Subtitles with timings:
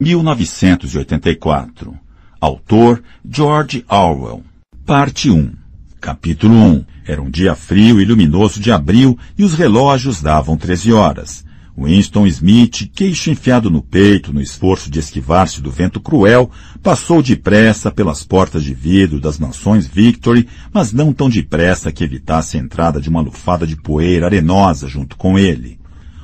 [0.00, 1.92] 1984.
[2.40, 4.44] Autor George Orwell.
[4.86, 5.52] Parte 1.
[6.00, 6.84] Capítulo 1.
[7.04, 11.44] Era um dia frio e luminoso de abril e os relógios davam 13 horas.
[11.76, 16.48] Winston Smith, queixo enfiado no peito no esforço de esquivar-se do vento cruel,
[16.80, 22.56] passou depressa pelas portas de vidro das mansões Victory, mas não tão depressa que evitasse
[22.56, 25.77] a entrada de uma lufada de poeira arenosa junto com ele.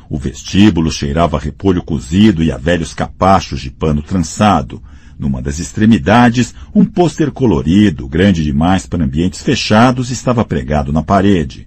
[0.09, 4.82] O vestíbulo cheirava a repolho cozido e a velhos capachos de pano trançado.
[5.18, 11.67] Numa das extremidades, um pôster colorido, grande demais para ambientes fechados, estava pregado na parede.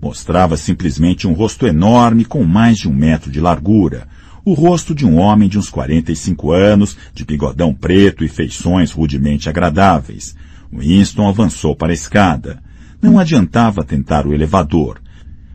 [0.00, 4.06] Mostrava simplesmente um rosto enorme com mais de um metro de largura.
[4.44, 9.48] O rosto de um homem de uns 45 anos, de bigodão preto e feições rudemente
[9.48, 10.36] agradáveis.
[10.72, 12.62] Winston avançou para a escada.
[13.00, 15.00] Não adiantava tentar o elevador.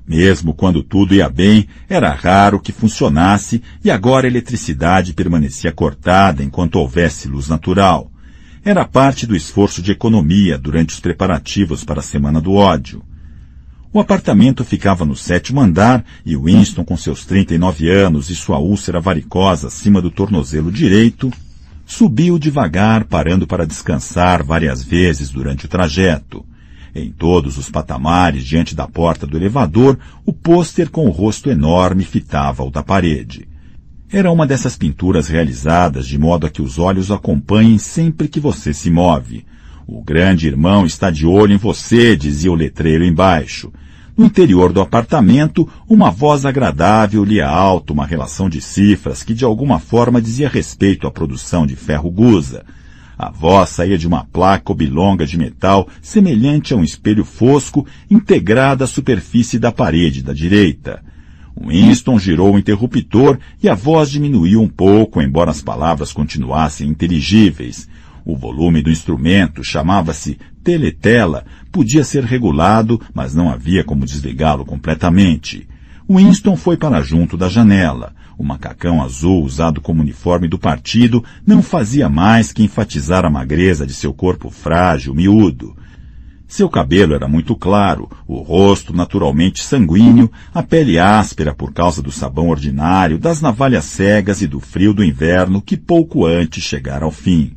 [0.07, 6.43] Mesmo quando tudo ia bem, era raro que funcionasse e agora a eletricidade permanecia cortada
[6.43, 8.11] enquanto houvesse luz natural.
[8.65, 13.01] Era parte do esforço de economia durante os preparativos para a Semana do Ódio.
[13.93, 18.99] O apartamento ficava no sétimo andar e Winston, com seus 39 anos e sua úlcera
[18.99, 21.31] varicosa acima do tornozelo direito,
[21.85, 26.43] subiu devagar, parando para descansar várias vezes durante o trajeto.
[26.95, 32.03] Em todos os patamares, diante da porta do elevador, o pôster com o rosto enorme
[32.03, 33.47] fitava o da parede.
[34.11, 38.71] Era uma dessas pinturas realizadas de modo a que os olhos acompanhem sempre que você
[38.71, 39.43] se move.
[39.87, 43.73] O grande irmão está de olho em você, dizia o letreiro embaixo.
[44.15, 49.43] No interior do apartamento, uma voz agradável lia alto uma relação de cifras que de
[49.43, 52.63] alguma forma dizia respeito à produção de ferro gusa.
[53.17, 58.85] A voz saía de uma placa oblonga de metal semelhante a um espelho fosco integrada
[58.85, 61.01] à superfície da parede da direita.
[61.55, 67.87] Winston girou o interruptor e a voz diminuiu um pouco, embora as palavras continuassem inteligíveis.
[68.25, 75.67] O volume do instrumento chamava-se teletela, podia ser regulado, mas não havia como desligá-lo completamente.
[76.09, 78.13] Winston foi para junto da janela.
[78.37, 83.85] O macacão azul usado como uniforme do partido não fazia mais que enfatizar a magreza
[83.85, 85.75] de seu corpo frágil, miúdo.
[86.47, 92.11] Seu cabelo era muito claro, o rosto naturalmente sanguíneo, a pele áspera por causa do
[92.11, 97.11] sabão ordinário, das navalhas cegas e do frio do inverno que pouco antes chegara ao
[97.11, 97.53] fim.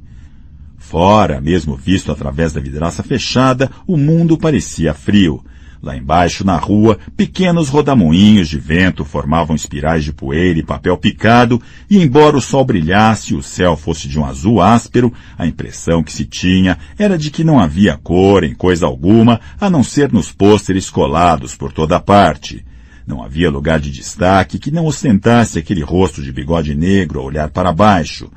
[0.79, 5.45] Fora, mesmo visto através da vidraça fechada, o mundo parecia frio.
[5.83, 11.61] Lá embaixo, na rua, pequenos rodamuinhos de vento formavam espirais de poeira e papel picado,
[11.89, 16.03] e embora o sol brilhasse e o céu fosse de um azul áspero, a impressão
[16.03, 20.13] que se tinha era de que não havia cor em coisa alguma, a não ser
[20.13, 22.65] nos pôsteres colados por toda parte.
[23.07, 27.51] Não havia lugar de destaque que não ostentasse aquele rosto de bigode negro a olhar
[27.51, 28.29] para baixo.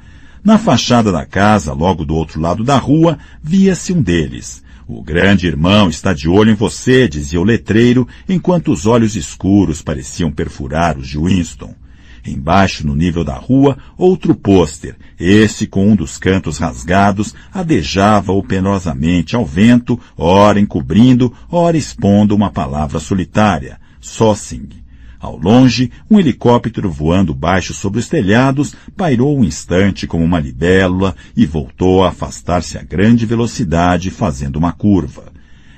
[0.44, 4.64] Na fachada da casa, logo do outro lado da rua, via-se um deles.
[4.92, 9.84] O grande irmão está de olho em você, dizia o letreiro, enquanto os olhos escuros
[9.84, 11.76] pareciam perfurar os de Winston.
[12.26, 19.36] Embaixo, no nível da rua, outro pôster, esse com um dos cantos rasgados, adejava-o penosamente
[19.36, 24.70] ao vento, ora encobrindo, ora expondo uma palavra solitária, Sossing.
[25.20, 31.14] Ao longe, um helicóptero voando baixo sobre os telhados pairou um instante como uma libélula
[31.36, 35.26] e voltou a afastar-se a grande velocidade, fazendo uma curva.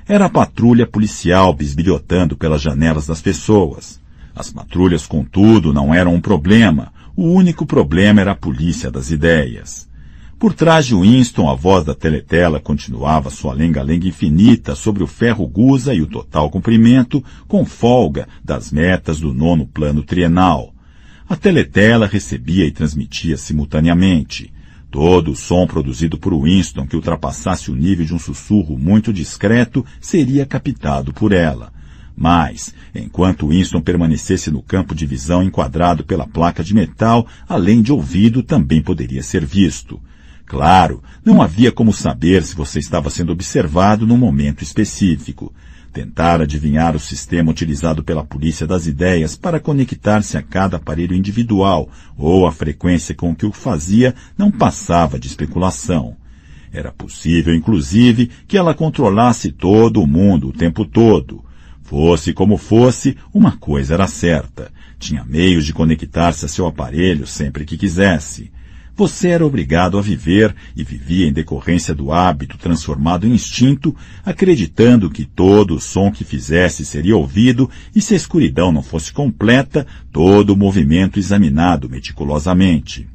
[0.07, 3.99] Era a patrulha policial bisbilhotando pelas janelas das pessoas.
[4.35, 6.93] As patrulhas, contudo, não eram um problema.
[7.15, 9.89] O único problema era a polícia das ideias.
[10.41, 15.47] Por trás de Winston, a voz da teletela continuava sua lenga-lenga infinita sobre o ferro
[15.47, 20.73] gusa e o total comprimento, com folga das metas do nono plano trienal.
[21.29, 24.51] A teletela recebia e transmitia simultaneamente.
[24.89, 29.85] Todo o som produzido por Winston que ultrapassasse o nível de um sussurro muito discreto
[30.01, 31.71] seria captado por ela.
[32.17, 37.93] Mas, enquanto Winston permanecesse no campo de visão enquadrado pela placa de metal, além de
[37.93, 40.01] ouvido, também poderia ser visto.
[40.51, 45.53] Claro, não havia como saber se você estava sendo observado num momento específico.
[45.93, 51.89] Tentar adivinhar o sistema utilizado pela polícia das ideias para conectar-se a cada aparelho individual
[52.17, 56.17] ou a frequência com que o fazia não passava de especulação.
[56.73, 61.45] Era possível, inclusive, que ela controlasse todo o mundo o tempo todo.
[61.81, 64.69] Fosse como fosse, uma coisa era certa.
[64.99, 68.51] Tinha meios de conectar-se a seu aparelho sempre que quisesse.
[68.95, 75.09] Você era obrigado a viver e vivia em decorrência do hábito transformado em instinto, acreditando
[75.09, 79.87] que todo o som que fizesse seria ouvido e se a escuridão não fosse completa,
[80.11, 83.07] todo o movimento examinado meticulosamente.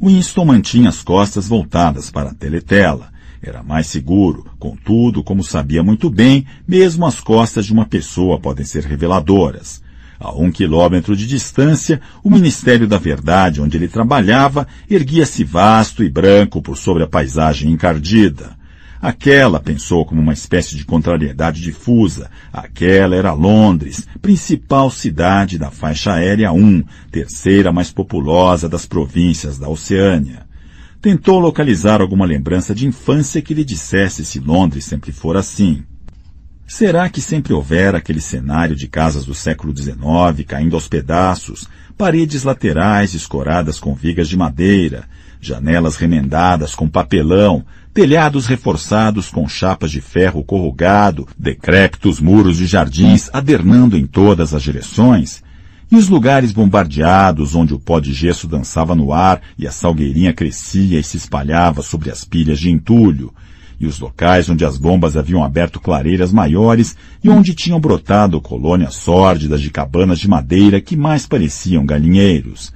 [0.00, 3.10] Winston mantinha as costas voltadas para a teletela.
[3.42, 8.64] Era mais seguro, contudo, como sabia muito bem, mesmo as costas de uma pessoa podem
[8.64, 9.82] ser reveladoras.
[10.18, 16.08] A um quilômetro de distância, o Ministério da Verdade, onde ele trabalhava, erguia-se vasto e
[16.08, 18.56] branco por sobre a paisagem encardida.
[19.00, 26.14] Aquela, pensou como uma espécie de contrariedade difusa, aquela era Londres, principal cidade da faixa
[26.14, 30.46] aérea 1, terceira mais populosa das províncias da Oceânia.
[31.00, 35.84] Tentou localizar alguma lembrança de infância que lhe dissesse se Londres sempre for assim.
[36.66, 42.42] Será que sempre houvera aquele cenário de casas do século XIX caindo aos pedaços, paredes
[42.42, 45.04] laterais escoradas com vigas de madeira,
[45.40, 47.64] janelas remendadas com papelão,
[47.94, 54.62] telhados reforçados com chapas de ferro corrugado, decrépitos muros de jardins adernando em todas as
[54.62, 55.44] direções,
[55.88, 60.32] e os lugares bombardeados onde o pó de gesso dançava no ar e a salgueirinha
[60.32, 63.32] crescia e se espalhava sobre as pilhas de entulho,
[63.78, 68.94] e os locais onde as bombas haviam aberto clareiras maiores e onde tinham brotado colônias
[68.94, 72.72] sórdidas de cabanas de madeira que mais pareciam galinheiros.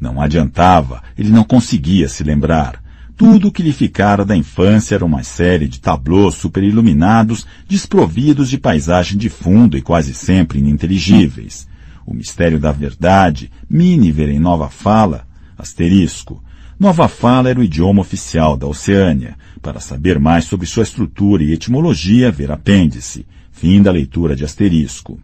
[0.00, 2.82] Não adiantava, ele não conseguia se lembrar.
[3.16, 8.56] Tudo o que lhe ficara da infância era uma série de tablôs superiluminados, desprovidos de
[8.56, 11.68] paisagem de fundo e quase sempre ininteligíveis.
[12.06, 15.26] O mistério da verdade, Miniver em Nova Fala,
[15.56, 16.42] asterisco.
[16.80, 21.52] Nova Fala era o idioma oficial da Oceânia, para saber mais sobre sua estrutura e
[21.52, 23.26] etimologia, ver apêndice.
[23.52, 25.20] Fim da leitura de asterisco.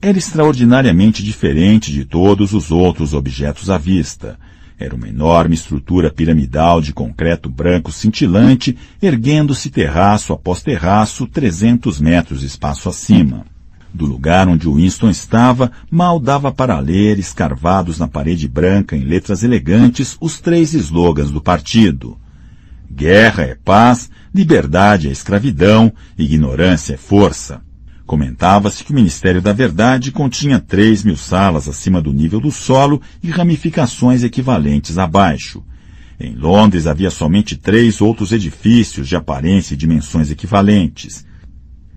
[0.00, 4.38] Era extraordinariamente diferente de todos os outros objetos à vista.
[4.78, 12.44] Era uma enorme estrutura piramidal de concreto branco cintilante, erguendo-se terraço após terraço, 300 metros
[12.44, 13.44] espaço acima.
[13.96, 19.42] Do lugar onde Winston estava, mal dava para ler, escarvados na parede branca em letras
[19.42, 22.18] elegantes, os três slogans do partido.
[22.92, 27.62] Guerra é paz, liberdade é escravidão, ignorância é força.
[28.04, 33.00] Comentava-se que o Ministério da Verdade continha três mil salas acima do nível do solo
[33.22, 35.64] e ramificações equivalentes abaixo.
[36.20, 41.25] Em Londres havia somente três outros edifícios de aparência e dimensões equivalentes.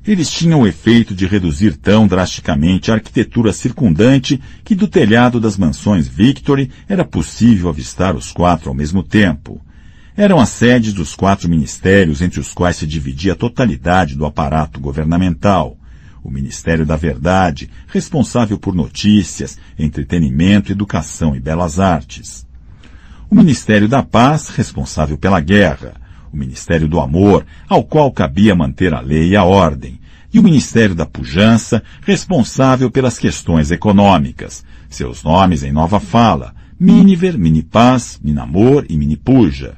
[0.09, 5.55] Eles tinham o efeito de reduzir tão drasticamente a arquitetura circundante que do telhado das
[5.55, 9.61] mansões Victory era possível avistar os quatro ao mesmo tempo.
[10.17, 14.79] Eram as sedes dos quatro ministérios entre os quais se dividia a totalidade do aparato
[14.79, 15.77] governamental.
[16.23, 22.47] O Ministério da Verdade, responsável por notícias, entretenimento, educação e belas artes.
[23.29, 25.93] O Ministério da Paz, responsável pela guerra.
[26.33, 29.98] O Ministério do Amor, ao qual cabia manter a lei e a ordem.
[30.31, 34.63] E o Ministério da Pujança, responsável pelas questões econômicas.
[34.89, 36.53] Seus nomes em nova fala.
[36.79, 39.75] Miniver, Minipaz, Minamor e Minipuja.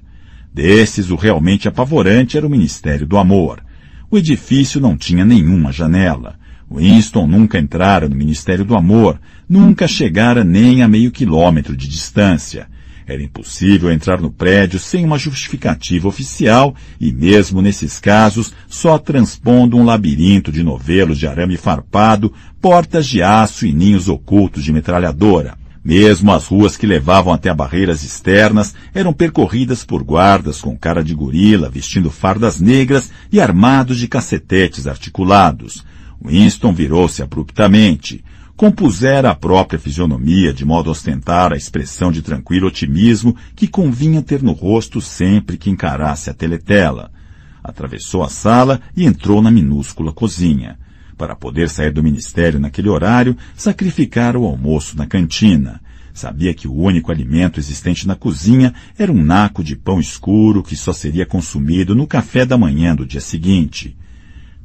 [0.54, 3.64] Desses, o realmente apavorante era o Ministério do Amor.
[4.10, 6.36] O edifício não tinha nenhuma janela.
[6.70, 12.68] Winston nunca entrara no Ministério do Amor, nunca chegara nem a meio quilômetro de distância.
[13.12, 19.76] Era impossível entrar no prédio sem uma justificativa oficial e, mesmo nesses casos, só transpondo
[19.76, 25.58] um labirinto de novelos de arame farpado, portas de aço e ninhos ocultos de metralhadora.
[25.84, 31.14] Mesmo as ruas que levavam até barreiras externas eram percorridas por guardas com cara de
[31.14, 35.84] gorila, vestindo fardas negras e armados de cacetetes articulados.
[36.24, 38.24] Winston virou-se abruptamente.
[38.62, 44.22] Compusera a própria fisionomia de modo a ostentar a expressão de tranquilo otimismo que convinha
[44.22, 47.12] ter no rosto sempre que encarasse a teletela.
[47.64, 50.78] Atravessou a sala e entrou na minúscula cozinha.
[51.18, 55.82] Para poder sair do ministério naquele horário, sacrificara o almoço na cantina.
[56.14, 60.76] Sabia que o único alimento existente na cozinha era um naco de pão escuro que
[60.76, 63.98] só seria consumido no café da manhã do dia seguinte.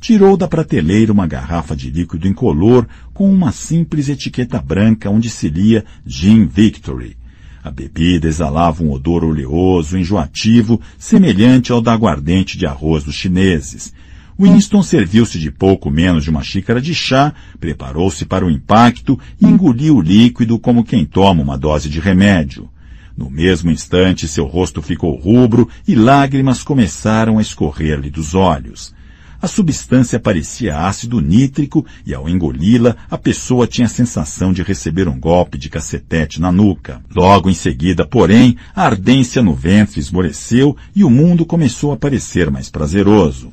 [0.00, 5.49] Tirou da prateleira uma garrafa de líquido incolor com uma simples etiqueta branca onde se
[5.49, 7.17] lia Gin Victory.
[7.65, 13.93] A bebida exalava um odor oleoso, enjoativo, semelhante ao da aguardente de arroz dos chineses,
[14.38, 19.47] Winston serviu-se de pouco menos de uma xícara de chá, preparou-se para o impacto e
[19.47, 22.69] engoliu o líquido como quem toma uma dose de remédio.
[23.17, 28.95] No mesmo instante, seu rosto ficou rubro e lágrimas começaram a escorrer-lhe dos olhos.
[29.40, 35.09] A substância parecia ácido nítrico e, ao engoli-la, a pessoa tinha a sensação de receber
[35.09, 37.02] um golpe de cacetete na nuca.
[37.14, 42.50] Logo em seguida, porém, a ardência no ventre esmoreceu e o mundo começou a parecer
[42.50, 43.50] mais prazeroso.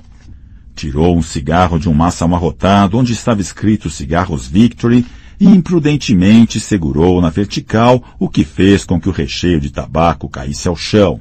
[0.76, 5.06] Tirou um cigarro de um maço amarrotado onde estava escrito Cigarros Victory,
[5.40, 10.68] e imprudentemente segurou na vertical, o que fez com que o recheio de tabaco caísse
[10.68, 11.20] ao chão.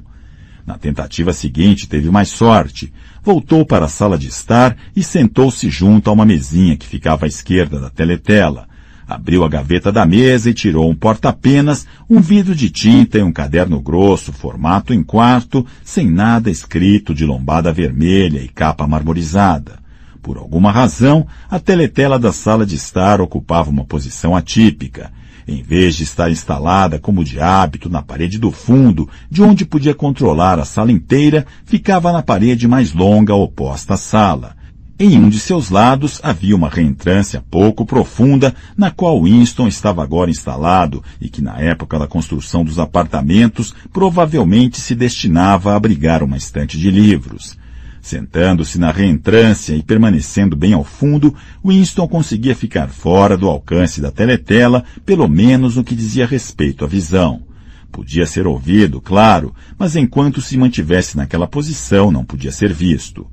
[0.65, 2.93] Na tentativa seguinte teve mais sorte.
[3.25, 7.29] Voltou para a sala de estar e sentou-se junto a uma mesinha que ficava à
[7.29, 8.67] esquerda da teletela.
[9.07, 13.31] Abriu a gaveta da mesa e tirou um porta-penas, um vidro de tinta e um
[13.31, 19.79] caderno grosso, formato em quarto, sem nada escrito de lombada vermelha e capa marmorizada.
[20.21, 25.13] Por alguma razão, a teletela da sala de estar ocupava uma posição atípica.
[25.47, 29.95] Em vez de estar instalada como de hábito na parede do fundo, de onde podia
[29.95, 34.57] controlar a sala inteira, ficava na parede mais longa oposta à sala.
[34.99, 40.31] Em um de seus lados havia uma reentrância pouco profunda, na qual Winston estava agora
[40.31, 46.37] instalado e que na época da construção dos apartamentos provavelmente se destinava a abrigar uma
[46.37, 47.59] estante de livros.
[48.03, 51.33] Sentando-se na reentrância e permanecendo bem ao fundo,
[51.65, 56.89] Winston conseguia ficar fora do alcance da teletela, pelo menos no que dizia respeito à
[56.89, 57.45] visão.
[57.93, 63.25] Podia ser ouvido, claro, mas enquanto se mantivesse naquela posição não podia ser visto.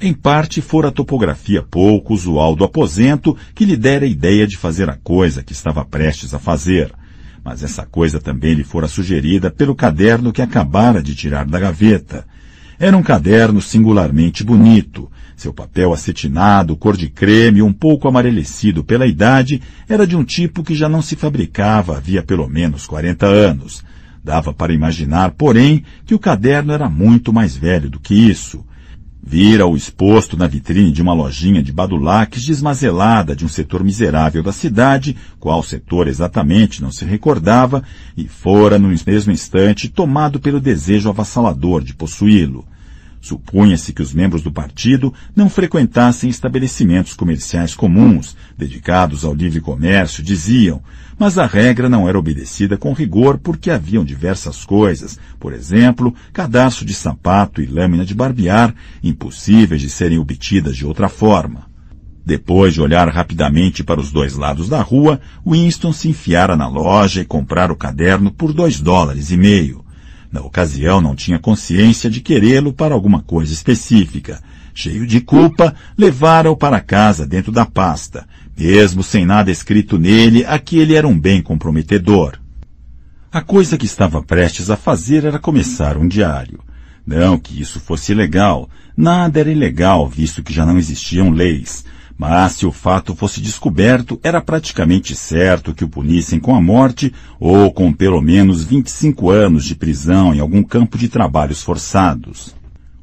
[0.00, 4.56] Em parte fora a topografia pouco usual do aposento que lhe dera a ideia de
[4.56, 6.92] fazer a coisa que estava prestes a fazer.
[7.44, 12.26] Mas essa coisa também lhe fora sugerida pelo caderno que acabara de tirar da gaveta.
[12.78, 15.10] Era um caderno singularmente bonito.
[15.36, 20.62] Seu papel acetinado, cor de creme, um pouco amarelecido pela idade, era de um tipo
[20.62, 23.84] que já não se fabricava havia pelo menos 40 anos.
[24.22, 28.64] Dava para imaginar, porém, que o caderno era muito mais velho do que isso.
[29.26, 34.52] Vira-o exposto na vitrine de uma lojinha de badulaques desmazelada de um setor miserável da
[34.52, 37.82] cidade, qual setor exatamente não se recordava,
[38.14, 42.66] e fora no mesmo instante tomado pelo desejo avassalador de possuí-lo.
[43.24, 50.22] Supunha-se que os membros do partido não frequentassem estabelecimentos comerciais comuns, dedicados ao livre comércio,
[50.22, 50.82] diziam,
[51.18, 56.84] mas a regra não era obedecida com rigor porque haviam diversas coisas, por exemplo, cadarço
[56.84, 61.64] de sapato e lâmina de barbear, impossíveis de serem obtidas de outra forma.
[62.26, 67.22] Depois de olhar rapidamente para os dois lados da rua, Winston se enfiara na loja
[67.22, 69.83] e comprar o caderno por dois dólares e meio.
[70.34, 74.42] Na ocasião não tinha consciência de querê-lo para alguma coisa específica.
[74.74, 78.26] Cheio de culpa, levara-o para casa dentro da pasta,
[78.58, 82.40] mesmo sem nada escrito nele a que ele era um bem comprometedor.
[83.30, 86.58] A coisa que estava prestes a fazer era começar um diário.
[87.06, 88.68] Não que isso fosse ilegal.
[88.96, 91.84] Nada era ilegal, visto que já não existiam leis.
[92.16, 97.12] Mas se o fato fosse descoberto, era praticamente certo que o punissem com a morte
[97.40, 102.54] ou com pelo menos 25 anos de prisão em algum campo de trabalhos forçados.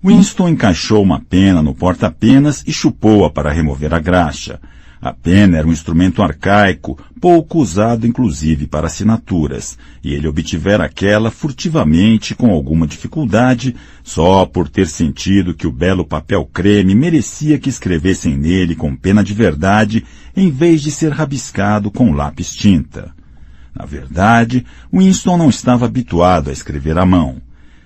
[0.04, 4.60] Winston encaixou uma pena no porta-penas e chupou-a para remover a graxa.
[5.02, 11.32] A pena era um instrumento arcaico, pouco usado inclusive para assinaturas, e ele obtivera aquela
[11.32, 17.68] furtivamente com alguma dificuldade, só por ter sentido que o belo papel creme merecia que
[17.68, 20.06] escrevessem nele com pena de verdade,
[20.38, 23.12] em vez de ser rabiscado com lápis tinta.
[23.74, 27.42] Na verdade, Winston não estava habituado a escrever à mão.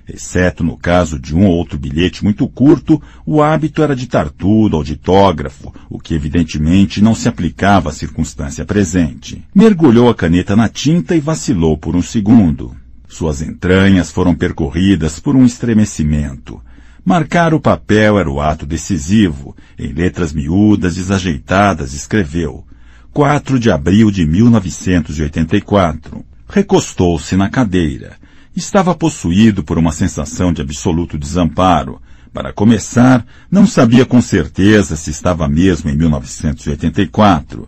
[0.07, 4.77] Exceto no caso de um ou outro bilhete muito curto, o hábito era ditar tudo
[4.77, 9.43] ao ditógrafo, o que evidentemente não se aplicava à circunstância presente.
[9.53, 12.75] Mergulhou a caneta na tinta e vacilou por um segundo.
[13.07, 16.61] Suas entranhas foram percorridas por um estremecimento.
[17.03, 19.55] Marcar o papel era o ato decisivo.
[19.77, 22.65] Em letras miúdas, desajeitadas, escreveu
[23.13, 26.25] 4 de abril de 1984.
[26.49, 28.17] Recostou-se na cadeira.
[28.55, 32.01] Estava possuído por uma sensação de absoluto desamparo.
[32.31, 37.67] Para começar, não sabia com certeza se estava mesmo em 1984.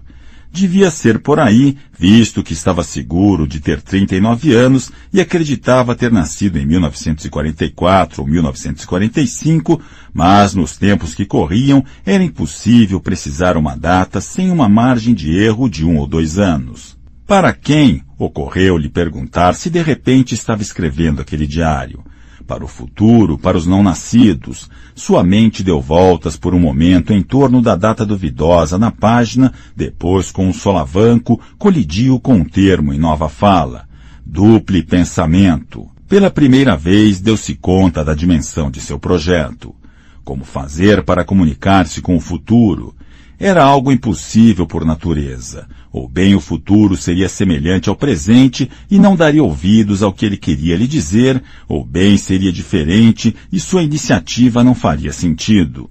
[0.49, 6.09] Devia ser por aí, visto que estava seguro de ter 39 anos e acreditava ter
[6.09, 9.81] nascido em 1944 ou 1945,
[10.13, 15.69] mas nos tempos que corriam era impossível precisar uma data sem uma margem de erro
[15.69, 16.97] de um ou dois anos.
[17.25, 22.03] Para quem ocorreu-lhe perguntar se de repente estava escrevendo aquele diário?
[22.47, 27.21] Para o futuro, para os não nascidos, sua mente deu voltas por um momento em
[27.21, 32.97] torno da data duvidosa na página, depois com um solavanco colidiu com um termo em
[32.97, 33.85] nova fala.
[34.25, 35.89] Duple pensamento.
[36.07, 39.75] Pela primeira vez deu-se conta da dimensão de seu projeto.
[40.23, 42.95] Como fazer para comunicar-se com o futuro?
[43.39, 45.67] Era algo impossível por natureza
[45.97, 50.37] ou bem o futuro seria semelhante ao presente e não daria ouvidos ao que ele
[50.37, 55.89] queria lhe dizer, ou bem seria diferente e sua iniciativa não faria sentido.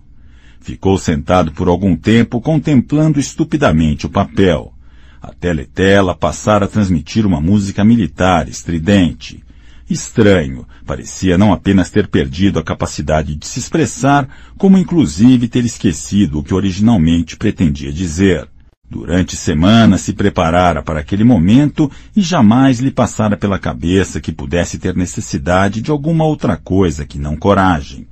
[0.61, 4.73] Ficou sentado por algum tempo contemplando estupidamente o papel.
[5.21, 9.43] A teletela passara a transmitir uma música militar estridente.
[9.89, 14.29] Estranho, parecia não apenas ter perdido a capacidade de se expressar,
[14.59, 18.49] como inclusive ter esquecido o que originalmente pretendia dizer.
[18.89, 24.79] Durante semanas se preparara para aquele momento e jamais lhe passara pela cabeça que pudesse
[24.79, 28.09] ter necessidade de alguma outra coisa que não coragem.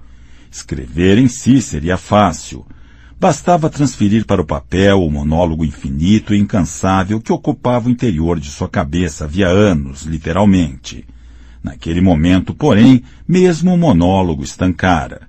[0.51, 2.65] Escrever em si seria fácil.
[3.19, 8.51] Bastava transferir para o papel o monólogo infinito e incansável que ocupava o interior de
[8.51, 11.05] sua cabeça havia anos, literalmente.
[11.65, 15.23] Naquele momento, porém, mesmo o monólogo estancara.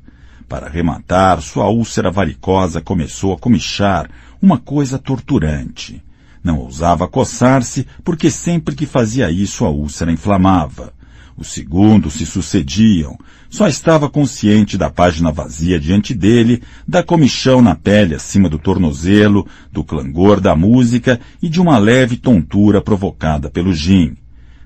[0.49, 4.09] Para rematar, sua úlcera varicosa começou a comichar,
[4.41, 6.03] uma coisa torturante.
[6.43, 10.93] Não ousava coçar-se, porque sempre que fazia isso a úlcera inflamava.
[11.37, 13.17] Os segundos se sucediam.
[13.49, 19.47] Só estava consciente da página vazia diante dele, da comichão na pele acima do tornozelo,
[19.71, 24.17] do clangor da música e de uma leve tontura provocada pelo gin.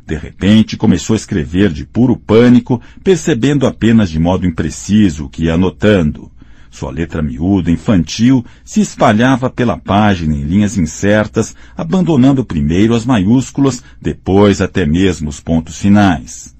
[0.09, 5.43] De repente começou a escrever de puro pânico, percebendo apenas de modo impreciso o que
[5.43, 6.31] ia anotando.
[6.71, 13.83] Sua letra miúda, infantil, se espalhava pela página em linhas incertas, abandonando primeiro as maiúsculas,
[14.01, 16.55] depois até mesmo os pontos finais.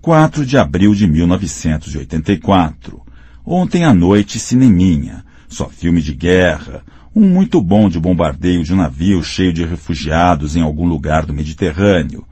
[0.00, 3.02] 4 de abril de 1984.
[3.44, 5.24] Ontem à noite, cineminha.
[5.48, 6.84] Só filme de guerra.
[7.12, 11.34] Um muito bom de bombardeio de um navio cheio de refugiados em algum lugar do
[11.34, 12.24] Mediterrâneo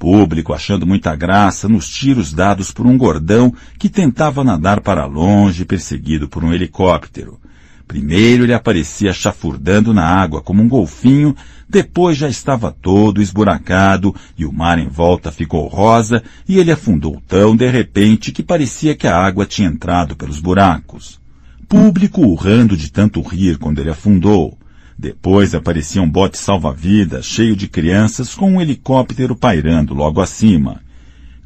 [0.00, 5.66] público achando muita graça nos tiros dados por um gordão que tentava nadar para longe
[5.66, 7.38] perseguido por um helicóptero.
[7.86, 11.36] Primeiro ele aparecia chafurdando na água como um golfinho,
[11.68, 17.20] depois já estava todo esburacado e o mar em volta ficou rosa e ele afundou
[17.28, 21.20] tão de repente que parecia que a água tinha entrado pelos buracos.
[21.68, 24.56] Público urrando de tanto rir quando ele afundou.
[25.00, 30.82] Depois aparecia um bote salva-vidas cheio de crianças com um helicóptero pairando logo acima.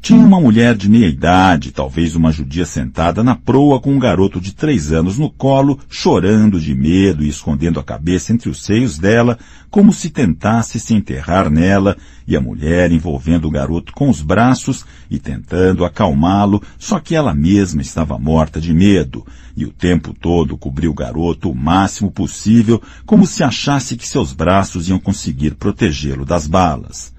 [0.05, 4.39] Tinha uma mulher de meia idade, talvez uma judia sentada na proa com um garoto
[4.39, 8.99] de três anos no colo, chorando de medo e escondendo a cabeça entre os seios
[8.99, 9.39] dela,
[9.71, 14.85] como se tentasse se enterrar nela, e a mulher envolvendo o garoto com os braços
[15.09, 19.25] e tentando acalmá-lo, só que ela mesma estava morta de medo,
[19.57, 24.33] e o tempo todo cobriu o garoto o máximo possível, como se achasse que seus
[24.33, 27.14] braços iam conseguir protegê-lo das balas.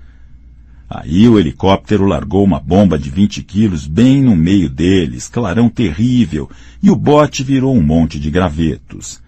[0.88, 6.48] Aí o helicóptero largou uma bomba de 20 quilos bem no meio deles, clarão terrível,
[6.80, 9.20] e o bote virou um monte de gravetos.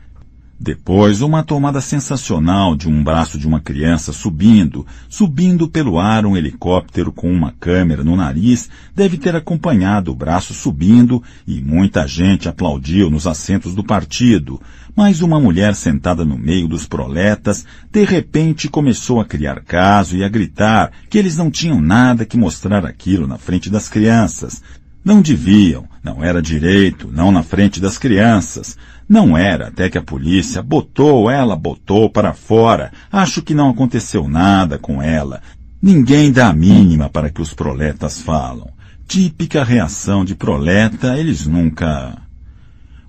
[0.61, 6.37] Depois, uma tomada sensacional de um braço de uma criança subindo, subindo pelo ar um
[6.37, 12.49] helicóptero com uma câmera no nariz, deve ter acompanhado o braço subindo e muita gente
[12.49, 14.61] aplaudiu nos assentos do partido.
[14.97, 20.25] Mas uma mulher sentada no meio dos proletas, de repente começou a criar caso e
[20.25, 24.61] a gritar que eles não tinham nada que mostrar aquilo na frente das crianças.
[25.05, 28.77] Não deviam, não era direito, não na frente das crianças.
[29.09, 32.93] Não era até que a polícia botou, ela botou para fora.
[33.11, 35.41] Acho que não aconteceu nada com ela.
[35.81, 38.69] Ninguém dá a mínima para que os proletas falam.
[39.07, 42.19] Típica reação de proleta, eles nunca.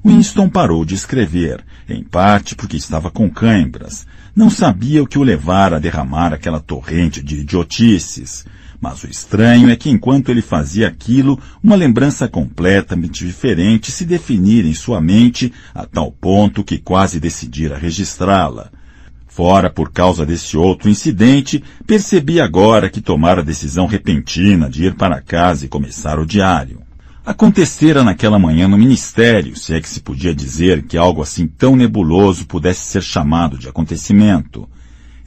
[0.06, 4.08] Winston parou de escrever, em parte porque estava com cãibras.
[4.34, 8.46] Não sabia o que o levara a derramar aquela torrente de idiotices.
[8.82, 14.68] Mas o estranho é que enquanto ele fazia aquilo, uma lembrança completamente diferente se definira
[14.68, 18.72] em sua mente a tal ponto que quase decidira registrá-la.
[19.28, 24.96] Fora por causa desse outro incidente, percebi agora que tomara a decisão repentina de ir
[24.96, 26.82] para casa e começar o diário.
[27.26, 31.76] Acontecera naquela manhã no ministério, se é que se podia dizer que algo assim tão
[31.76, 34.68] nebuloso pudesse ser chamado de acontecimento.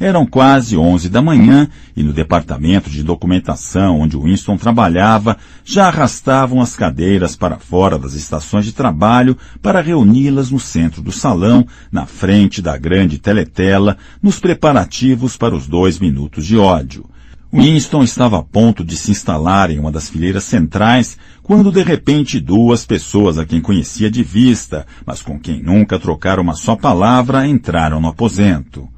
[0.02, 6.60] Eram quase onze da manhã e no departamento de documentação onde Winston trabalhava já arrastavam
[6.60, 12.04] as cadeiras para fora das estações de trabalho para reuni-las no centro do salão, na
[12.04, 17.08] frente da grande teletela, nos preparativos para os dois minutos de ódio.
[17.52, 22.40] Winston estava a ponto de se instalar em uma das fileiras centrais quando de repente
[22.40, 27.46] duas pessoas a quem conhecia de vista, mas com quem nunca trocara uma só palavra,
[27.46, 28.88] entraram no aposento.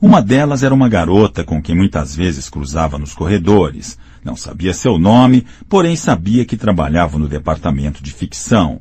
[0.00, 3.98] Uma delas era uma garota com quem muitas vezes cruzava nos corredores.
[4.24, 8.80] Não sabia seu nome, porém sabia que trabalhava no departamento de ficção.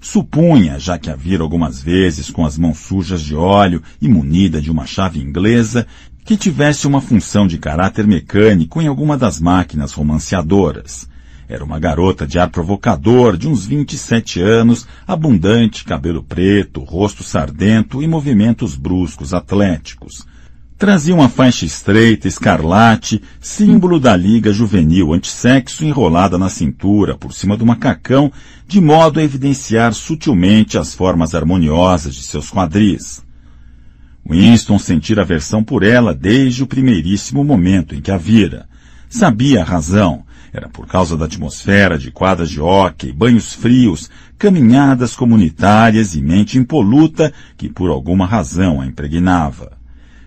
[0.00, 4.60] Supunha, já que a vira algumas vezes com as mãos sujas de óleo e munida
[4.60, 5.86] de uma chave inglesa,
[6.24, 11.08] que tivesse uma função de caráter mecânico em alguma das máquinas romanceadoras.
[11.48, 18.02] Era uma garota de ar provocador, de uns 27 anos, abundante, cabelo preto, rosto sardento
[18.02, 20.28] e movimentos bruscos atléticos.
[20.80, 27.54] Trazia uma faixa estreita, escarlate, símbolo da Liga Juvenil Antissexo enrolada na cintura, por cima
[27.54, 28.32] do macacão,
[28.66, 33.22] de modo a evidenciar sutilmente as formas harmoniosas de seus quadris.
[34.26, 38.66] Winston sentira aversão por ela desde o primeiríssimo momento em que a vira.
[39.06, 40.24] Sabia a razão.
[40.50, 46.56] Era por causa da atmosfera de quadras de hóquei, banhos frios, caminhadas comunitárias e mente
[46.56, 49.78] impoluta que por alguma razão a impregnava.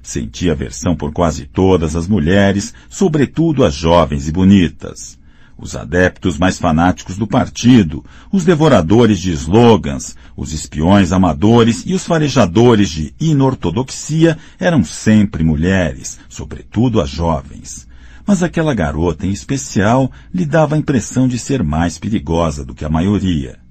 [0.03, 5.17] Sentia aversão por quase todas as mulheres, sobretudo as jovens e bonitas.
[5.57, 12.03] Os adeptos mais fanáticos do partido, os devoradores de slogans, os espiões amadores e os
[12.03, 17.87] farejadores de inortodoxia eram sempre mulheres, sobretudo as jovens.
[18.27, 22.83] Mas aquela garota em especial lhe dava a impressão de ser mais perigosa do que
[22.83, 23.62] a maioria.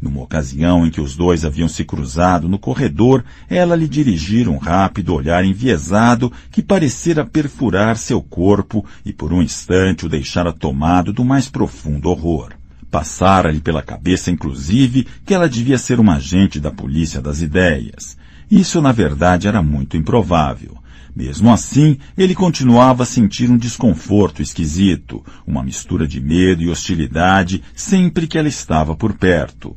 [0.00, 4.56] Numa ocasião em que os dois haviam se cruzado no corredor, ela lhe dirigira um
[4.56, 11.12] rápido olhar enviesado que parecera perfurar seu corpo e por um instante o deixara tomado
[11.12, 12.52] do mais profundo horror.
[12.88, 18.16] Passara-lhe pela cabeça, inclusive, que ela devia ser uma agente da polícia das ideias.
[18.48, 20.78] Isso, na verdade, era muito improvável.
[21.14, 27.62] Mesmo assim, ele continuava a sentir um desconforto esquisito, uma mistura de medo e hostilidade
[27.74, 29.76] sempre que ela estava por perto.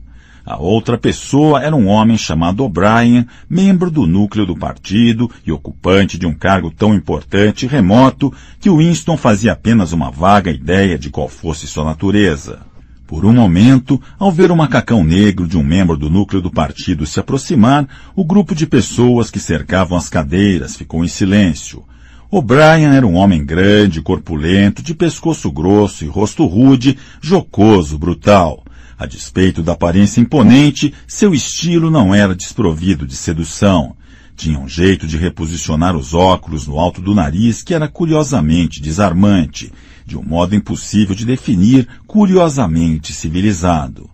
[0.51, 6.17] A outra pessoa era um homem chamado O'Brien, membro do núcleo do partido e ocupante
[6.17, 11.09] de um cargo tão importante e remoto que Winston fazia apenas uma vaga ideia de
[11.09, 12.59] qual fosse sua natureza.
[13.07, 17.05] Por um momento, ao ver o macacão negro de um membro do núcleo do partido
[17.05, 21.85] se aproximar, o grupo de pessoas que cercavam as cadeiras ficou em silêncio.
[22.29, 28.65] O'Brien era um homem grande, corpulento, de pescoço grosso e rosto rude, jocoso, brutal.
[29.01, 33.95] A despeito da aparência imponente, seu estilo não era desprovido de sedução.
[34.35, 39.73] Tinha um jeito de reposicionar os óculos no alto do nariz que era curiosamente desarmante,
[40.05, 44.07] de um modo impossível de definir, curiosamente civilizado.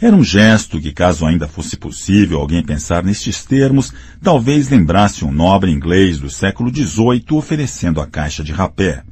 [0.00, 3.92] Era um gesto que, caso ainda fosse possível alguém pensar nestes termos,
[4.22, 9.04] talvez lembrasse um nobre inglês do século XVIII oferecendo a caixa de rapé.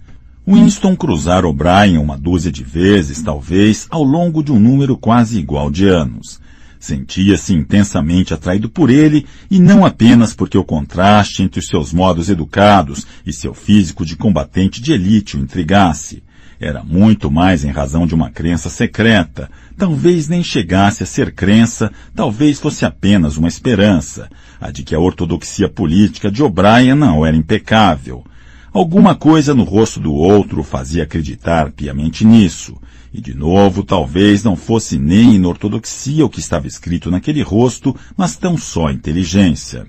[0.46, 5.70] Winston cruzara O'Brien uma dúzia de vezes, talvez, ao longo de um número quase igual
[5.70, 6.40] de anos.
[6.78, 12.30] Sentia-se intensamente atraído por ele, e não apenas porque o contraste entre os seus modos
[12.30, 16.22] educados e seu físico de combatente de elite o intrigasse.
[16.58, 19.50] Era muito mais em razão de uma crença secreta.
[19.76, 24.98] Talvez nem chegasse a ser crença, talvez fosse apenas uma esperança, a de que a
[24.98, 28.24] ortodoxia política de O'Brien não era impecável.
[28.72, 32.76] Alguma coisa no rosto do outro fazia acreditar piamente nisso.
[33.12, 37.96] E de novo, talvez não fosse nem in ortodoxia o que estava escrito naquele rosto,
[38.16, 39.88] mas tão só inteligência.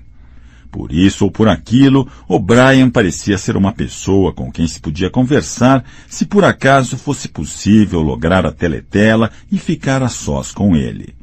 [0.68, 5.84] Por isso ou por aquilo, O'Brien parecia ser uma pessoa com quem se podia conversar
[6.08, 11.14] se por acaso fosse possível lograr a teletela e ficar a sós com ele.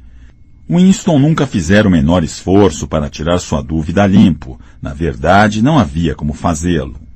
[0.69, 4.57] Winston nunca fizera o menor esforço para tirar sua dúvida a limpo.
[4.81, 7.08] Na verdade, não havia como fazê-lo.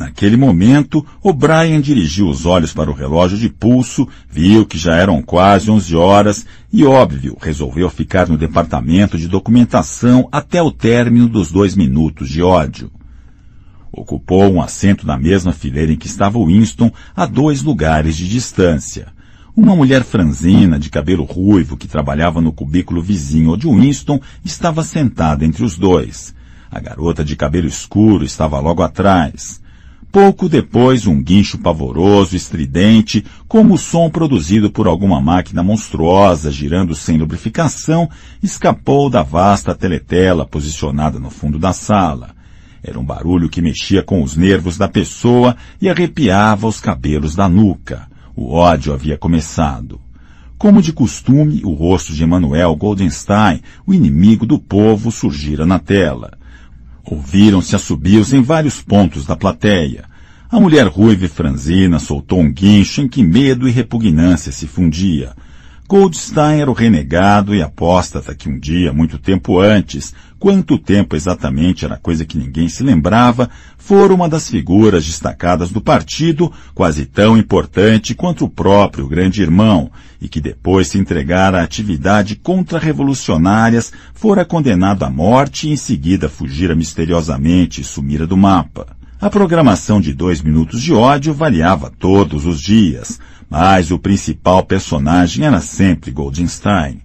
[0.00, 5.20] Naquele momento, O'Brien dirigiu os olhos para o relógio de pulso, viu que já eram
[5.20, 11.52] quase onze horas e, óbvio, resolveu ficar no departamento de documentação até o término dos
[11.52, 12.90] dois minutos de ódio.
[13.92, 19.08] Ocupou um assento na mesma fileira em que estava Winston, a dois lugares de distância.
[19.54, 25.44] Uma mulher franzina, de cabelo ruivo, que trabalhava no cubículo vizinho de Winston, estava sentada
[25.44, 26.34] entre os dois.
[26.70, 29.59] A garota de cabelo escuro estava logo atrás.
[30.12, 36.96] Pouco depois, um guincho pavoroso, estridente, como o som produzido por alguma máquina monstruosa girando
[36.96, 38.10] sem lubrificação,
[38.42, 42.34] escapou da vasta teletela posicionada no fundo da sala.
[42.82, 47.48] Era um barulho que mexia com os nervos da pessoa e arrepiava os cabelos da
[47.48, 48.08] nuca.
[48.34, 50.00] O ódio havia começado.
[50.58, 56.39] Como de costume, o rosto de Emanuel Goldenstein, o inimigo do povo, surgira na tela.
[57.04, 60.04] Ouviram-se assobios em vários pontos da plateia.
[60.50, 65.32] A mulher ruiva e franzina soltou um guincho em que medo e repugnância se fundia.
[65.90, 71.84] Goldstein era o renegado e apóstata que um dia, muito tempo antes, quanto tempo exatamente
[71.84, 77.36] era coisa que ninguém se lembrava, fora uma das figuras destacadas do partido, quase tão
[77.36, 84.44] importante quanto o próprio grande irmão, e que depois se entregara a atividade contra-revolucionárias, fora
[84.44, 88.86] condenado à morte e em seguida fugira misteriosamente e sumira do mapa.
[89.20, 93.18] A programação de dois minutos de ódio variava todos os dias,
[93.50, 97.02] mas o principal personagem era sempre Goldstein.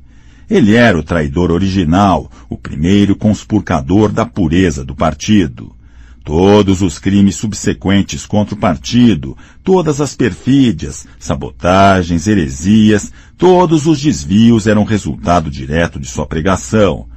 [0.48, 5.76] Ele era o traidor original, o primeiro conspurcador da pureza do partido.
[6.24, 14.68] Todos os crimes subsequentes contra o partido, todas as perfídias, sabotagens, heresias, todos os desvios
[14.68, 17.08] eram resultado direto de sua pregação.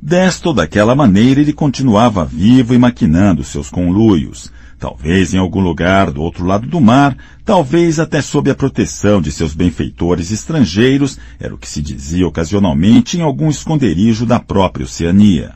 [0.00, 6.10] Desta ou daquela maneira ele continuava vivo e maquinando seus conluios, talvez em algum lugar
[6.10, 11.54] do outro lado do mar, talvez até sob a proteção de seus benfeitores estrangeiros, era
[11.54, 15.54] o que se dizia ocasionalmente em algum esconderijo da própria Oceania.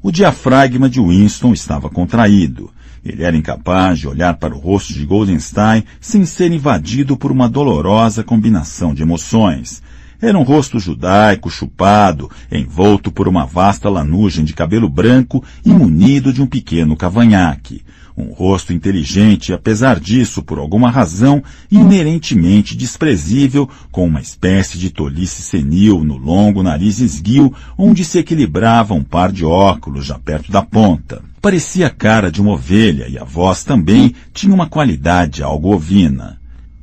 [0.00, 2.70] O diafragma de Winston estava contraído.
[3.04, 7.48] Ele era incapaz de olhar para o rosto de Goldenstein sem ser invadido por uma
[7.48, 9.82] dolorosa combinação de emoções.
[10.20, 16.32] Era um rosto judaico, chupado, envolto por uma vasta lanugem de cabelo branco e munido
[16.32, 17.82] de um pequeno cavanhaque.
[18.16, 25.42] Um rosto inteligente, apesar disso, por alguma razão, inerentemente desprezível, com uma espécie de tolice
[25.42, 30.62] senil no longo nariz esguio, onde se equilibrava um par de óculos já perto da
[30.62, 31.22] ponta.
[31.42, 36.38] Parecia a cara de uma ovelha e a voz também tinha uma qualidade algo ovina.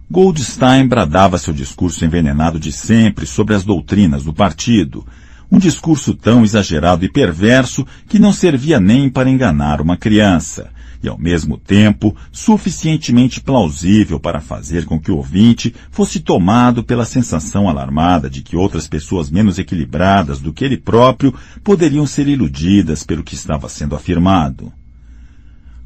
[0.10, 5.08] Goldstein bradava seu discurso envenenado de sempre sobre as doutrinas do partido,
[5.50, 10.70] um discurso tão exagerado e perverso que não servia nem para enganar uma criança
[11.04, 17.06] e, ao mesmo tempo, suficientemente plausível para fazer com que o ouvinte fosse tomado pela
[17.06, 21.34] sensação alarmada de que outras pessoas menos equilibradas do que ele próprio
[21.64, 24.72] poderiam ser iludidas pelo que estava sendo afirmado.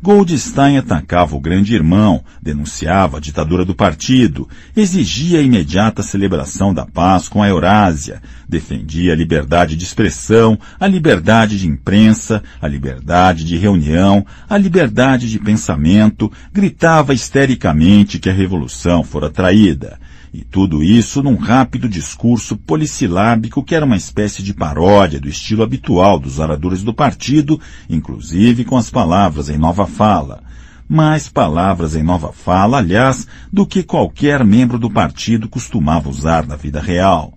[0.05, 6.85] Goldstein atacava o grande irmão, denunciava a ditadura do partido, exigia a imediata celebração da
[6.85, 13.43] paz com a Eurásia, defendia a liberdade de expressão, a liberdade de imprensa, a liberdade
[13.43, 19.97] de reunião, a liberdade de pensamento, gritava histericamente que a revolução fora traída,
[20.35, 25.63] e tudo isso num rápido discurso polissilábico que era uma espécie de paródia do estilo
[25.63, 27.57] habitual dos oradores do partido,
[27.89, 30.43] inclusive com as palavras em nova fala.
[30.89, 36.57] Mais palavras em nova fala, aliás, do que qualquer membro do partido costumava usar na
[36.57, 37.34] vida real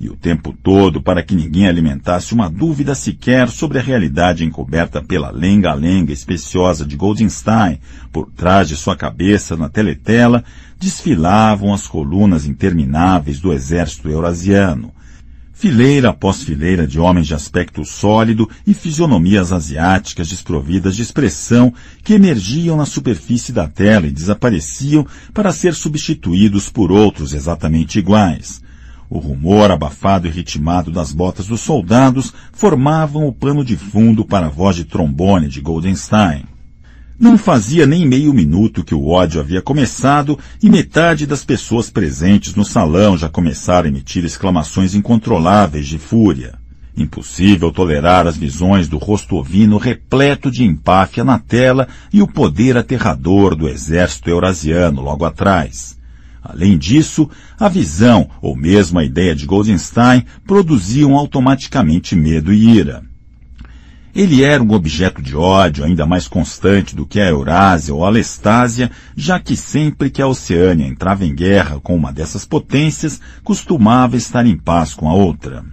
[0.00, 5.02] e o tempo todo para que ninguém alimentasse uma dúvida sequer sobre a realidade encoberta
[5.02, 7.78] pela lenga-lenga especiosa de Goldenstein,
[8.10, 10.42] por trás de sua cabeça na teletela,
[10.78, 14.90] desfilavam as colunas intermináveis do exército eurasiano.
[15.52, 22.14] Fileira após fileira de homens de aspecto sólido e fisionomias asiáticas desprovidas de expressão que
[22.14, 28.62] emergiam na superfície da tela e desapareciam para ser substituídos por outros exatamente iguais.
[29.10, 34.46] O rumor abafado e ritmado das botas dos soldados formavam o pano de fundo para
[34.46, 36.44] a voz de trombone de Goldenstein.
[37.18, 42.54] Não fazia nem meio minuto que o ódio havia começado e metade das pessoas presentes
[42.54, 46.54] no salão já começaram a emitir exclamações incontroláveis de fúria.
[46.96, 52.76] Impossível tolerar as visões do rosto ovino repleto de empáfia na tela e o poder
[52.76, 55.99] aterrador do exército eurasiano logo atrás.
[56.42, 63.02] Além disso, a visão, ou mesmo a ideia de Goldenstein, produziam automaticamente medo e ira.
[64.14, 68.10] Ele era um objeto de ódio ainda mais constante do que a Eurásia ou a
[68.10, 74.16] Lestásia, já que sempre que a Oceânia entrava em guerra com uma dessas potências, costumava
[74.16, 75.64] estar em paz com a outra.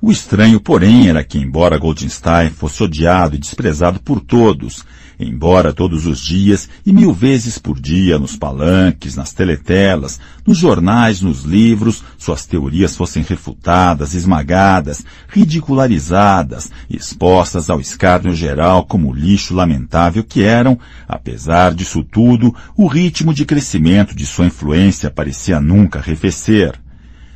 [0.00, 4.84] O estranho, porém, era que, embora Goldstein fosse odiado e desprezado por todos,
[5.18, 11.20] embora todos os dias e mil vezes por dia nos palanques, nas teletelas, nos jornais,
[11.20, 20.24] nos livros, suas teorias fossem refutadas, esmagadas, ridicularizadas, expostas ao escárnio geral como lixo lamentável
[20.24, 26.74] que eram, apesar disso tudo, o ritmo de crescimento de sua influência parecia nunca arrefecer.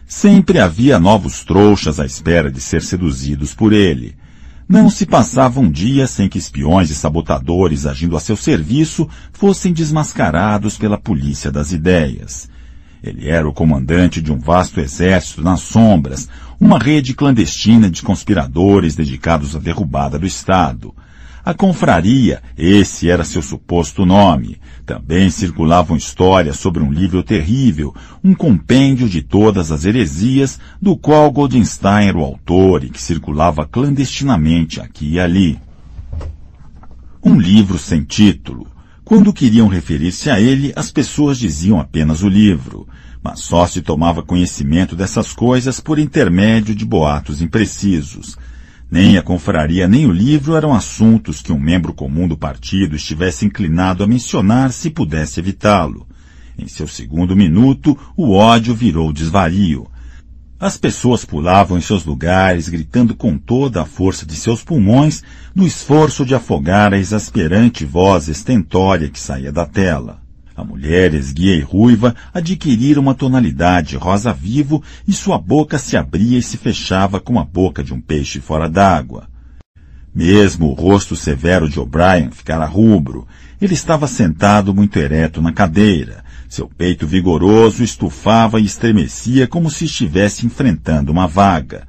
[0.07, 4.17] Sempre havia novos trouxas à espera de ser seduzidos por ele.
[4.69, 9.73] Não se passava um dia sem que espiões e sabotadores agindo a seu serviço fossem
[9.73, 12.51] desmascarados pela polícia das ideias.
[13.03, 16.29] Ele era o comandante de um vasto exército nas sombras,
[16.61, 20.95] uma rede clandestina de conspiradores dedicados à derrubada do Estado.
[21.43, 24.61] A confraria, esse era seu suposto nome.
[24.89, 31.31] Também circulavam histórias sobre um livro terrível, um compêndio de todas as heresias, do qual
[31.31, 35.61] Goldenstein era o autor e que circulava clandestinamente aqui e ali.
[37.23, 38.67] Um livro sem título.
[39.05, 42.89] Quando queriam referir-se a ele, as pessoas diziam apenas o livro,
[43.23, 48.39] mas só se tomava conhecimento dessas coisas por intermédio de boatos imprecisos.
[48.91, 53.45] Nem a confraria nem o livro eram assuntos que um membro comum do partido estivesse
[53.45, 56.07] inclinado a mencionar se pudesse evitá-lo.
[56.59, 59.87] Em seu segundo minuto, o ódio virou desvario.
[60.59, 65.23] As pessoas pulavam em seus lugares, gritando com toda a força de seus pulmões,
[65.55, 70.28] no esforço de afogar a exasperante voz estentória que saía da tela.
[70.59, 76.37] A mulher esguia e ruiva adquirira uma tonalidade rosa vivo e sua boca se abria
[76.37, 79.29] e se fechava como a boca de um peixe fora d'água.
[80.13, 83.25] Mesmo o rosto severo de O'Brien ficara rubro.
[83.63, 86.25] Ele estava sentado muito ereto na cadeira.
[86.49, 91.87] Seu peito vigoroso estufava e estremecia como se estivesse enfrentando uma vaga.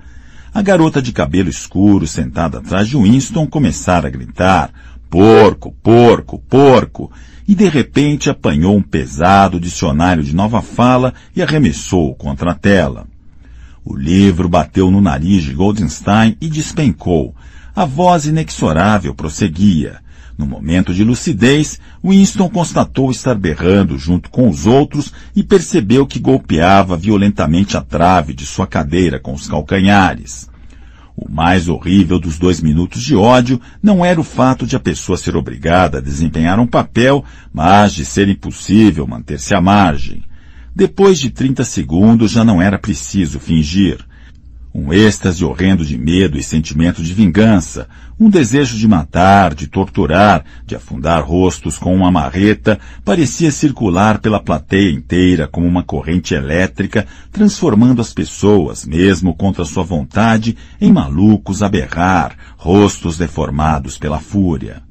[0.53, 4.71] A garota de cabelo escuro sentada atrás de Winston começara a gritar
[5.09, 7.11] Porco, porco, porco!
[7.47, 13.07] E de repente apanhou um pesado dicionário de nova fala e arremessou contra a tela.
[13.83, 17.33] O livro bateu no nariz de Goldenstein e despencou,
[17.75, 19.99] a voz inexorável prosseguia.
[20.37, 26.19] No momento de lucidez, Winston constatou estar berrando junto com os outros e percebeu que
[26.19, 30.48] golpeava violentamente a trave de sua cadeira com os calcanhares.
[31.21, 35.17] O mais horrível dos dois minutos de ódio não era o fato de a pessoa
[35.17, 40.23] ser obrigada a desempenhar um papel, mas de ser impossível manter-se à margem.
[40.73, 43.99] Depois de trinta segundos já não era preciso fingir.
[44.73, 47.87] Um êxtase horrendo de medo e sentimento de vingança,
[48.19, 54.39] um desejo de matar, de torturar, de afundar rostos com uma marreta, parecia circular pela
[54.39, 61.63] plateia inteira como uma corrente elétrica, transformando as pessoas, mesmo contra sua vontade, em malucos
[61.63, 64.88] a berrar, rostos deformados pela fúria.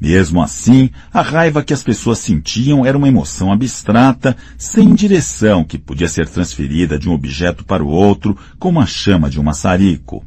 [0.00, 5.76] Mesmo assim, a raiva que as pessoas sentiam era uma emoção abstrata, sem direção, que
[5.76, 10.24] podia ser transferida de um objeto para o outro como a chama de um maçarico.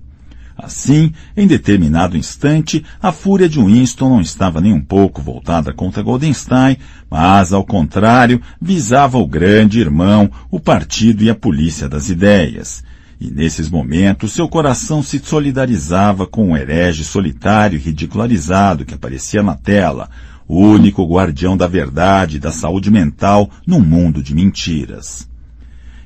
[0.56, 6.04] Assim, em determinado instante, a fúria de Winston não estava nem um pouco voltada contra
[6.04, 6.78] Goldenstein,
[7.10, 12.84] mas, ao contrário, visava o grande irmão, o partido e a polícia das ideias.
[13.24, 19.42] E nesses momentos seu coração se solidarizava com o herege solitário e ridicularizado que aparecia
[19.42, 20.10] na tela,
[20.46, 25.26] o único guardião da verdade e da saúde mental num mundo de mentiras.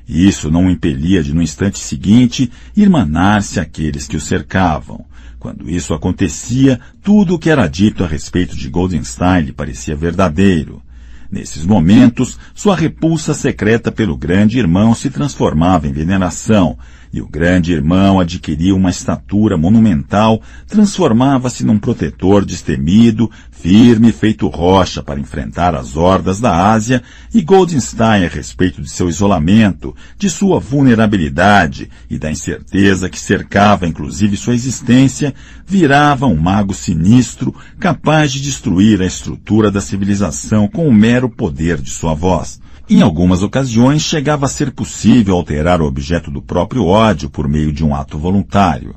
[0.08, 5.04] Isso não o impelia de no instante seguinte irmanar-se àqueles que o cercavam.
[5.40, 10.80] Quando isso acontecia, tudo o que era dito a respeito de Goldenstein lhe parecia verdadeiro.
[11.28, 16.78] Nesses momentos, sua repulsa secreta pelo grande irmão se transformava em veneração,
[17.12, 25.02] e o grande irmão adquiria uma estatura monumental, transformava-se num protetor destemido, firme feito rocha
[25.02, 27.02] para enfrentar as hordas da Ásia,
[27.34, 33.86] e Goldenstein, a respeito de seu isolamento, de sua vulnerabilidade e da incerteza que cercava
[33.86, 35.34] inclusive sua existência,
[35.66, 41.80] virava um mago sinistro, capaz de destruir a estrutura da civilização com o mero poder
[41.80, 42.60] de sua voz.
[42.90, 47.70] Em algumas ocasiões chegava a ser possível alterar o objeto do próprio ódio por meio
[47.70, 48.94] de um ato voluntário.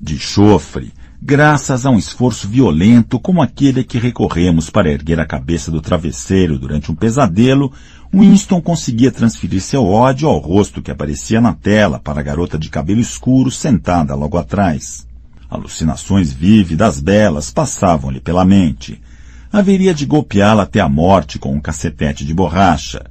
[0.00, 5.70] De chofre, graças a um esforço violento como aquele que recorremos para erguer a cabeça
[5.70, 7.70] do travesseiro durante um pesadelo,
[8.10, 12.70] Winston conseguia transferir seu ódio ao rosto que aparecia na tela para a garota de
[12.70, 15.06] cabelo escuro sentada logo atrás.
[15.50, 18.98] Alucinações vívidas belas passavam-lhe pela mente.
[19.52, 23.04] Haveria de golpeá-la até a morte com um cacetete de borracha.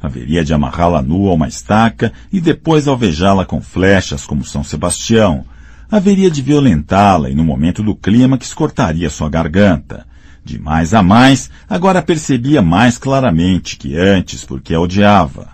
[0.00, 5.44] Haveria de amarrá-la nua a uma estaca e depois alvejá-la com flechas como São Sebastião.
[5.90, 10.06] Haveria de violentá-la e no momento do clímax cortaria sua garganta.
[10.44, 15.48] De mais a mais, agora percebia mais claramente que antes porque a odiava.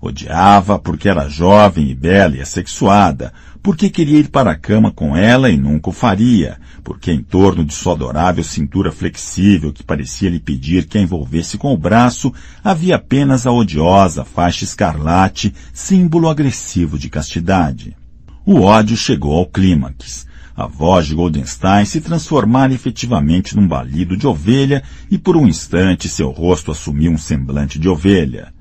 [0.00, 5.16] Odiava porque era jovem e bela e assexuada, porque queria ir para a cama com
[5.16, 10.28] ela e nunca o faria, porque em torno de sua adorável cintura flexível que parecia
[10.28, 12.32] lhe pedir que a envolvesse com o braço,
[12.64, 17.96] havia apenas a odiosa faixa escarlate, símbolo agressivo de castidade.
[18.44, 20.26] O ódio chegou ao clímax.
[20.54, 26.08] A voz de Goldenstein se transformara efetivamente num balido de ovelha e por um instante
[26.08, 28.52] seu rosto assumiu um semblante de ovelha.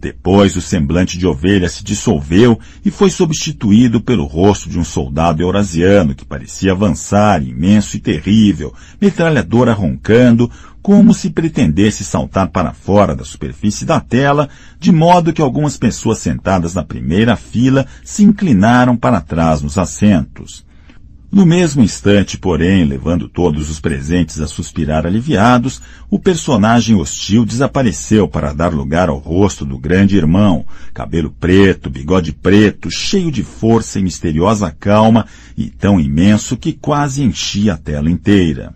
[0.00, 5.42] Depois o semblante de ovelha se dissolveu e foi substituído pelo rosto de um soldado
[5.42, 10.50] eurasiano que parecia avançar, imenso e terrível, metralhadora roncando,
[10.80, 14.48] como se pretendesse saltar para fora da superfície da tela,
[14.78, 20.64] de modo que algumas pessoas sentadas na primeira fila se inclinaram para trás nos assentos.
[21.32, 28.26] No mesmo instante, porém, levando todos os presentes a suspirar aliviados, o personagem hostil desapareceu
[28.26, 34.00] para dar lugar ao rosto do grande irmão, cabelo preto, bigode preto, cheio de força
[34.00, 35.24] e misteriosa calma,
[35.56, 38.74] e tão imenso que quase enchia a tela inteira.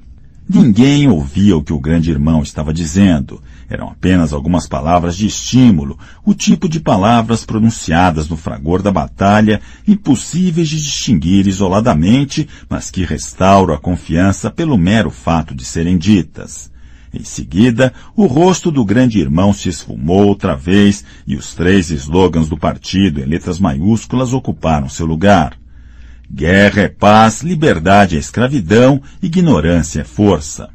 [0.48, 3.42] Ninguém ouvia o que o grande irmão estava dizendo.
[3.74, 9.60] Eram apenas algumas palavras de estímulo, o tipo de palavras pronunciadas no fragor da batalha,
[9.84, 16.70] impossíveis de distinguir isoladamente, mas que restauram a confiança pelo mero fato de serem ditas.
[17.12, 22.48] Em seguida, o rosto do grande irmão se esfumou outra vez e os três slogans
[22.48, 25.58] do partido em letras maiúsculas ocuparam seu lugar.
[26.32, 30.70] Guerra é paz, liberdade é escravidão, ignorância é força.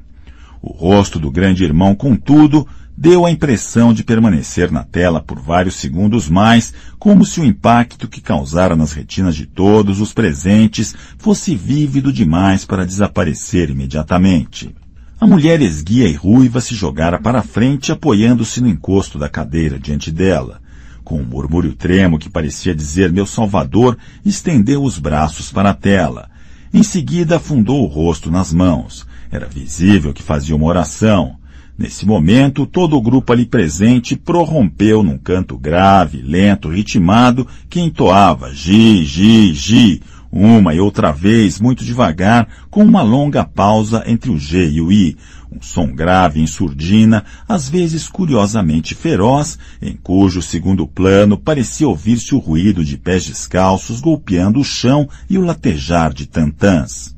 [0.62, 2.68] O rosto do grande irmão, contudo,
[3.02, 8.10] deu a impressão de permanecer na tela por vários segundos mais, como se o impacto
[8.10, 14.76] que causara nas retinas de todos os presentes fosse vívido demais para desaparecer imediatamente.
[15.18, 19.80] A mulher esguia e ruiva se jogara para a frente, apoiando-se no encosto da cadeira
[19.80, 20.60] diante dela.
[21.02, 26.30] Com um murmúrio tremo que parecia dizer meu Salvador, estendeu os braços para a tela.
[26.74, 29.08] Em seguida afundou o rosto nas mãos.
[29.32, 31.39] Era visível que fazia uma oração.
[31.80, 38.54] Nesse momento, todo o grupo ali presente prorrompeu num canto grave, lento, ritmado, que entoava
[38.54, 44.38] gi, gi, gi, uma e outra vez, muito devagar, com uma longa pausa entre o
[44.38, 45.16] G e o I,
[45.50, 52.36] um som grave em surdina, às vezes curiosamente feroz, em cujo segundo plano parecia ouvir-se
[52.36, 57.16] o ruído de pés descalços golpeando o chão e o latejar de tantãs.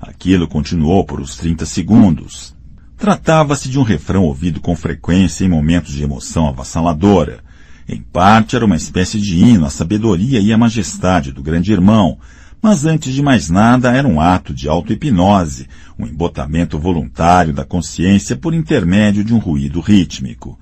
[0.00, 2.58] Aquilo continuou por uns trinta segundos.
[3.00, 7.40] Tratava-se de um refrão ouvido com frequência em momentos de emoção avassaladora.
[7.88, 12.18] Em parte era uma espécie de hino à sabedoria e à majestade do grande irmão,
[12.60, 15.66] mas antes de mais nada era um ato de auto-hipnose,
[15.98, 20.58] um embotamento voluntário da consciência por intermédio de um ruído rítmico.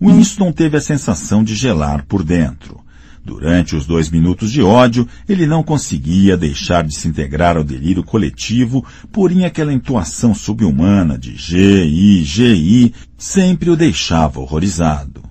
[0.00, 2.83] Winston teve a sensação de gelar por dentro.
[3.24, 8.04] Durante os dois minutos de ódio, ele não conseguia deixar de se integrar ao delírio
[8.04, 15.22] coletivo, porém aquela entoação subhumana de G-I, G-I sempre o deixava horrorizado.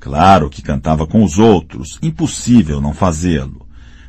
[0.00, 3.68] Claro que cantava com os outros, impossível não fazê-lo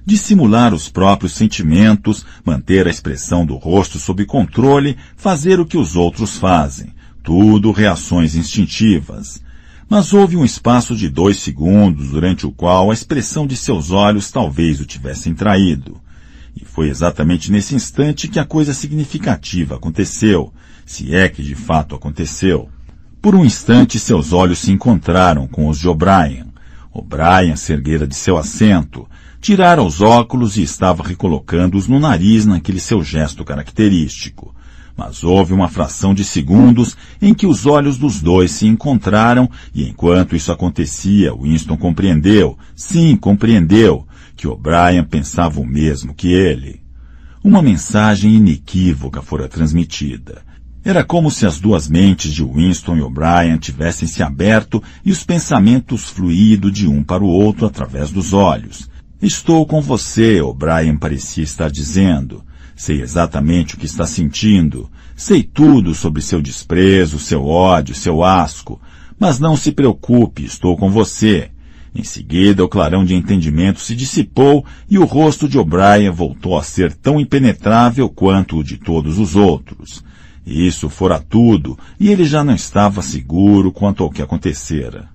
[0.10, 5.96] dissimular os próprios sentimentos, manter a expressão do rosto sob controle, fazer o que os
[5.96, 6.92] outros fazem.
[7.22, 9.40] Tudo reações instintivas.
[9.90, 14.30] Mas houve um espaço de dois segundos durante o qual a expressão de seus olhos
[14.30, 16.00] talvez o tivessem traído.
[16.56, 20.54] E foi exatamente nesse instante que a coisa significativa aconteceu,
[20.86, 22.70] se é que de fato aconteceu.
[23.20, 26.54] Por um instante seus olhos se encontraram com os de O'Brien.
[26.94, 29.10] O'Brien se erguera de seu assento,
[29.42, 34.54] tirara os óculos e estava recolocando-os no nariz naquele seu gesto característico.
[35.00, 39.88] Mas houve uma fração de segundos em que os olhos dos dois se encontraram e
[39.88, 46.82] enquanto isso acontecia, Winston compreendeu, sim, compreendeu, que O'Brien pensava o mesmo que ele.
[47.42, 50.42] Uma mensagem inequívoca fora transmitida.
[50.84, 55.24] Era como se as duas mentes de Winston e O'Brien tivessem se aberto e os
[55.24, 58.90] pensamentos fluído de um para o outro através dos olhos.
[59.22, 62.44] Estou com você, O'Brien parecia estar dizendo.
[62.80, 64.90] Sei exatamente o que está sentindo.
[65.14, 68.80] Sei tudo sobre seu desprezo, seu ódio, seu asco.
[69.20, 71.52] Mas não se preocupe, estou com você.
[71.94, 76.64] Em seguida, o clarão de entendimento se dissipou e o rosto de O'Brien voltou a
[76.64, 80.02] ser tão impenetrável quanto o de todos os outros.
[80.46, 85.10] Isso fora tudo, e ele já não estava seguro quanto ao que acontecera.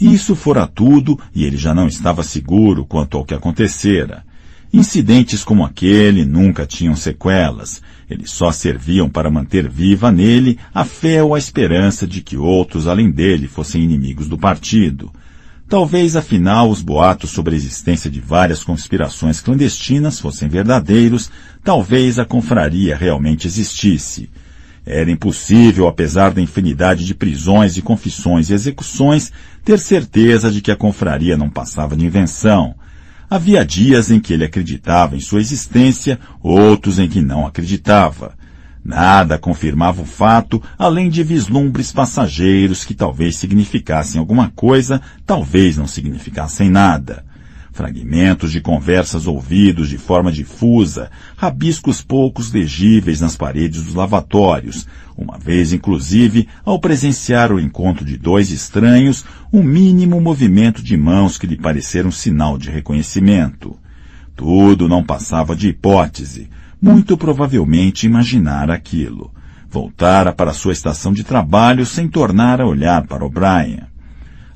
[0.00, 4.24] Isso fora tudo e ele já não estava seguro quanto ao que acontecera.
[4.72, 7.82] Incidentes como aquele nunca tinham sequelas.
[8.08, 12.86] Eles só serviam para manter viva nele a fé ou a esperança de que outros
[12.86, 15.12] além dele fossem inimigos do partido.
[15.68, 21.30] Talvez afinal os boatos sobre a existência de várias conspirações clandestinas fossem verdadeiros,
[21.62, 24.28] talvez a confraria realmente existisse.
[24.84, 29.32] Era impossível, apesar da infinidade de prisões e confissões e execuções,
[29.64, 32.74] ter certeza de que a confraria não passava de invenção.
[33.30, 38.34] Havia dias em que ele acreditava em sua existência, outros em que não acreditava.
[38.84, 45.86] Nada confirmava o fato, além de vislumbres passageiros que talvez significassem alguma coisa, talvez não
[45.86, 47.29] significassem nada
[47.72, 55.38] fragmentos de conversas ouvidos de forma difusa, rabiscos poucos legíveis nas paredes dos lavatórios, uma
[55.38, 61.46] vez inclusive, ao presenciar o encontro de dois estranhos, um mínimo movimento de mãos que
[61.46, 63.76] lhe pareceram sinal de reconhecimento.
[64.34, 66.48] Tudo não passava de hipótese,
[66.80, 69.30] muito provavelmente imaginar aquilo.
[69.68, 73.89] Voltara para sua estação de trabalho sem tornar a olhar para O'Brien.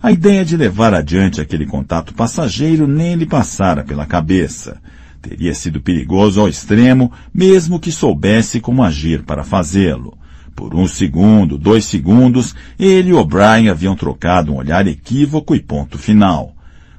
[0.04, 4.76] A ideia de levar adiante aquele contato passageiro nem lhe passara pela cabeça.
[5.22, 10.12] Teria sido perigoso ao extremo, mesmo que soubesse como agir para fazê-lo.
[10.54, 15.96] Por um segundo, dois segundos, ele e O'Brien haviam trocado um olhar equívoco e ponto
[15.96, 16.54] final.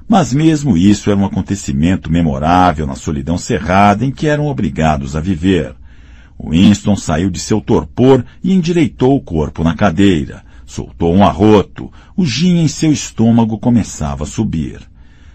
[0.08, 5.20] Mas mesmo isso era um acontecimento memorável na solidão cerrada em que eram obrigados a
[5.20, 5.76] viver.
[6.44, 10.44] Winston saiu de seu torpor e endireitou o corpo na cadeira.
[10.66, 11.90] Soltou um arroto.
[12.16, 14.80] O gin em seu estômago começava a subir.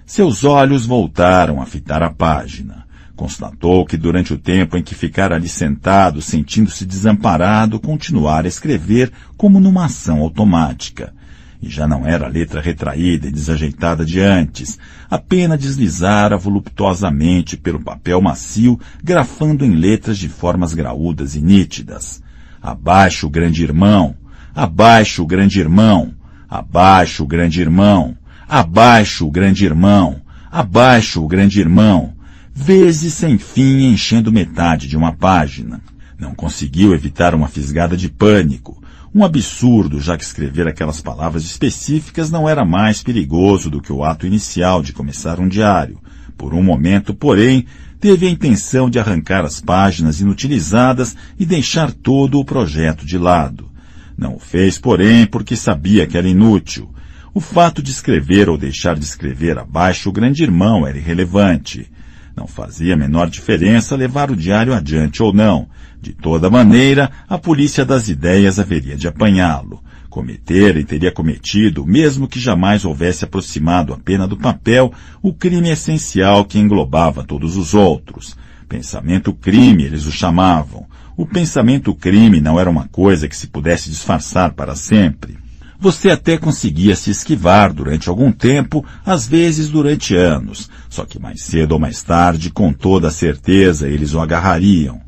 [0.05, 2.85] Seus olhos voltaram a fitar a página.
[3.15, 9.11] Constatou que durante o tempo em que ficara ali sentado, sentindo-se desamparado, continuara a escrever
[9.37, 11.13] como numa ação automática.
[11.61, 14.79] E já não era a letra retraída e desajeitada de antes.
[15.09, 22.21] A pena deslizara voluptuosamente pelo papel macio, grafando em letras de formas graúdas e nítidas.
[22.59, 24.15] Abaixo o grande irmão,
[24.55, 26.13] abaixo o grande irmão,
[26.49, 30.21] abaixo o grande irmão, abaixo o grande irmão,
[30.51, 32.13] abaixo o grande irmão,
[32.53, 35.81] vezes sem fim enchendo metade de uma página.
[36.19, 38.81] Não conseguiu evitar uma fisgada de pânico.
[39.13, 44.03] Um absurdo, já que escrever aquelas palavras específicas não era mais perigoso do que o
[44.03, 45.99] ato inicial de começar um diário.
[46.37, 47.65] Por um momento, porém,
[47.99, 53.70] teve a intenção de arrancar as páginas inutilizadas e deixar todo o projeto de lado.
[54.17, 56.89] Não o fez, porém, porque sabia que era inútil.
[57.33, 61.89] O fato de escrever ou deixar de escrever abaixo o grande irmão era irrelevante.
[62.35, 65.67] Não fazia a menor diferença levar o diário adiante ou não.
[66.01, 69.81] De toda maneira, a polícia das ideias haveria de apanhá-lo.
[70.09, 74.91] Cometer e teria cometido, mesmo que jamais houvesse aproximado a pena do papel,
[75.21, 78.35] o crime essencial que englobava todos os outros.
[78.67, 80.85] Pensamento crime, eles o chamavam.
[81.21, 85.37] O pensamento crime não era uma coisa que se pudesse disfarçar para sempre.
[85.79, 91.43] Você até conseguia se esquivar durante algum tempo, às vezes durante anos, só que mais
[91.43, 94.99] cedo ou mais tarde, com toda certeza, eles o agarrariam.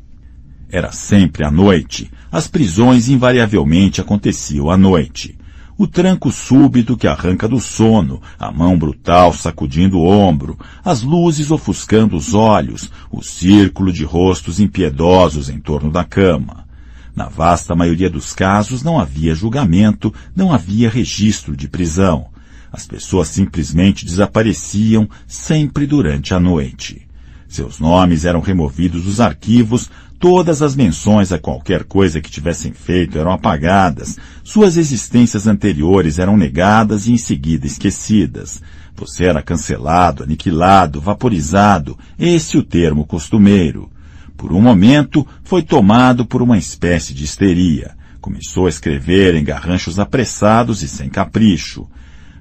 [0.70, 2.08] Era sempre à noite.
[2.30, 5.36] As prisões invariavelmente aconteciam à noite.
[5.76, 11.50] O tranco súbito que arranca do sono, a mão brutal sacudindo o ombro, as luzes
[11.50, 16.64] ofuscando os olhos, o círculo de rostos impiedosos em torno da cama.
[17.14, 22.26] Na vasta maioria dos casos não havia julgamento, não havia registro de prisão.
[22.72, 27.02] As pessoas simplesmente desapareciam sempre durante a noite.
[27.48, 29.90] Seus nomes eram removidos dos arquivos,
[30.24, 36.34] todas as menções a qualquer coisa que tivessem feito eram apagadas, suas existências anteriores eram
[36.34, 38.62] negadas e em seguida esquecidas.
[38.96, 43.90] Você era cancelado, aniquilado, vaporizado, esse o termo costumeiro.
[44.34, 47.94] Por um momento, foi tomado por uma espécie de histeria.
[48.18, 51.86] Começou a escrever em garranchos apressados e sem capricho.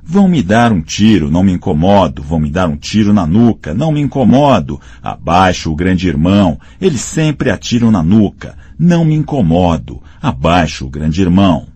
[0.05, 2.21] Vão me dar um tiro, não me incomodo.
[2.21, 4.79] Vão me dar um tiro na nuca, não me incomodo.
[5.01, 8.57] Abaixo o grande irmão, eles sempre atiram na nuca.
[8.77, 10.03] Não me incomodo.
[10.21, 11.67] Abaixo o grande irmão.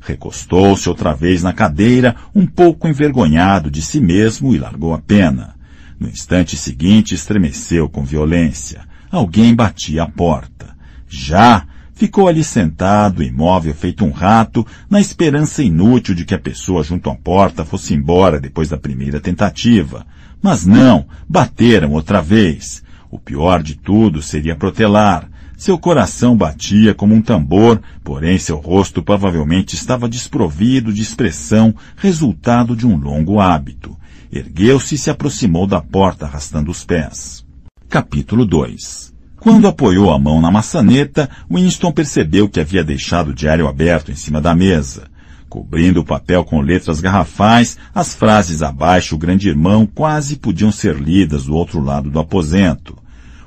[0.00, 5.54] Recostou-se outra vez na cadeira, um pouco envergonhado de si mesmo e largou a pena.
[5.98, 8.82] No instante seguinte estremeceu com violência.
[9.10, 10.76] Alguém batia a porta.
[11.08, 11.66] Já
[11.96, 17.10] ficou ali sentado, imóvel, feito um rato, na esperança inútil de que a pessoa junto
[17.10, 20.06] à porta fosse embora depois da primeira tentativa.
[20.40, 22.84] Mas não, bateram outra vez.
[23.10, 25.28] O pior de tudo seria protelar.
[25.56, 32.76] Seu coração batia como um tambor, porém seu rosto provavelmente estava desprovido de expressão, resultado
[32.76, 33.96] de um longo hábito.
[34.30, 37.42] Ergueu-se e se aproximou da porta arrastando os pés.
[37.88, 43.68] Capítulo 2 Quando apoiou a mão na maçaneta, Winston percebeu que havia deixado o diário
[43.68, 45.08] aberto em cima da mesa.
[45.48, 50.96] Cobrindo o papel com letras garrafais, as frases abaixo o grande irmão quase podiam ser
[50.96, 52.98] lidas do outro lado do aposento.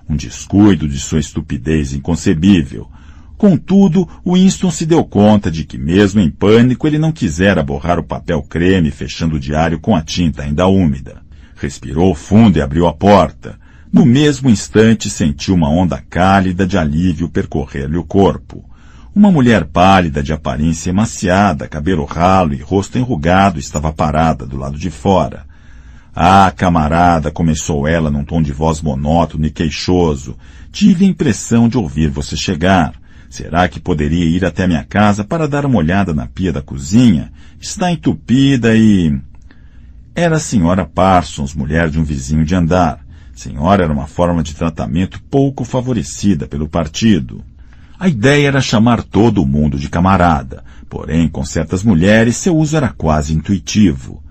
[0.08, 2.88] Um descuido de sua estupidez inconcebível.
[3.38, 8.04] Contudo, Winston se deu conta de que, mesmo em pânico, ele não quisera borrar o
[8.04, 11.22] papel creme fechando o diário com a tinta ainda úmida.
[11.56, 13.60] Respirou fundo e abriu a porta.
[13.92, 18.64] No mesmo instante sentiu uma onda cálida de alívio percorrer-lhe o corpo.
[19.16, 24.78] Uma mulher pálida de aparência emaciada, cabelo ralo e rosto enrugado estava parada do lado
[24.78, 25.44] de fora.
[26.16, 30.38] Ah, camarada, começou ela num tom de voz monótono e queixoso.
[30.72, 32.94] Tive a impressão de ouvir você chegar.
[33.28, 37.32] Será que poderia ir até minha casa para dar uma olhada na pia da cozinha?
[37.60, 39.20] Está entupida e...
[40.14, 43.09] Era a senhora Parsons, mulher de um vizinho de andar.
[43.40, 47.42] Senhora era uma forma de tratamento pouco favorecida pelo partido.
[47.98, 52.76] A ideia era chamar todo o mundo de camarada, porém, com certas mulheres, seu uso
[52.76, 54.22] era quase intuitivo.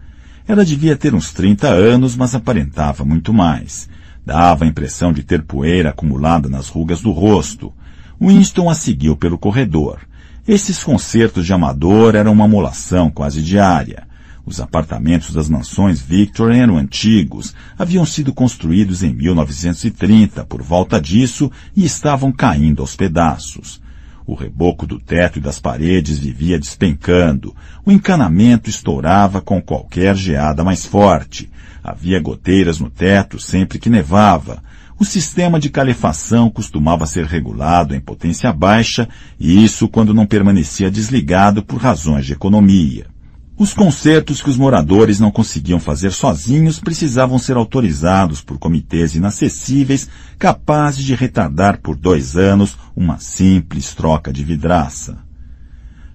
[0.46, 3.88] Ela devia ter uns 30 anos, mas aparentava muito mais.
[4.26, 7.72] Dava a impressão de ter poeira acumulada nas rugas do rosto.
[8.20, 10.00] Winston a seguiu pelo corredor.
[10.46, 14.06] Esses concertos de amador eram uma molação quase diária.
[14.48, 21.52] Os apartamentos das mansões Victor eram antigos, haviam sido construídos em 1930 por volta disso
[21.76, 23.78] e estavam caindo aos pedaços.
[24.26, 27.54] O reboco do teto e das paredes vivia despencando.
[27.84, 31.50] O encanamento estourava com qualquer geada mais forte.
[31.84, 34.62] Havia goteiras no teto sempre que nevava.
[34.98, 40.90] O sistema de calefação costumava ser regulado em potência baixa, e isso quando não permanecia
[40.90, 43.17] desligado por razões de economia.
[43.58, 50.08] Os concertos que os moradores não conseguiam fazer sozinhos precisavam ser autorizados por comitês inacessíveis
[50.38, 55.18] capazes de retardar por dois anos uma simples troca de vidraça.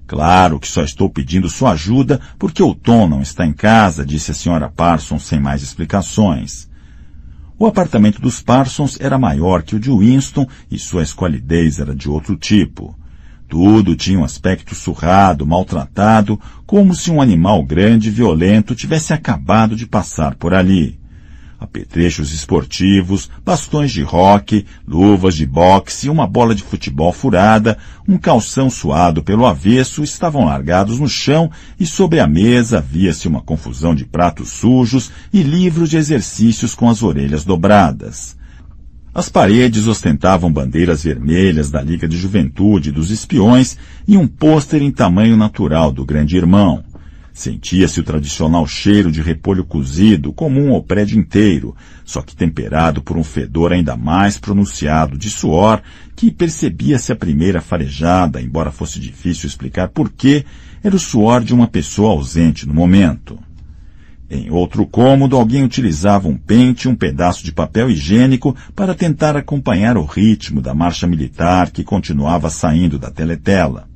[0.07, 4.31] Claro que só estou pedindo sua ajuda porque o Tom não está em casa, disse
[4.31, 6.69] a senhora Parsons sem mais explicações.
[7.59, 12.09] O apartamento dos Parsons era maior que o de Winston e sua esqualidez era de
[12.09, 12.97] outro tipo.
[13.53, 19.75] Tudo tinha um aspecto surrado, maltratado, como se um animal grande e violento tivesse acabado
[19.75, 20.99] de passar por ali.
[21.59, 27.77] Apetrechos esportivos, bastões de roque, luvas de boxe, uma bola de futebol furada,
[28.07, 33.41] um calção suado pelo avesso estavam largados no chão e sobre a mesa via-se uma
[33.43, 38.35] confusão de pratos sujos e livros de exercícios com as orelhas dobradas.
[39.15, 44.89] As paredes ostentavam bandeiras vermelhas da Liga de Juventude dos Espiões e um pôster em
[44.89, 46.83] tamanho natural do Grande Irmão.
[47.31, 53.15] Sentia-se o tradicional cheiro de repolho cozido, comum ao prédio inteiro, só que temperado por
[53.15, 55.83] um fedor ainda mais pronunciado de suor,
[56.15, 60.43] que percebia-se a primeira farejada, embora fosse difícil explicar por quê,
[60.83, 63.37] era o suor de uma pessoa ausente no momento.
[64.29, 69.35] Em outro cômodo, alguém utilizava um pente e um pedaço de papel higiênico para tentar
[69.35, 73.87] acompanhar o ritmo da marcha militar que continuava saindo da teletela.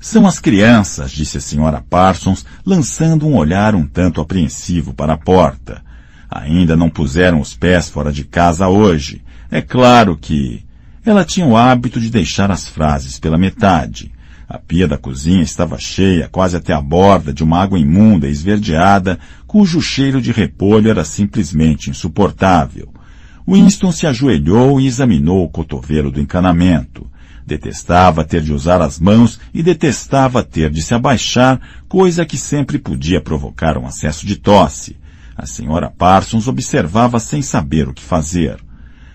[0.00, 5.18] São as crianças, disse a senhora Parsons, lançando um olhar um tanto apreensivo para a
[5.18, 5.82] porta.
[6.30, 9.22] Ainda não puseram os pés fora de casa hoje.
[9.50, 10.62] É claro que.
[11.06, 14.12] Ela tinha o hábito de deixar as frases pela metade.
[14.48, 18.30] A pia da cozinha estava cheia, quase até a borda, de uma água imunda e
[18.30, 19.18] esverdeada,
[19.54, 22.92] cujo cheiro de repolho era simplesmente insuportável.
[23.46, 27.08] Winston se ajoelhou e examinou o cotovelo do encanamento.
[27.46, 32.80] Detestava ter de usar as mãos e detestava ter de se abaixar, coisa que sempre
[32.80, 34.96] podia provocar um acesso de tosse.
[35.36, 38.56] A senhora Parsons observava sem saber o que fazer.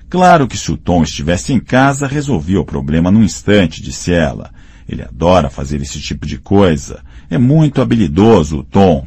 [0.10, 4.52] Claro que se o Tom estivesse em casa, resolvia o problema num instante, disse ela.
[4.88, 7.02] Ele adora fazer esse tipo de coisa.
[7.30, 9.06] É muito habilidoso, o Tom.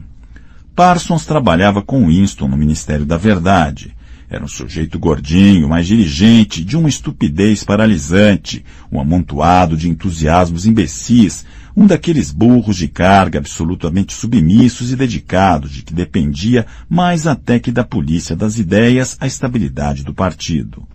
[0.75, 3.95] Parsons trabalhava com Winston no Ministério da Verdade.
[4.31, 11.45] Era um sujeito gordinho, mas dirigente, de uma estupidez paralisante, um amontoado de entusiasmos imbecis,
[11.77, 17.71] um daqueles burros de carga absolutamente submissos e dedicados, de que dependia mais até que
[17.71, 20.87] da polícia das ideias a estabilidade do partido.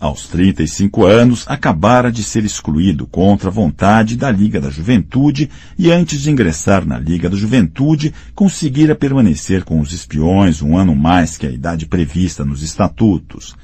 [0.00, 5.92] Aos 35 anos, acabara de ser excluído contra a vontade da Liga da Juventude e
[5.92, 11.36] antes de ingressar na Liga da Juventude, conseguira permanecer com os espiões um ano mais
[11.36, 13.54] que a idade prevista nos estatutos.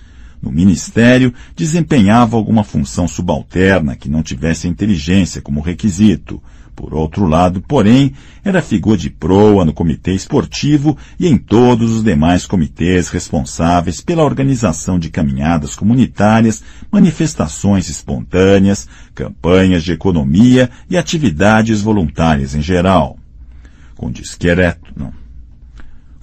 [0.43, 6.43] No ministério, desempenhava alguma função subalterna que não tivesse inteligência como requisito,
[6.77, 8.12] por outro lado, porém,
[8.45, 14.22] era figura de proa no comitê esportivo e em todos os demais comitês responsáveis pela
[14.22, 16.62] organização de caminhadas comunitárias,
[16.93, 23.18] manifestações espontâneas, campanhas de economia e atividades voluntárias em geral.
[23.97, 25.12] Com discreto, não,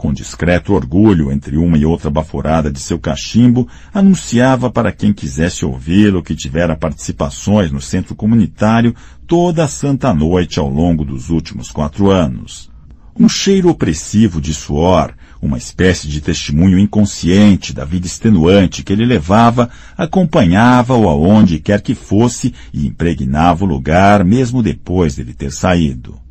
[0.04, 5.64] com discreto orgulho entre uma e outra baforada de seu cachimbo, anunciava para quem quisesse
[5.64, 8.94] ouvi-lo que tivera participações no centro comunitário
[9.26, 12.70] toda a santa noite ao longo dos últimos quatro anos.
[13.18, 19.06] Um cheiro opressivo de suor, uma espécie de testemunho inconsciente da vida extenuante que ele
[19.06, 26.22] levava, acompanhava-o aonde quer que fosse e impregnava o lugar mesmo depois dele ter saído.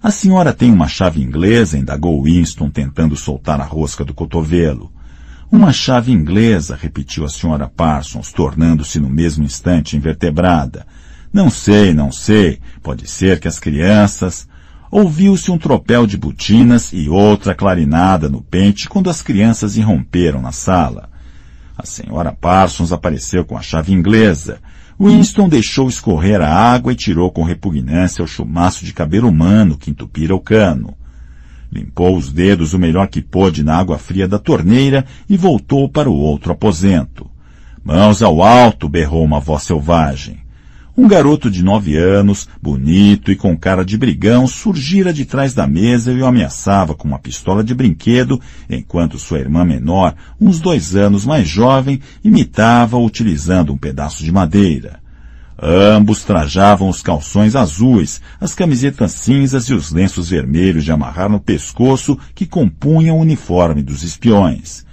[0.00, 4.92] A senhora tem uma chave inglesa, indagou Winston, tentando soltar a rosca do cotovelo.
[5.50, 10.86] Uma chave inglesa, repetiu a senhora Parsons, tornando-se no mesmo instante invertebrada.
[11.32, 12.60] Não sei, não sei.
[12.80, 14.46] Pode ser que as crianças.
[14.88, 20.52] Ouviu-se um tropel de botinas e outra clarinada no pente quando as crianças irromperam na
[20.52, 21.10] sala.
[21.76, 24.60] A senhora Parsons apareceu com a chave inglesa.
[25.00, 29.90] Winston deixou escorrer a água e tirou com repugnância o chumaço de cabelo humano que
[29.90, 30.96] entupira o cano.
[31.70, 36.10] Limpou os dedos o melhor que pôde na água fria da torneira e voltou para
[36.10, 37.30] o outro aposento.
[37.84, 40.38] Mãos ao alto, berrou uma voz selvagem.
[40.98, 45.64] Um garoto de nove anos, bonito e com cara de brigão, surgira de trás da
[45.64, 50.96] mesa e o ameaçava com uma pistola de brinquedo, enquanto sua irmã menor, uns dois
[50.96, 54.98] anos mais jovem, imitava-o utilizando um pedaço de madeira.
[55.62, 61.38] Ambos trajavam os calções azuis, as camisetas cinzas e os lenços vermelhos de amarrar no
[61.38, 64.84] pescoço que compunham o uniforme dos espiões.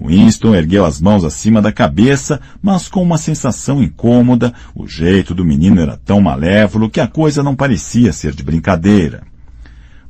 [0.00, 5.44] Winston ergueu as mãos acima da cabeça, mas com uma sensação incômoda, o jeito do
[5.44, 9.22] menino era tão malévolo que a coisa não parecia ser de brincadeira.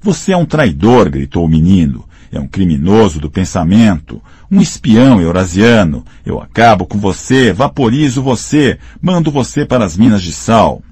[0.01, 2.05] Você é um traidor, gritou o menino.
[2.33, 6.03] É um criminoso do pensamento, um espião eurasiano.
[6.24, 10.83] Eu acabo com você, vaporizo você, mando você para as minas de sal.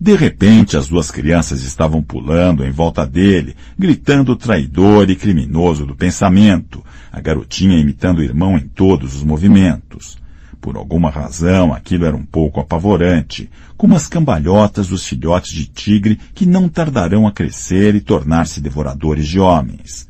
[0.00, 5.94] De repente, as duas crianças estavam pulando em volta dele, gritando traidor e criminoso do
[5.94, 10.18] pensamento, a garotinha imitando o irmão em todos os movimentos.
[10.60, 16.18] Por alguma razão, aquilo era um pouco apavorante, como as cambalhotas dos filhotes de tigre
[16.34, 20.08] que não tardarão a crescer e tornar-se devoradores de homens.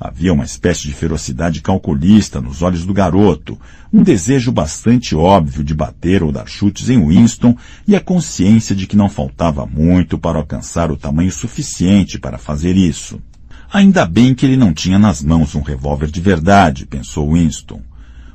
[0.00, 3.58] Havia uma espécie de ferocidade calculista nos olhos do garoto,
[3.92, 8.86] um desejo bastante óbvio de bater ou dar chutes em Winston e a consciência de
[8.86, 13.20] que não faltava muito para alcançar o tamanho suficiente para fazer isso.
[13.72, 17.82] Ainda bem que ele não tinha nas mãos um revólver de verdade, pensou Winston.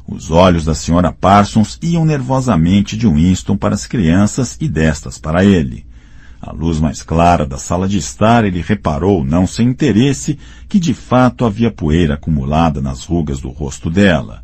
[0.05, 5.45] Os olhos da senhora Parsons iam nervosamente de Winston para as crianças e destas para
[5.45, 5.86] ele.
[6.45, 10.37] À luz mais clara da sala de estar, ele reparou, não sem interesse,
[10.67, 14.43] que de fato havia poeira acumulada nas rugas do rosto dela.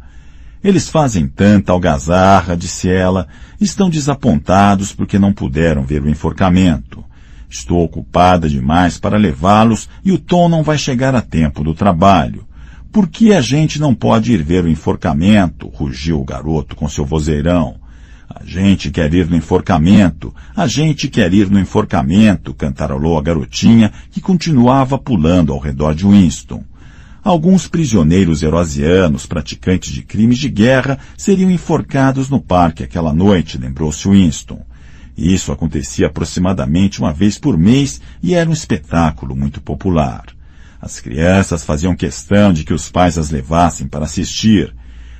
[0.63, 3.27] Eles fazem tanta algazarra, disse ela,
[3.59, 7.03] estão desapontados porque não puderam ver o enforcamento.
[7.49, 12.47] Estou ocupada demais para levá-los e o Tom não vai chegar a tempo do trabalho.
[12.93, 15.67] Por que a gente não pode ir ver o enforcamento?
[15.67, 17.75] rugiu o garoto com seu vozeirão.
[18.29, 23.91] A gente quer ir no enforcamento, a gente quer ir no enforcamento, cantarolou a garotinha,
[24.11, 26.63] que continuava pulando ao redor de Winston.
[27.23, 34.07] Alguns prisioneiros erosianos, praticantes de crimes de guerra, seriam enforcados no parque aquela noite, lembrou-se
[34.07, 34.63] Winston.
[35.17, 40.25] Isso acontecia aproximadamente uma vez por mês e era um espetáculo muito popular.
[40.79, 44.73] As crianças faziam questão de que os pais as levassem para assistir,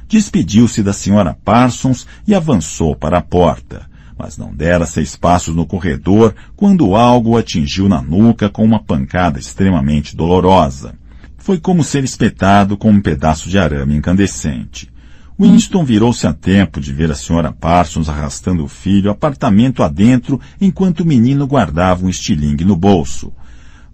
[0.10, 3.88] despediu-se da senhora Parsons e avançou para a porta,
[4.18, 8.84] mas não dera seis passos no corredor quando algo o atingiu na nuca com uma
[8.84, 10.95] pancada extremamente dolorosa.
[11.38, 14.91] Foi como ser espetado com um pedaço de arame incandescente.
[15.39, 20.99] Winston virou-se a tempo de ver a senhora Parsons arrastando o filho apartamento adentro enquanto
[20.99, 23.32] o menino guardava um estilingue no bolso.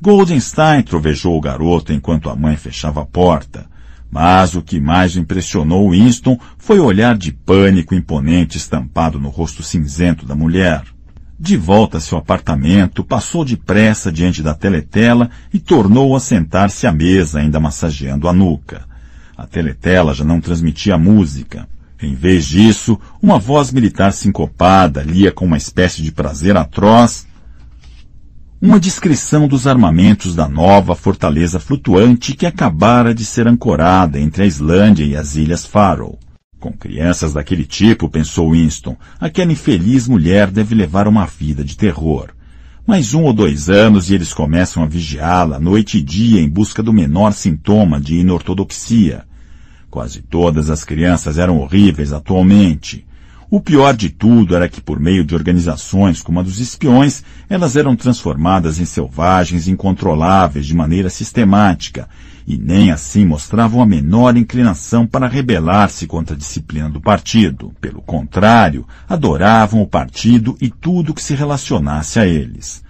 [0.01, 3.67] Goldenstein trovejou o garoto enquanto a mãe fechava a porta.
[4.15, 9.61] Mas o que mais impressionou Winston foi o olhar de pânico imponente estampado no rosto
[9.61, 10.83] cinzento da mulher.
[11.37, 16.93] De volta a seu apartamento, passou depressa diante da teletela e tornou a sentar-se à
[16.93, 18.85] mesa, ainda massageando a nuca.
[19.35, 21.67] A teletela já não transmitia música.
[22.01, 27.27] Em vez disso, uma voz militar sincopada lia com uma espécie de prazer atroz
[28.61, 34.45] uma descrição dos armamentos da nova fortaleza flutuante que acabara de ser ancorada entre a
[34.45, 36.17] Islândia e as Ilhas Faroe.
[36.59, 42.29] Com crianças daquele tipo, pensou Winston, aquela infeliz mulher deve levar uma vida de terror.
[42.87, 46.81] Mais um ou dois anos e eles começam a vigiá-la noite e dia em busca
[46.81, 49.25] do menor sintoma de inortodoxia.
[49.89, 53.05] Quase todas as crianças eram horríveis atualmente.
[53.49, 57.75] O pior de tudo era que, por meio de organizações como a dos espiões, elas
[57.75, 62.09] eram transformadas em selvagens incontroláveis de maneira sistemática,
[62.47, 67.71] e nem assim mostravam a menor inclinação para rebelar-se contra a disciplina do partido.
[67.81, 72.84] Pelo contrário, adoravam o partido e tudo que se relacionasse a eles.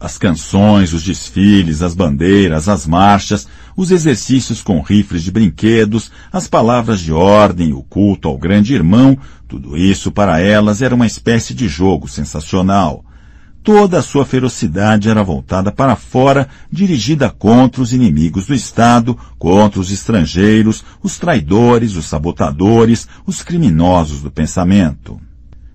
[0.00, 3.46] As canções, os desfiles, as bandeiras, as marchas,
[3.76, 9.18] os exercícios com rifles de brinquedos, as palavras de ordem, o culto ao grande irmão,
[9.46, 13.04] tudo isso para elas era uma espécie de jogo sensacional.
[13.62, 19.78] Toda a sua ferocidade era voltada para fora, dirigida contra os inimigos do Estado, contra
[19.78, 25.20] os estrangeiros, os traidores, os sabotadores, os criminosos do pensamento.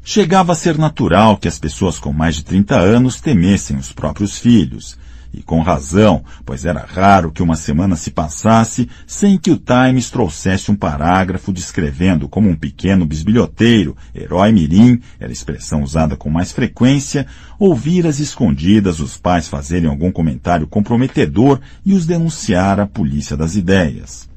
[0.08, 4.38] Chegava a ser natural que as pessoas com mais de 30 anos temessem os próprios
[4.38, 4.96] filhos.
[5.34, 10.12] E com razão, pois era raro que uma semana se passasse sem que o Times
[10.12, 16.30] trouxesse um parágrafo descrevendo como um pequeno bisbilhoteiro, herói mirim, era a expressão usada com
[16.30, 17.26] mais frequência,
[17.58, 23.56] ouvir às escondidas os pais fazerem algum comentário comprometedor e os denunciar à polícia das
[23.56, 24.30] ideias.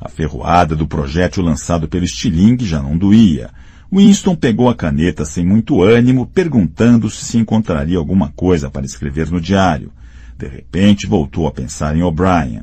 [0.00, 3.50] A ferroada do projétil lançado pelo estilingue já não doía
[3.94, 9.30] Winston pegou a caneta sem muito ânimo, perguntando se se encontraria alguma coisa para escrever
[9.30, 9.92] no diário.
[10.36, 12.62] De repente voltou a pensar em O'Brien.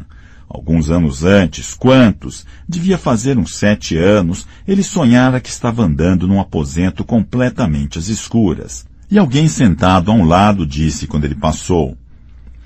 [0.49, 2.45] Alguns anos antes, quantos?
[2.67, 8.86] Devia fazer uns sete anos, ele sonhara que estava andando num aposento completamente às escuras.
[9.09, 11.97] E alguém sentado a um lado disse quando ele passou: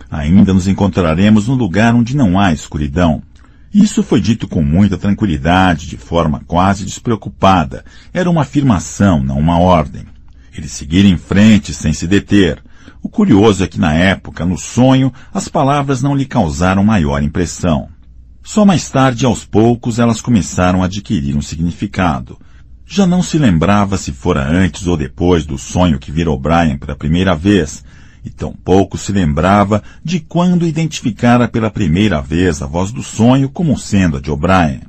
[0.10, 3.22] Ainda nos encontraremos num lugar onde não há escuridão.
[3.76, 7.84] Isso foi dito com muita tranquilidade, de forma quase despreocupada.
[8.14, 10.06] Era uma afirmação, não uma ordem.
[10.58, 12.64] Eles seguiram em frente sem se deter.
[13.04, 17.90] O curioso é que na época, no sonho, as palavras não lhe causaram maior impressão.
[18.42, 22.40] Só mais tarde, aos poucos, elas começaram a adquirir um significado.
[22.86, 26.96] Já não se lembrava se fora antes ou depois do sonho que vira O'Brien pela
[26.96, 27.84] primeira vez,
[28.26, 33.78] e tampouco se lembrava de quando identificara pela primeira vez a voz do sonho como
[33.78, 34.82] sendo a de O'Brien.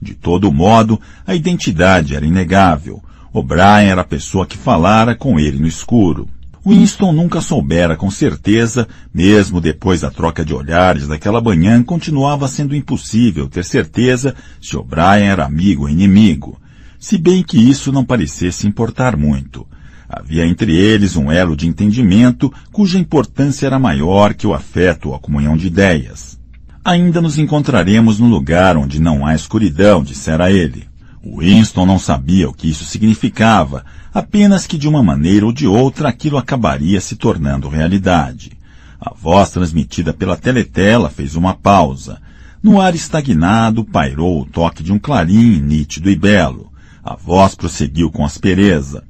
[0.00, 3.00] De todo modo, a identidade era inegável.
[3.32, 6.28] O'Brien era a pessoa que falara com ele no escuro.
[6.64, 12.74] Winston nunca soubera com certeza, mesmo depois da troca de olhares daquela manhã, continuava sendo
[12.74, 16.60] impossível ter certeza se O'Brien era amigo ou inimigo,
[16.98, 19.66] se bem que isso não parecesse importar muito.
[20.14, 25.14] Havia entre eles um elo de entendimento cuja importância era maior que o afeto ou
[25.14, 26.38] a comunhão de ideias.
[26.84, 30.86] Ainda nos encontraremos no lugar onde não há escuridão, dissera ele.
[31.24, 36.10] Winston não sabia o que isso significava, apenas que de uma maneira ou de outra
[36.10, 38.52] aquilo acabaria se tornando realidade.
[39.00, 42.20] A voz transmitida pela teletela fez uma pausa.
[42.62, 46.70] No ar estagnado pairou o toque de um clarim nítido e belo.
[47.02, 49.04] A voz prosseguiu com aspereza.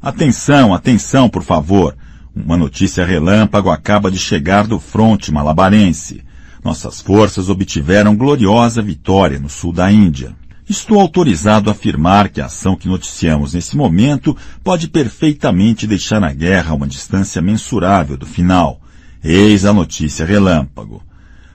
[0.00, 1.96] Atenção, atenção, por favor.
[2.34, 6.22] Uma notícia relâmpago acaba de chegar do fronte malabarense.
[6.64, 10.36] Nossas forças obtiveram gloriosa vitória no sul da Índia.
[10.68, 16.32] Estou autorizado a afirmar que a ação que noticiamos nesse momento pode perfeitamente deixar a
[16.32, 18.80] guerra a uma distância mensurável do final.
[19.24, 21.02] Eis a notícia relâmpago.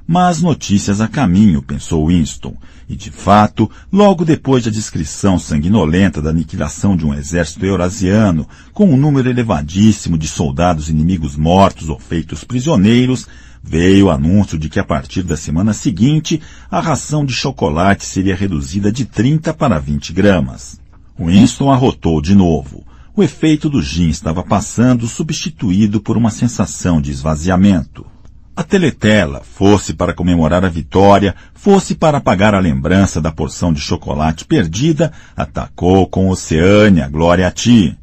[0.06, 2.56] Mas notícias a caminho, pensou Winston,
[2.90, 8.90] e de fato, logo depois da descrição sanguinolenta da aniquilação de um exército eurasiano, com
[8.90, 13.28] um número elevadíssimo de soldados inimigos mortos ou feitos prisioneiros,
[13.64, 18.36] veio o anúncio de que a partir da semana seguinte a ração de chocolate seria
[18.36, 20.82] reduzida de 30 para 20 gramas.
[21.18, 22.86] Winston arrotou de novo.
[23.16, 28.13] O efeito do gin estava passando, substituído por uma sensação de esvaziamento.
[28.56, 33.82] A teletela, fosse para comemorar a vitória, fosse para apagar a lembrança da porção de
[33.82, 37.98] chocolate perdida, atacou com Oceânia, glória a ti.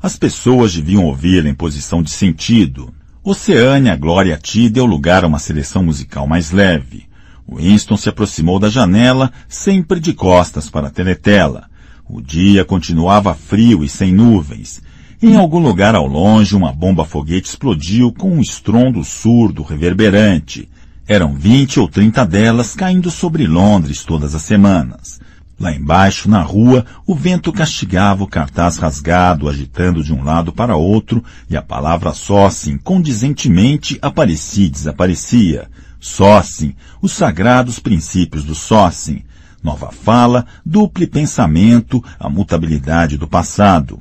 [0.00, 2.94] As pessoas deviam ouvi-la em posição de sentido.
[3.24, 7.08] Oceânia, glória a ti deu lugar a uma seleção musical mais leve.
[7.48, 11.68] Winston se aproximou da janela, sempre de costas para a teletela.
[12.08, 14.80] O dia continuava frio e sem nuvens.
[15.20, 20.68] Em algum lugar ao longe, uma bomba-foguete explodiu com um estrondo surdo, reverberante.
[21.08, 25.20] Eram vinte ou trinta delas caindo sobre Londres todas as semanas.
[25.58, 30.76] Lá embaixo, na rua, o vento castigava o cartaz rasgado, agitando de um lado para
[30.76, 35.68] outro, e a palavra sócim, condizentemente, aparecia e desaparecia.
[35.98, 39.24] Sócim, os sagrados princípios do sócim.
[39.64, 44.00] Nova fala, duplo pensamento, a mutabilidade do passado.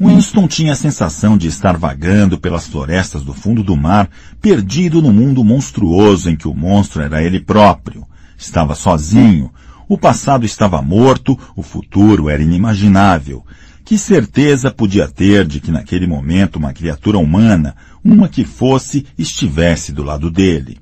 [0.00, 4.08] Winston tinha a sensação de estar vagando pelas florestas do fundo do mar,
[4.40, 8.06] perdido no mundo monstruoso em que o monstro era ele próprio.
[8.38, 9.52] Estava sozinho.
[9.86, 13.44] O passado estava morto, o futuro era inimaginável.
[13.84, 19.92] Que certeza podia ter de que naquele momento uma criatura humana, uma que fosse, estivesse
[19.92, 20.78] do lado dele?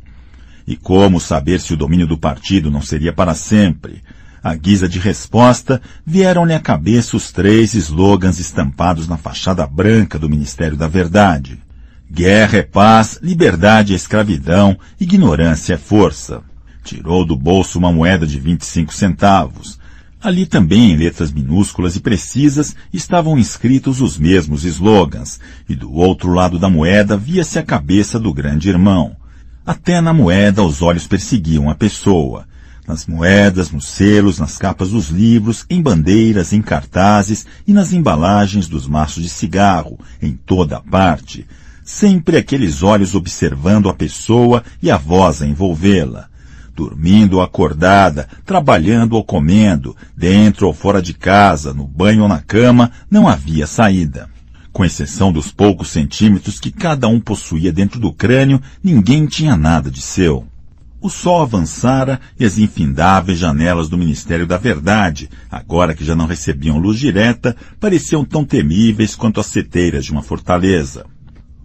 [0.65, 4.01] E como saber se o domínio do partido não seria para sempre?
[4.49, 10.27] À guisa de resposta, vieram-lhe à cabeça os três slogans estampados na fachada branca do
[10.27, 11.63] Ministério da Verdade.
[12.11, 16.41] Guerra é paz, liberdade é escravidão, ignorância é força.
[16.83, 19.79] Tirou do bolso uma moeda de 25 centavos.
[20.19, 25.39] Ali também, em letras minúsculas e precisas, estavam escritos os mesmos slogans,
[25.69, 29.15] e do outro lado da moeda via-se a cabeça do grande irmão.
[29.67, 32.48] Até na moeda os olhos perseguiam a pessoa
[32.89, 38.67] nas moedas, nos selos, nas capas dos livros, em bandeiras, em cartazes e nas embalagens
[38.67, 41.47] dos maços de cigarro, em toda parte.
[41.85, 46.29] Sempre aqueles olhos observando a pessoa e a voz a envolvê-la.
[46.75, 52.41] Dormindo ou acordada, trabalhando ou comendo, dentro ou fora de casa, no banho ou na
[52.41, 54.31] cama, não havia saída.
[54.73, 59.91] Com exceção dos poucos centímetros que cada um possuía dentro do crânio, ninguém tinha nada
[59.91, 60.47] de seu.
[61.01, 66.27] O sol avançara e as infindáveis janelas do Ministério da Verdade, agora que já não
[66.27, 71.07] recebiam luz direta, pareciam tão temíveis quanto as seteiras de uma fortaleza.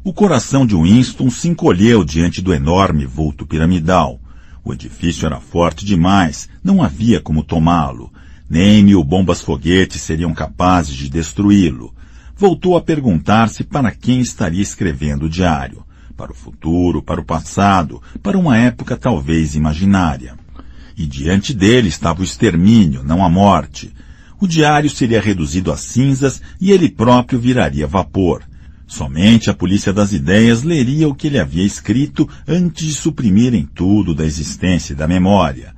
[0.04, 4.20] O coração de Winston se encolheu diante do enorme vulto piramidal.
[4.64, 8.14] O edifício era forte demais, não havia como tomá-lo.
[8.48, 11.92] Nem mil bombas foguetes seriam capazes de destruí-lo.
[12.36, 15.84] Voltou a perguntar-se para quem estaria escrevendo o diário
[16.16, 20.36] para o futuro, para o passado, para uma época talvez imaginária.
[20.96, 23.92] E diante dele estava o extermínio, não a morte.
[24.40, 28.44] O diário seria reduzido a cinzas e ele próprio viraria vapor.
[28.86, 34.14] Somente a polícia das ideias leria o que ele havia escrito antes de suprimirem tudo
[34.14, 35.74] da existência e da memória.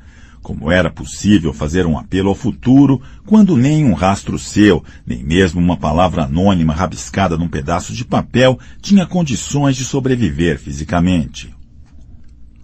[0.45, 5.59] Como era possível fazer um apelo ao futuro quando nem um rastro seu, nem mesmo
[5.59, 11.51] uma palavra anônima rabiscada num pedaço de papel tinha condições de sobreviver fisicamente?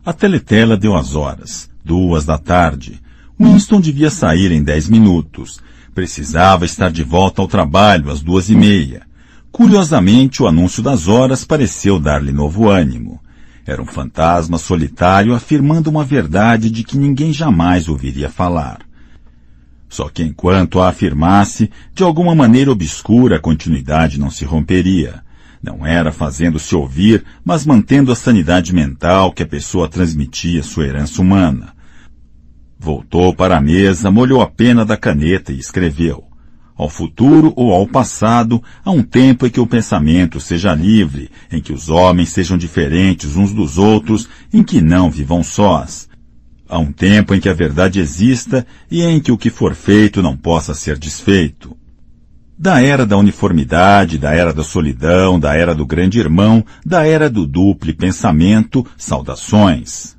[0.06, 3.02] A teletela deu as horas, duas da tarde.
[3.40, 5.60] Winston devia sair em dez minutos.
[5.96, 9.02] Precisava estar de volta ao trabalho às duas e meia.
[9.52, 13.20] Curiosamente, o anúncio das horas pareceu dar-lhe novo ânimo.
[13.66, 18.80] Era um fantasma solitário afirmando uma verdade de que ninguém jamais ouviria falar.
[19.88, 25.24] Só que enquanto a afirmasse, de alguma maneira obscura a continuidade não se romperia.
[25.62, 31.22] Não era fazendo-se ouvir, mas mantendo a sanidade mental que a pessoa transmitia sua herança
[31.22, 31.74] humana.
[32.80, 36.31] Voltou para a mesa, molhou a pena da caneta e escreveu
[36.82, 41.62] ao futuro ou ao passado, a um tempo em que o pensamento seja livre, em
[41.62, 46.10] que os homens sejam diferentes uns dos outros, em que não vivam sós.
[46.68, 50.24] A um tempo em que a verdade exista e em que o que for feito
[50.24, 51.78] não possa ser desfeito.
[52.58, 57.30] Da era da uniformidade, da era da solidão, da era do grande irmão, da era
[57.30, 60.18] do duplo pensamento, saudações.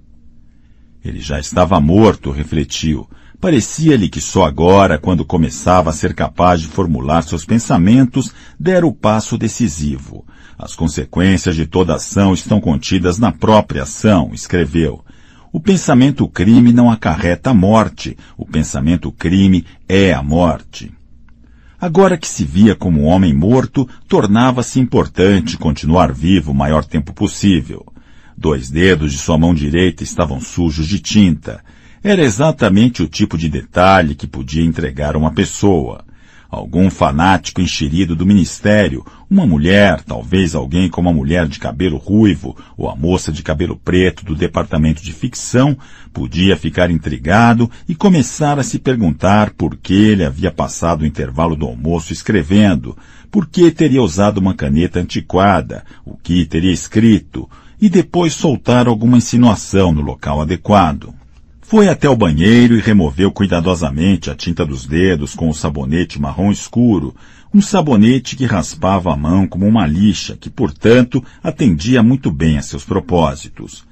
[1.04, 3.08] Ele já estava morto, refletiu,
[3.42, 8.94] Parecia-lhe que só agora, quando começava a ser capaz de formular seus pensamentos, dera o
[8.94, 10.24] passo decisivo.
[10.56, 15.04] As consequências de toda ação estão contidas na própria ação, escreveu.
[15.52, 20.92] O pensamento crime não acarreta a morte, o pensamento crime é a morte.
[21.80, 27.12] Agora que se via como um homem morto, tornava-se importante continuar vivo o maior tempo
[27.12, 27.84] possível.
[28.38, 31.60] Dois dedos de sua mão direita estavam sujos de tinta.
[32.04, 36.04] Era exatamente o tipo de detalhe que podia entregar uma pessoa.
[36.50, 42.56] Algum fanático enxerido do ministério, uma mulher, talvez alguém como a mulher de cabelo ruivo
[42.76, 45.78] ou a moça de cabelo preto do departamento de ficção,
[46.12, 51.54] podia ficar intrigado e começar a se perguntar por que ele havia passado o intervalo
[51.54, 52.98] do almoço escrevendo,
[53.30, 57.48] por que teria usado uma caneta antiquada, o que teria escrito,
[57.80, 61.21] e depois soltar alguma insinuação no local adequado.
[61.72, 66.52] Foi até o banheiro e removeu cuidadosamente a tinta dos dedos com o sabonete marrom
[66.52, 67.16] escuro,
[67.54, 72.62] um sabonete que raspava a mão como uma lixa, que, portanto, atendia muito bem a
[72.62, 73.86] seus propósitos.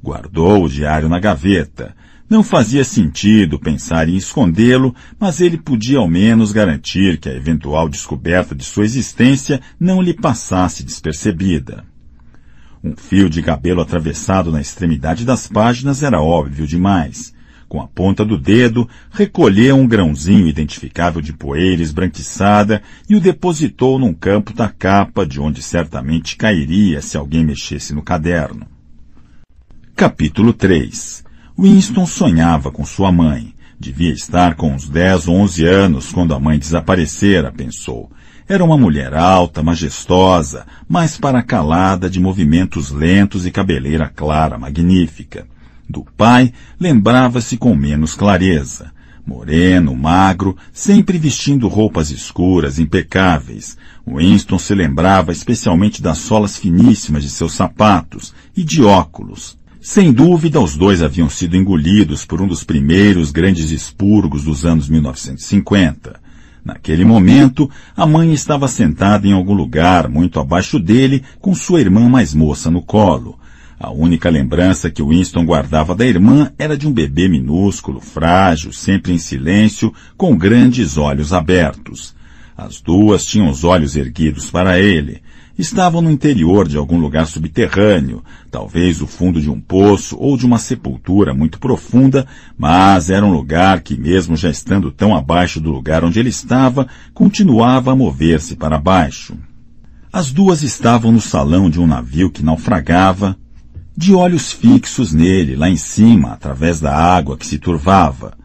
[0.00, 1.96] Guardou o diário na gaveta.
[2.30, 7.88] Não fazia sentido pensar em escondê-lo, mas ele podia ao menos garantir que a eventual
[7.88, 11.84] descoberta de sua existência não lhe passasse despercebida.
[12.84, 17.32] Um fio de cabelo atravessado na extremidade das páginas era óbvio demais.
[17.66, 23.98] Com a ponta do dedo, recolheu um grãozinho identificável de poeira esbranquiçada e o depositou
[23.98, 28.66] num campo da capa, de onde certamente cairia se alguém mexesse no caderno.
[29.96, 31.24] Capítulo 3
[31.58, 33.54] Winston sonhava com sua mãe.
[33.80, 38.10] Devia estar com uns 10 ou 11 anos quando a mãe desaparecera, pensou.
[38.46, 45.46] Era uma mulher alta, majestosa, mas para calada, de movimentos lentos e cabeleira clara, magnífica.
[45.88, 48.92] Do pai, lembrava-se com menos clareza.
[49.26, 53.78] Moreno, magro, sempre vestindo roupas escuras, impecáveis.
[54.06, 59.56] Winston se lembrava especialmente das solas finíssimas de seus sapatos e de óculos.
[59.80, 64.86] Sem dúvida, os dois haviam sido engolidos por um dos primeiros grandes expurgos dos anos
[64.86, 66.23] 1950.
[66.64, 72.08] Naquele momento, a mãe estava sentada em algum lugar muito abaixo dele, com sua irmã
[72.08, 73.38] mais moça no colo.
[73.78, 79.12] A única lembrança que Winston guardava da irmã era de um bebê minúsculo, frágil, sempre
[79.12, 82.14] em silêncio, com grandes olhos abertos.
[82.56, 85.20] As duas tinham os olhos erguidos para ele
[85.56, 90.44] estavam no interior de algum lugar subterrâneo, talvez o fundo de um poço ou de
[90.44, 92.26] uma sepultura muito profunda,
[92.58, 96.88] mas era um lugar que, mesmo já estando tão abaixo do lugar onde ele estava,
[97.12, 99.36] continuava a mover-se para baixo.
[100.12, 103.36] As duas estavam no salão de um navio que naufragava,
[103.96, 108.36] de olhos fixos nele, lá em cima, através da água que se turvava.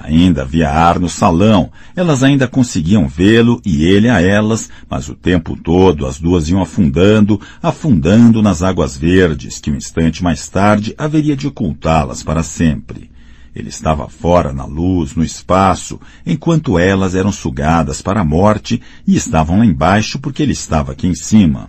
[0.00, 5.14] Ainda havia ar no salão, elas ainda conseguiam vê-lo e ele a elas, mas o
[5.14, 10.94] tempo todo as duas iam afundando, afundando nas águas verdes, que um instante mais tarde
[10.96, 13.10] haveria de ocultá-las para sempre.
[13.54, 19.14] Ele estava fora na luz, no espaço, enquanto elas eram sugadas para a morte e
[19.14, 21.68] estavam lá embaixo porque ele estava aqui em cima.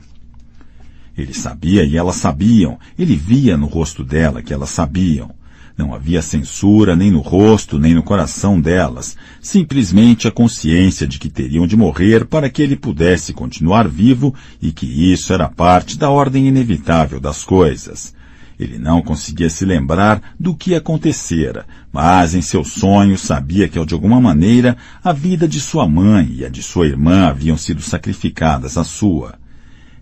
[1.17, 5.31] Ele sabia e elas sabiam, ele via no rosto dela que elas sabiam.
[5.75, 11.29] Não havia censura nem no rosto nem no coração delas, simplesmente a consciência de que
[11.29, 16.11] teriam de morrer para que ele pudesse continuar vivo e que isso era parte da
[16.11, 18.13] ordem inevitável das coisas.
[18.59, 23.93] Ele não conseguia se lembrar do que acontecera, mas em seus sonhos sabia que, de
[23.95, 28.77] alguma maneira, a vida de sua mãe e a de sua irmã haviam sido sacrificadas
[28.77, 29.42] à sua.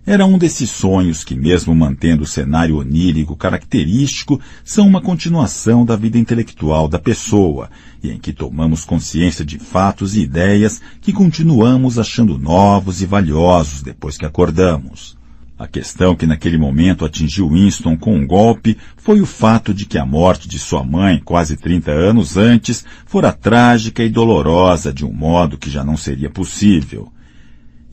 [0.04, 5.94] Era um desses sonhos que, mesmo mantendo o cenário onírico característico, são uma continuação da
[5.94, 7.70] vida intelectual da pessoa,
[8.02, 13.80] e em que tomamos consciência de fatos e ideias que continuamos achando novos e valiosos
[13.80, 15.16] depois que acordamos.
[15.56, 19.98] A questão que naquele momento atingiu Winston com um golpe foi o fato de que
[19.98, 25.12] a morte de sua mãe, quase 30 anos antes, fora trágica e dolorosa de um
[25.12, 27.12] modo que já não seria possível.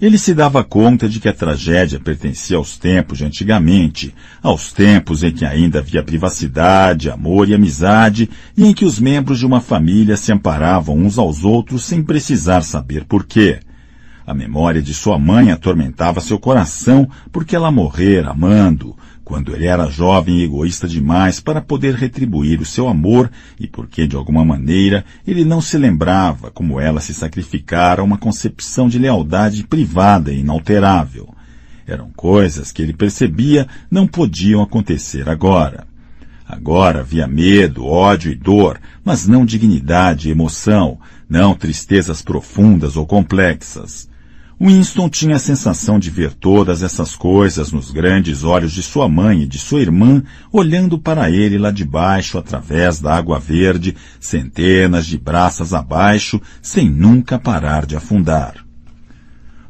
[0.02, 5.24] Ele se dava conta de que a tragédia pertencia aos tempos de antigamente, aos tempos
[5.24, 9.60] em que ainda havia privacidade, amor e amizade, e em que os membros de uma
[9.60, 13.60] família se amparavam uns aos outros sem precisar saber por quê.
[14.26, 18.96] A memória de sua mãe atormentava seu coração porque ela morrera amando,
[19.30, 24.08] quando ele era jovem e egoísta demais para poder retribuir o seu amor e porque,
[24.08, 28.98] de alguma maneira, ele não se lembrava como ela se sacrificara a uma concepção de
[28.98, 31.30] lealdade privada e inalterável.
[31.86, 35.86] Eram coisas que ele percebia não podiam acontecer agora.
[36.44, 40.98] Agora havia medo, ódio e dor, mas não dignidade e emoção,
[41.30, 44.09] não tristezas profundas ou complexas.
[44.62, 49.44] Winston tinha a sensação de ver todas essas coisas nos grandes olhos de sua mãe
[49.44, 55.06] e de sua irmã, olhando para ele lá de baixo através da água verde, centenas
[55.06, 58.56] de braças abaixo, sem nunca parar de afundar.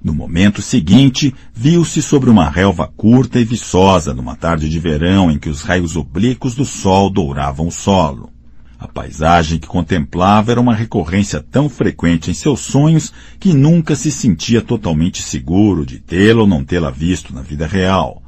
[0.04, 5.38] No momento seguinte, viu-se sobre uma relva curta e viçosa numa tarde de verão em
[5.38, 8.32] que os raios oblíquos do sol douravam o solo.
[8.80, 14.10] A paisagem que contemplava era uma recorrência tão frequente em seus sonhos que nunca se
[14.10, 18.24] sentia totalmente seguro de tê-la ou não tê-la visto na vida real.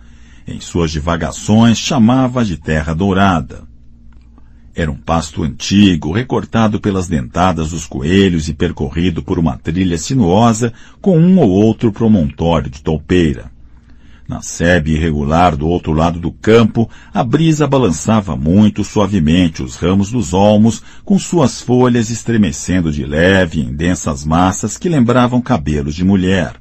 [0.46, 3.64] Em suas divagações chamava de terra dourada.
[4.76, 10.74] Era um pasto antigo, recortado pelas dentadas dos coelhos e percorrido por uma trilha sinuosa
[11.00, 13.50] com um ou outro promontório de toupeira.
[14.32, 20.10] Na sebe irregular do outro lado do campo, a brisa balançava muito suavemente os ramos
[20.10, 26.06] dos olmos, com suas folhas estremecendo de leve em densas massas que lembravam cabelos de
[26.06, 26.54] mulher.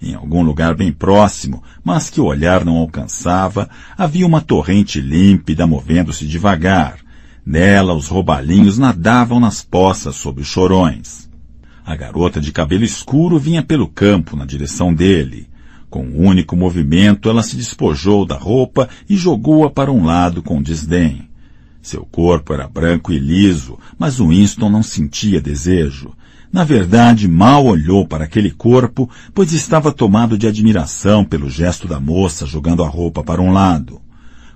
[0.00, 5.66] Em algum lugar bem próximo, mas que o olhar não alcançava, havia uma torrente límpida
[5.66, 6.98] movendo-se devagar.
[7.44, 11.28] Nela os roubalinhos nadavam nas poças sob os chorões.
[11.84, 15.47] A garota de cabelo escuro vinha pelo campo na direção dele.
[15.90, 20.60] Com um único movimento, ela se despojou da roupa e jogou-a para um lado com
[20.60, 21.28] desdém.
[21.80, 26.12] Seu corpo era branco e liso, mas Winston não sentia desejo.
[26.52, 32.00] Na verdade, mal olhou para aquele corpo, pois estava tomado de admiração pelo gesto da
[32.00, 34.00] moça jogando a roupa para um lado.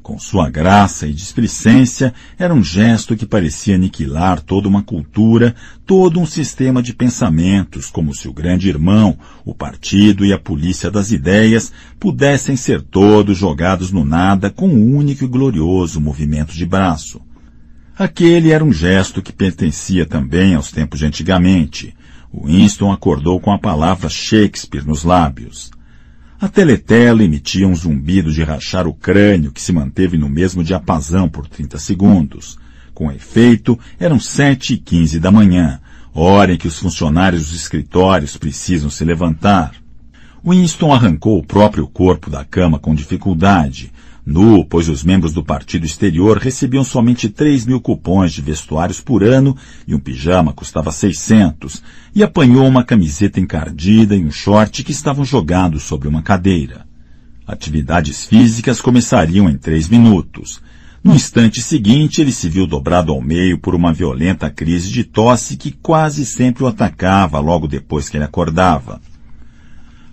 [0.03, 5.55] Com sua graça e displicência, era um gesto que parecia aniquilar toda uma cultura,
[5.86, 10.91] todo um sistema de pensamentos, como se o grande irmão, o partido e a polícia
[10.91, 16.66] das ideias pudessem ser todos jogados no nada com um único e glorioso movimento de
[16.66, 17.20] braço.
[17.96, 21.95] Aquele era um gesto que pertencia também aos tempos de antigamente.
[22.34, 25.70] Winston acordou com a palavra Shakespeare nos lábios.
[26.42, 31.28] A teletela emitia um zumbido de rachar o crânio que se manteve no mesmo diapasão
[31.28, 32.58] por 30 segundos.
[32.92, 35.80] Com efeito, eram sete e quinze da manhã,
[36.12, 39.72] hora em que os funcionários dos escritórios precisam se levantar.
[40.44, 43.91] Winston arrancou o próprio corpo da cama com dificuldade,
[44.24, 49.24] nu, pois os membros do partido exterior recebiam somente 3 mil cupons de vestuários por
[49.24, 51.82] ano e um pijama custava 600,
[52.14, 56.86] e apanhou uma camiseta encardida e um short que estavam jogados sobre uma cadeira.
[57.46, 60.61] Atividades físicas começariam em três minutos.
[61.03, 65.57] No instante seguinte, ele se viu dobrado ao meio por uma violenta crise de tosse
[65.57, 69.00] que quase sempre o atacava logo depois que ele acordava.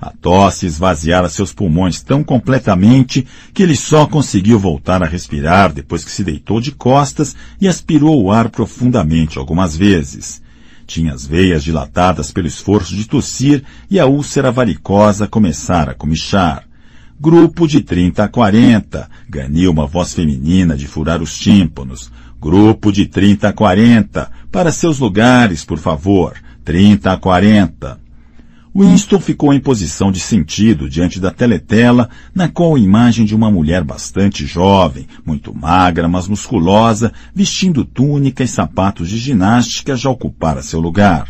[0.01, 6.05] A tosse esvaziara seus pulmões tão completamente que ele só conseguiu voltar a respirar depois
[6.05, 10.41] que se deitou de costas e aspirou o ar profundamente algumas vezes.
[10.87, 16.63] Tinha as veias dilatadas pelo esforço de tossir e a úlcera varicosa começara a comichar.
[17.19, 22.09] Grupo de 30 a 40, ganhou uma voz feminina de furar os tímpanos.
[22.39, 26.37] Grupo de 30 a 40, para seus lugares, por favor.
[26.63, 28.08] 30 a 40.
[28.75, 33.49] Winston ficou em posição de sentido diante da teletela, na qual a imagem de uma
[33.49, 40.61] mulher bastante jovem, muito magra, mas musculosa, vestindo túnica e sapatos de ginástica, já ocupara
[40.61, 41.27] seu lugar.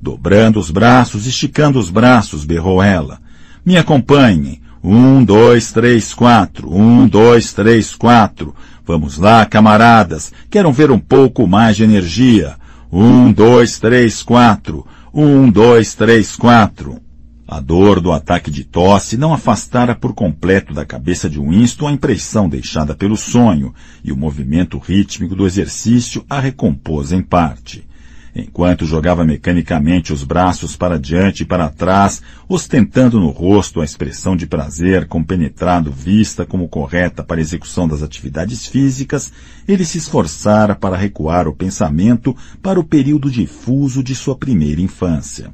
[0.00, 3.20] Dobrando os braços, esticando os braços, berrou ela.
[3.66, 4.60] Me acompanhem.
[4.82, 6.72] Um, dois, três, quatro.
[6.72, 8.54] Um, dois, três, quatro.
[8.86, 10.32] Vamos lá, camaradas.
[10.48, 12.54] Quero ver um pouco mais de energia.
[12.90, 14.86] Um, dois, três, quatro.
[15.20, 17.00] Um, dois, três, quatro.
[17.44, 21.92] A dor do ataque de tosse não afastara por completo da cabeça de Winston a
[21.92, 23.74] impressão deixada pelo sonho,
[24.04, 27.87] e o movimento rítmico do exercício a recompôs em parte.
[28.34, 34.36] Enquanto jogava mecanicamente os braços para diante e para trás, ostentando no rosto a expressão
[34.36, 39.32] de prazer compenetrado vista como correta para a execução das atividades físicas,
[39.66, 45.52] ele se esforçara para recuar o pensamento para o período difuso de sua primeira infância.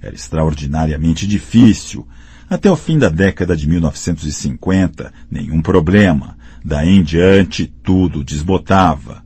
[0.00, 2.06] Era extraordinariamente difícil.
[2.50, 6.36] Até o fim da década de 1950, nenhum problema.
[6.64, 9.22] Daí em diante, tudo desbotava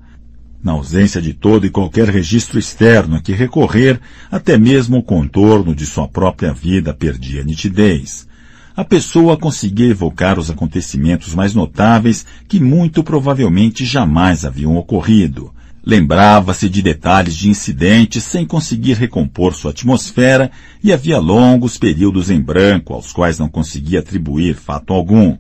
[0.67, 5.73] na ausência de todo e qualquer registro externo a que recorrer, até mesmo o contorno
[5.73, 8.27] de sua própria vida perdia nitidez.
[8.75, 15.55] A pessoa conseguia evocar os acontecimentos mais notáveis que muito provavelmente jamais haviam ocorrido.
[15.85, 20.51] Lembrava-se de detalhes de incidentes sem conseguir recompor sua atmosfera
[20.83, 25.39] e havia longos períodos em branco aos quais não conseguia atribuir fato algum.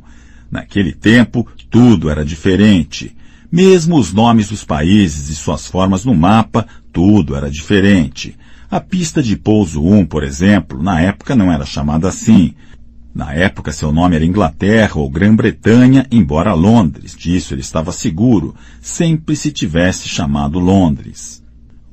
[0.49, 3.16] Naquele tempo, tudo era diferente.
[3.51, 8.37] Mesmo os nomes dos países e suas formas no mapa, tudo era diferente.
[8.71, 12.55] A pista de pouso 1, por exemplo, na época não era chamada assim.
[13.15, 19.37] Na época seu nome era Inglaterra ou Grã-Bretanha, embora Londres, disso ele estava seguro, sempre
[19.37, 21.43] se tivesse chamado Londres.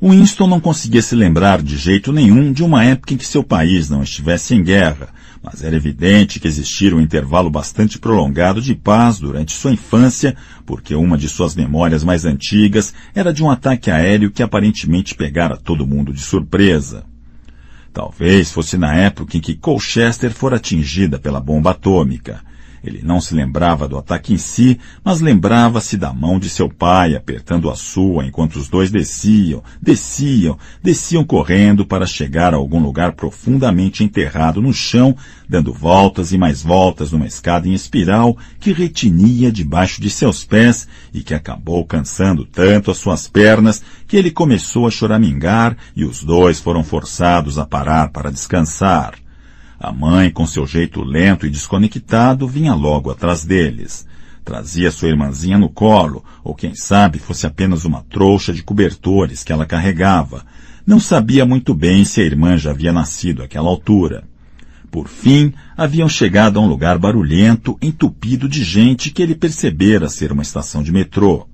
[0.02, 3.90] Winston não conseguia se lembrar de jeito nenhum de uma época em que seu país
[3.90, 5.08] não estivesse em guerra,
[5.44, 10.96] mas era evidente que existira um intervalo bastante prolongado de paz durante sua infância, porque
[10.96, 15.86] uma de suas memórias mais antigas era de um ataque aéreo que aparentemente pegara todo
[15.86, 17.04] mundo de surpresa.
[17.92, 22.42] Talvez fosse na época em que Colchester fora atingida pela bomba atômica.
[22.84, 27.16] Ele não se lembrava do ataque em si, mas lembrava-se da mão de seu pai
[27.16, 33.14] apertando a sua enquanto os dois desciam, desciam, desciam correndo para chegar a algum lugar
[33.14, 35.16] profundamente enterrado no chão,
[35.48, 40.86] dando voltas e mais voltas numa escada em espiral que retinia debaixo de seus pés
[41.14, 46.22] e que acabou cansando tanto as suas pernas que ele começou a choramingar e os
[46.24, 49.23] dois foram forçados a parar para descansar.
[49.84, 54.08] A mãe, com seu jeito lento e desconectado, vinha logo atrás deles.
[54.42, 59.52] Trazia sua irmãzinha no colo, ou quem sabe fosse apenas uma trouxa de cobertores que
[59.52, 60.46] ela carregava.
[60.88, 64.24] Não sabia muito bem se a irmã já havia nascido àquela altura.
[64.90, 70.32] Por fim, haviam chegado a um lugar barulhento, entupido de gente que ele percebera ser
[70.32, 71.46] uma estação de metrô.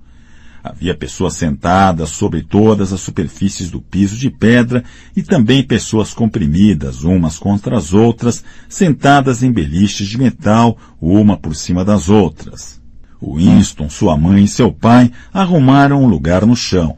[0.62, 4.84] Havia pessoas sentadas sobre todas as superfícies do piso de pedra
[5.16, 11.56] e também pessoas comprimidas umas contra as outras, sentadas em beliches de metal, uma por
[11.56, 12.78] cima das outras.
[13.22, 16.96] Winston, sua mãe e seu pai arrumaram um lugar no chão.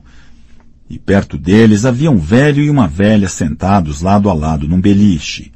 [0.90, 5.52] E perto deles havia um velho e uma velha sentados lado a lado num beliche.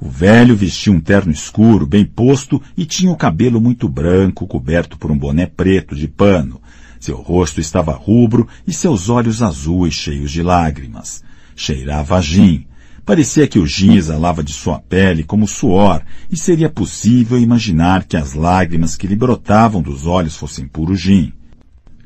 [0.00, 4.98] O velho vestia um terno escuro, bem posto, e tinha o cabelo muito branco, coberto
[4.98, 6.60] por um boné preto de pano.
[7.00, 11.24] Seu rosto estava rubro e seus olhos azuis cheios de lágrimas.
[11.56, 12.66] Cheirava a gin.
[13.06, 18.18] Parecia que o gin exalava de sua pele como suor, e seria possível imaginar que
[18.18, 21.32] as lágrimas que lhe brotavam dos olhos fossem puro gin.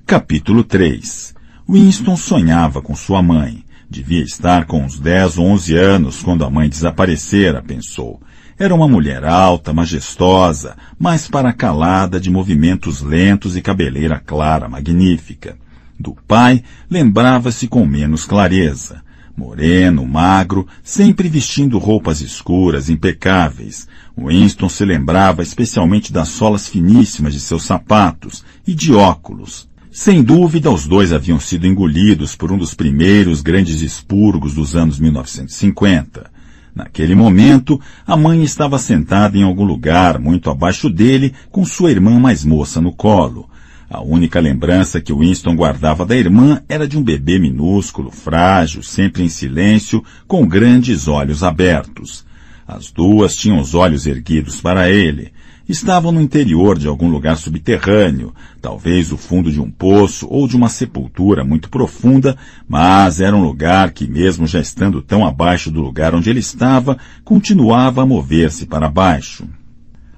[0.06, 1.34] Capítulo 3
[1.68, 3.64] Winston sonhava com sua mãe.
[3.90, 8.20] Devia estar com uns dez ou onze anos quando a mãe desaparecera, pensou.
[8.56, 15.56] Era uma mulher alta, majestosa, mas para calada, de movimentos lentos e cabeleira clara, magnífica.
[15.98, 19.02] Do pai, lembrava-se com menos clareza.
[19.36, 23.88] Moreno, magro, sempre vestindo roupas escuras, impecáveis.
[24.16, 29.68] Winston se lembrava especialmente das solas finíssimas de seus sapatos e de óculos.
[29.90, 35.00] Sem dúvida, os dois haviam sido engolidos por um dos primeiros grandes expurgos dos anos
[35.00, 36.33] 1950.
[36.74, 42.18] Naquele momento, a mãe estava sentada em algum lugar muito abaixo dele, com sua irmã
[42.18, 43.48] mais moça no colo.
[43.88, 49.22] A única lembrança que Winston guardava da irmã era de um bebê minúsculo, frágil, sempre
[49.22, 52.24] em silêncio, com grandes olhos abertos.
[52.66, 55.33] As duas tinham os olhos erguidos para ele.
[55.66, 60.56] Estavam no interior de algum lugar subterrâneo, talvez o fundo de um poço ou de
[60.56, 62.36] uma sepultura muito profunda,
[62.68, 66.98] mas era um lugar que, mesmo já estando tão abaixo do lugar onde ele estava,
[67.24, 69.48] continuava a mover-se para baixo.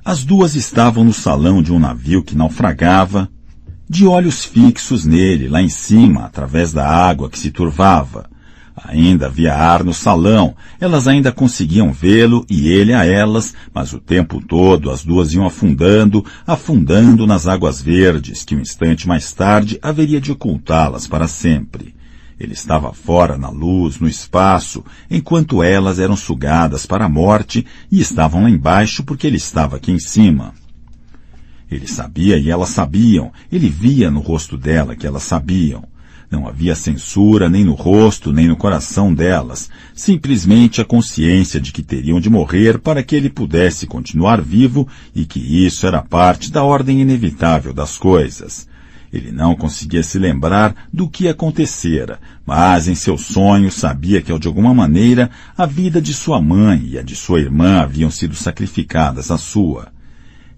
[0.05, 3.29] As duas estavam no salão de um navio que naufragava,
[3.89, 8.29] de olhos fixos nele, lá em cima, através da água que se turvava.
[8.85, 13.99] Ainda havia ar no salão, elas ainda conseguiam vê-lo e ele a elas, mas o
[13.99, 19.79] tempo todo as duas iam afundando, afundando nas águas verdes, que um instante mais tarde
[19.81, 21.95] haveria de ocultá-las para sempre.
[22.39, 27.99] Ele estava fora na luz, no espaço, enquanto elas eram sugadas para a morte e
[27.99, 30.53] estavam lá embaixo porque ele estava aqui em cima.
[31.71, 35.85] Ele sabia e elas sabiam, ele via no rosto dela que elas sabiam.
[36.31, 41.83] Não havia censura nem no rosto, nem no coração delas, simplesmente a consciência de que
[41.83, 46.65] teriam de morrer para que ele pudesse continuar vivo e que isso era parte da
[46.65, 48.69] ordem inevitável das coisas.
[49.13, 54.49] Ele não conseguia se lembrar do que acontecera, mas em seus sonhos sabia que, de
[54.49, 59.31] alguma maneira, a vida de sua mãe e a de sua irmã haviam sido sacrificadas
[59.31, 59.96] à sua.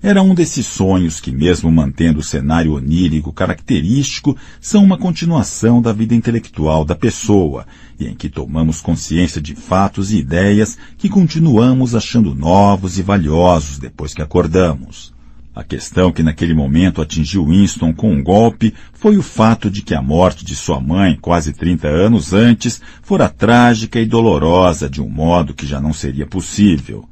[0.01, 5.93] Era um desses sonhos que, mesmo mantendo o cenário onírico característico, são uma continuação da
[5.93, 7.67] vida intelectual da pessoa,
[7.99, 13.77] e em que tomamos consciência de fatos e ideias que continuamos achando novos e valiosos
[13.77, 15.13] depois que acordamos.
[15.53, 19.97] A questão que naquele momento atingiu Winston com um golpe foi o fato de que
[19.97, 25.09] a morte de sua mãe, quase 30 anos antes, fora trágica e dolorosa de um
[25.09, 27.09] modo que já não seria possível.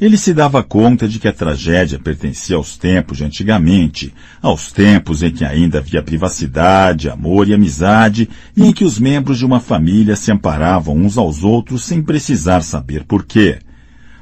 [0.00, 5.24] Ele se dava conta de que a tragédia pertencia aos tempos de antigamente, aos tempos
[5.24, 9.58] em que ainda havia privacidade, amor e amizade, e em que os membros de uma
[9.58, 13.58] família se amparavam uns aos outros sem precisar saber por quê.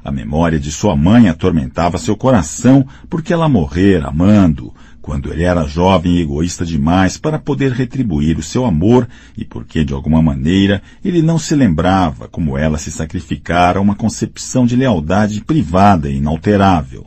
[0.02, 4.72] A memória de sua mãe atormentava seu coração porque ela morrera amando,
[5.06, 9.06] quando ele era jovem e egoísta demais para poder retribuir o seu amor
[9.38, 13.94] e porque, de alguma maneira, ele não se lembrava como ela se sacrificara a uma
[13.94, 17.06] concepção de lealdade privada e inalterável.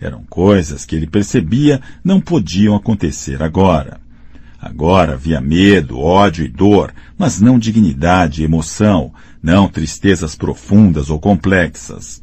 [0.00, 4.00] Eram coisas que ele percebia não podiam acontecer agora.
[4.60, 9.12] Agora havia medo, ódio e dor, mas não dignidade e emoção,
[9.42, 12.22] não tristezas profundas ou complexas.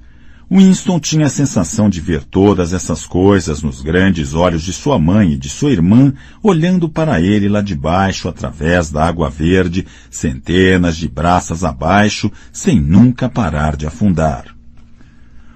[0.51, 5.33] Winston tinha a sensação de ver todas essas coisas nos grandes olhos de sua mãe
[5.33, 6.11] e de sua irmã,
[6.41, 12.79] olhando para ele lá de baixo, através da água verde, centenas de braças abaixo, sem
[12.79, 14.45] nunca parar de afundar.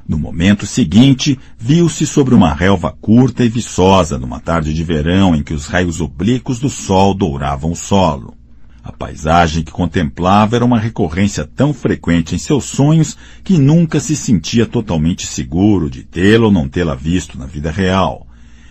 [0.07, 5.41] No momento seguinte, viu-se sobre uma relva curta e viçosa numa tarde de verão em
[5.41, 8.37] que os raios oblíquos do sol douravam o solo.
[8.83, 14.13] A paisagem que contemplava era uma recorrência tão frequente em seus sonhos que nunca se
[14.13, 18.27] sentia totalmente seguro de tê-la ou não tê-la visto na vida real.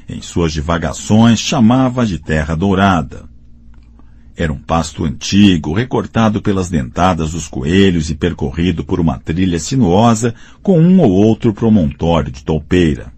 [0.06, 3.24] Em suas divagações chamava de terra dourada.
[4.36, 10.34] Era um pasto antigo, recortado pelas dentadas dos coelhos e percorrido por uma trilha sinuosa
[10.62, 13.11] com um ou outro promontório de toupeira.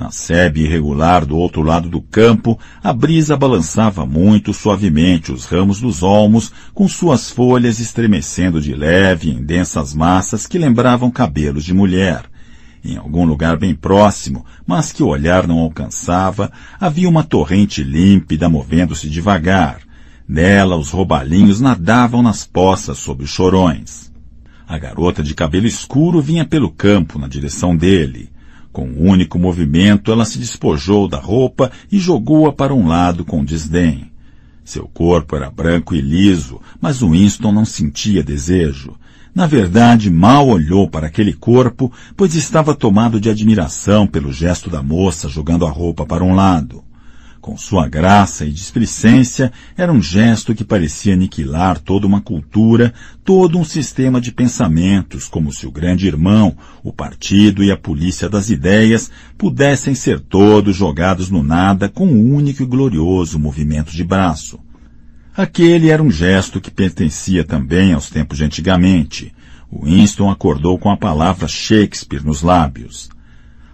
[0.00, 5.78] Na sebe irregular do outro lado do campo, a brisa balançava muito suavemente os ramos
[5.78, 11.74] dos olmos, com suas folhas estremecendo de leve em densas massas que lembravam cabelos de
[11.74, 12.22] mulher.
[12.82, 16.50] Em algum lugar bem próximo, mas que o olhar não alcançava,
[16.80, 19.80] havia uma torrente límpida movendo-se devagar.
[20.26, 24.10] Nela os roubalinhos nadavam nas poças sob os chorões.
[24.66, 28.30] A garota de cabelo escuro vinha pelo campo na direção dele.
[28.72, 33.44] Com um único movimento, ela se despojou da roupa e jogou-a para um lado com
[33.44, 34.10] desdém.
[34.64, 38.94] Seu corpo era branco e liso, mas Winston não sentia desejo.
[39.34, 44.82] Na verdade, mal olhou para aquele corpo, pois estava tomado de admiração pelo gesto da
[44.82, 46.84] moça jogando a roupa para um lado.
[47.40, 52.92] Com sua graça e displicência, era um gesto que parecia aniquilar toda uma cultura,
[53.24, 56.54] todo um sistema de pensamentos, como se o grande irmão,
[56.84, 62.34] o partido e a polícia das ideias pudessem ser todos jogados no nada com um
[62.34, 64.60] único e glorioso movimento de braço.
[65.34, 69.32] Aquele era um gesto que pertencia também aos tempos de antigamente.
[69.72, 73.08] Winston acordou com a palavra Shakespeare nos lábios.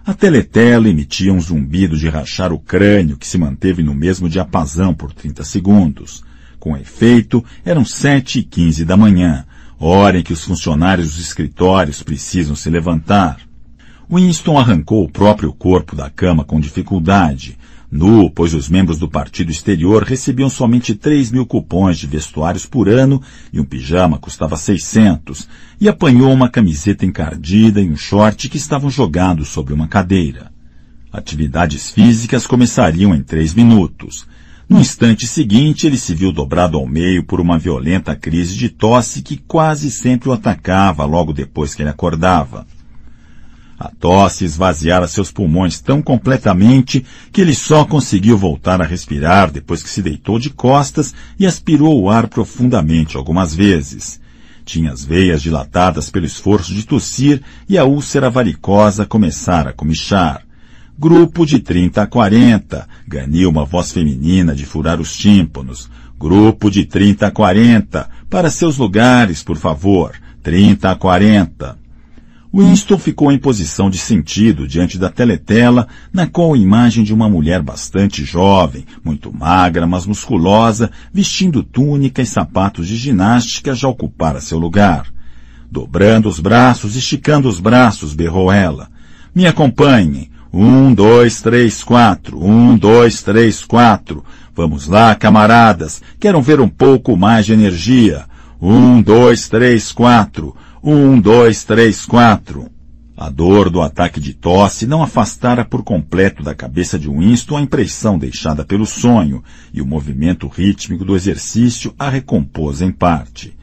[0.07, 4.93] A teletela emitia um zumbido de rachar o crânio que se manteve no mesmo diapasão
[4.93, 6.23] por 30 segundos.
[6.61, 9.45] Com efeito, eram sete e quinze da manhã.
[9.77, 13.37] hora em que os funcionários dos escritórios precisam se levantar.
[14.09, 17.57] Winston arrancou o próprio corpo da cama com dificuldade,
[17.89, 22.89] nu, pois os membros do partido exterior recebiam somente 3 mil cupons de vestuários por
[22.89, 25.47] ano e um pijama custava 600,
[25.79, 30.51] e apanhou uma camiseta encardida e um short que estavam jogados sobre uma cadeira.
[31.11, 34.27] Atividades físicas começariam em três minutos.
[34.67, 39.21] No instante seguinte, ele se viu dobrado ao meio por uma violenta crise de tosse
[39.21, 42.67] que quase sempre o atacava logo depois que ele acordava.
[43.79, 49.83] A tosse esvaziara seus pulmões tão completamente que ele só conseguiu voltar a respirar depois
[49.83, 54.19] que se deitou de costas e aspirou o ar profundamente algumas vezes.
[54.65, 60.41] Tinha as veias dilatadas pelo esforço de tossir e a úlcera varicosa começara a comichar.
[60.97, 65.87] Grupo de 30 a 40, ganhou uma voz feminina de furar os tímpanos.
[66.19, 70.15] Grupo de 30 a 40, para seus lugares, por favor.
[70.41, 71.86] 30 a 40.
[72.57, 77.29] Winston ficou em posição de sentido diante da teletela, na qual a imagem de uma
[77.29, 84.41] mulher bastante jovem, muito magra, mas musculosa, vestindo túnica e sapatos de ginástica já ocupara
[84.41, 85.05] seu lugar.
[85.69, 88.89] Dobrando os braços, esticando os braços, berrou ela.
[89.35, 90.31] Me acompanhem.
[90.51, 92.43] Um, dois, três, quatro.
[92.43, 94.25] Um, dois, três, quatro.
[94.55, 96.01] Vamos lá, camaradas.
[96.19, 98.25] Quero ver um pouco mais de energia.
[98.59, 100.55] Um, dois, três, quatro.
[100.83, 102.69] Um, dois, três, quatro.
[103.15, 107.61] A dor do ataque de tosse não afastara por completo da cabeça de Winston a
[107.61, 109.43] impressão deixada pelo sonho,
[109.73, 113.56] e o movimento rítmico do exercício a recompôs em parte.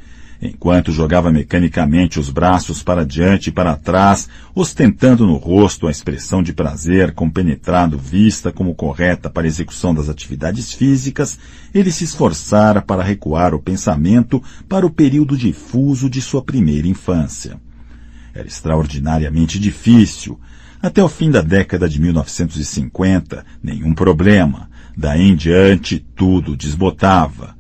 [0.47, 6.43] Enquanto jogava mecanicamente os braços para diante e para trás, ostentando no rosto a expressão
[6.43, 11.39] de prazer compenetrado vista como correta para a execução das atividades físicas,
[11.73, 17.59] ele se esforçara para recuar o pensamento para o período difuso de sua primeira infância.
[18.35, 20.39] Era extraordinariamente difícil.
[20.83, 24.69] Até o fim da década de 1950, nenhum problema.
[24.95, 27.55] Daí em diante, tudo desbotava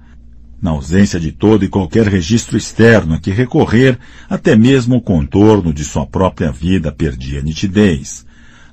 [0.64, 3.98] na ausência de todo e qualquer registro externo a que recorrer,
[4.30, 8.24] até mesmo o contorno de sua própria vida perdia nitidez.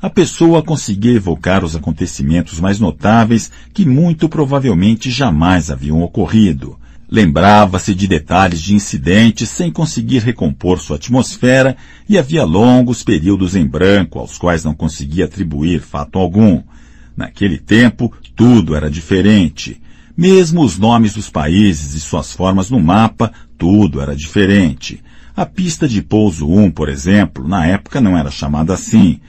[0.01, 6.79] A pessoa conseguia evocar os acontecimentos mais notáveis que muito provavelmente jamais haviam ocorrido.
[7.09, 11.75] Lembrava-se de detalhes de incidentes sem conseguir recompor sua atmosfera
[12.07, 16.63] e havia longos períodos em branco aos quais não conseguia atribuir fato algum.
[17.17, 19.81] Naquele tempo, tudo era diferente.
[20.21, 25.03] Mesmo os nomes dos países e suas formas no mapa, tudo era diferente.
[25.35, 29.19] A pista de pouso 1, por exemplo, na época não era chamada assim.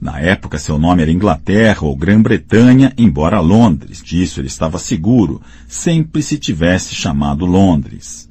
[0.00, 6.20] Na época seu nome era Inglaterra ou Grã-Bretanha, embora Londres, disso ele estava seguro, sempre
[6.20, 8.28] se tivesse chamado Londres.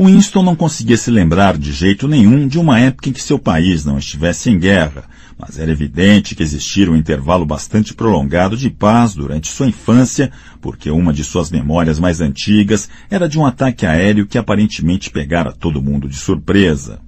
[0.00, 3.84] Winston não conseguia se lembrar de jeito nenhum de uma época em que seu país
[3.84, 5.02] não estivesse em guerra,
[5.36, 10.30] mas era evidente que existira um intervalo bastante prolongado de paz durante sua infância,
[10.60, 15.50] porque uma de suas memórias mais antigas era de um ataque aéreo que aparentemente pegara
[15.50, 17.00] todo mundo de surpresa.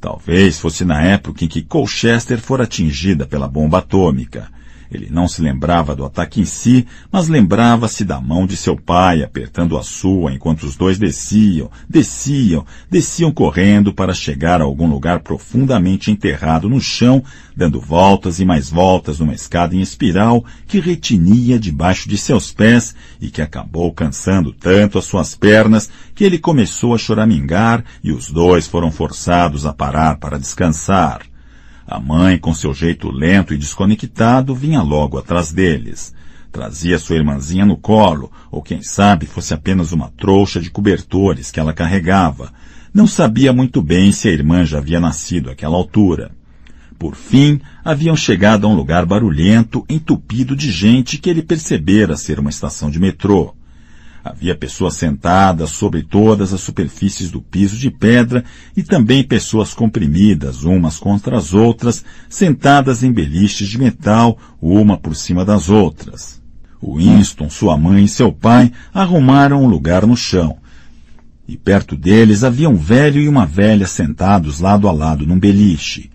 [0.00, 4.50] Talvez fosse na época em que Colchester fora atingida pela bomba atômica.
[4.90, 9.22] Ele não se lembrava do ataque em si, mas lembrava-se da mão de seu pai
[9.22, 15.20] apertando a sua enquanto os dois desciam, desciam, desciam correndo para chegar a algum lugar
[15.20, 17.22] profundamente enterrado no chão,
[17.56, 22.94] dando voltas e mais voltas numa escada em espiral que retinia debaixo de seus pés
[23.20, 28.30] e que acabou cansando tanto as suas pernas que ele começou a choramingar e os
[28.30, 31.29] dois foram forçados a parar para descansar.
[31.90, 36.14] A mãe, com seu jeito lento e desconectado, vinha logo atrás deles.
[36.52, 41.58] Trazia sua irmãzinha no colo, ou quem sabe fosse apenas uma trouxa de cobertores que
[41.58, 42.52] ela carregava.
[42.94, 46.30] Não sabia muito bem se a irmã já havia nascido àquela altura.
[46.96, 52.38] Por fim, haviam chegado a um lugar barulhento, entupido de gente que ele percebera ser
[52.38, 53.52] uma estação de metrô.
[54.22, 58.44] Havia pessoas sentadas sobre todas as superfícies do piso de pedra
[58.76, 65.16] e também pessoas comprimidas umas contra as outras, sentadas em beliches de metal, uma por
[65.16, 66.40] cima das outras.
[66.82, 70.58] Winston, sua mãe e seu pai arrumaram um lugar no chão.
[71.48, 76.10] E perto deles havia um velho e uma velha sentados lado a lado num beliche.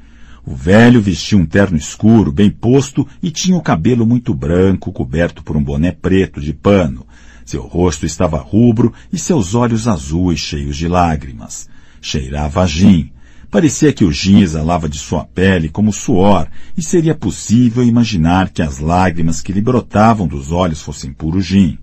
[0.45, 5.43] O velho vestia um terno escuro, bem posto, e tinha o cabelo muito branco, coberto
[5.43, 7.05] por um boné preto de pano.
[7.45, 11.69] Seu rosto estava rubro e seus olhos azuis cheios de lágrimas.
[12.01, 13.11] Cheirava a gin.
[13.51, 18.63] Parecia que o gin exalava de sua pele como suor, e seria possível imaginar que
[18.63, 21.77] as lágrimas que lhe brotavam dos olhos fossem puro gin.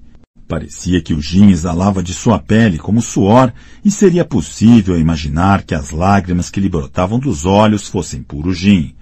[0.49, 5.75] Parecia que o gin exalava de sua pele como suor e seria possível imaginar que
[5.75, 8.95] as lágrimas que lhe brotavam dos olhos fossem puro gin.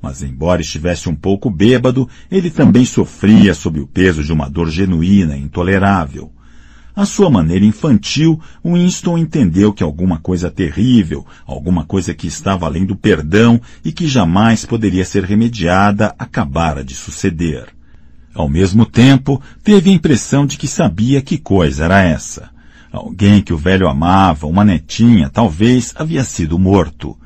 [0.00, 4.70] Mas embora estivesse um pouco bêbado, ele também sofria sob o peso de uma dor
[4.70, 6.32] genuína e intolerável.
[6.98, 12.84] À sua maneira infantil, Winston entendeu que alguma coisa terrível, alguma coisa que estava além
[12.84, 17.68] do perdão e que jamais poderia ser remediada, acabara de suceder.
[18.34, 22.50] Ao mesmo tempo, teve a impressão de que sabia que coisa era essa.
[22.90, 27.16] Alguém que o velho amava, uma netinha, talvez, havia sido morto.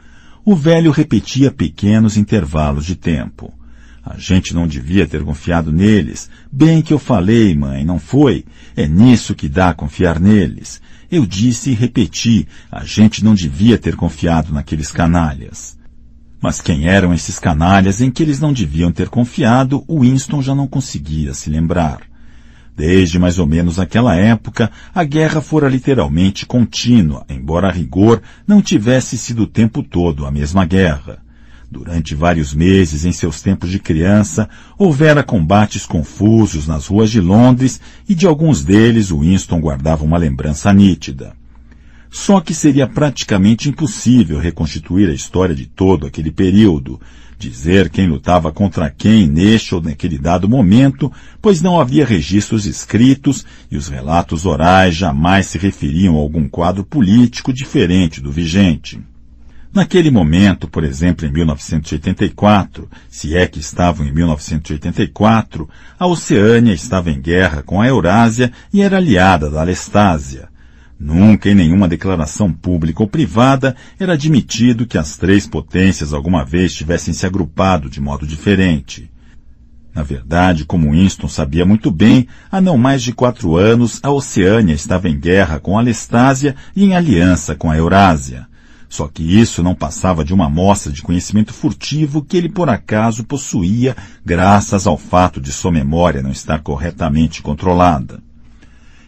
[0.44, 3.52] O velho repetia pequenos intervalos de tempo.
[4.04, 6.28] A gente não devia ter confiado neles.
[6.50, 8.44] Bem que eu falei, mãe, não foi?
[8.76, 10.82] É nisso que dá confiar neles.
[11.08, 15.78] Eu disse e repeti, a gente não devia ter confiado naqueles canalhas.
[16.40, 20.66] Mas quem eram esses canalhas em que eles não deviam ter confiado, Winston já não
[20.66, 22.00] conseguia se lembrar.
[22.74, 28.62] Desde mais ou menos aquela época, a guerra fora literalmente contínua, embora a rigor não
[28.62, 31.22] tivesse sido o tempo todo a mesma guerra.
[31.70, 37.80] Durante vários meses, em seus tempos de criança, houvera combates confusos nas ruas de Londres
[38.08, 41.34] e de alguns deles Winston guardava uma lembrança nítida.
[42.10, 47.00] Só que seria praticamente impossível reconstituir a história de todo aquele período,
[47.50, 51.10] dizer quem lutava contra quem neste ou naquele dado momento,
[51.40, 56.84] pois não havia registros escritos e os relatos orais jamais se referiam a algum quadro
[56.84, 59.00] político diferente do vigente.
[59.74, 65.66] Naquele momento, por exemplo, em 1984, se é que estavam em 1984,
[65.98, 70.51] a Oceânia estava em guerra com a Eurásia e era aliada da Alestásia.
[71.04, 76.72] Nunca em nenhuma declaração pública ou privada era admitido que as três potências alguma vez
[76.72, 79.10] tivessem se agrupado de modo diferente.
[79.92, 84.74] Na verdade, como Winston sabia muito bem, há não mais de quatro anos a Oceânia
[84.74, 88.46] estava em guerra com a Lestásia e em aliança com a Eurásia.
[88.88, 93.24] Só que isso não passava de uma amostra de conhecimento furtivo que ele por acaso
[93.24, 98.22] possuía graças ao fato de sua memória não estar corretamente controlada.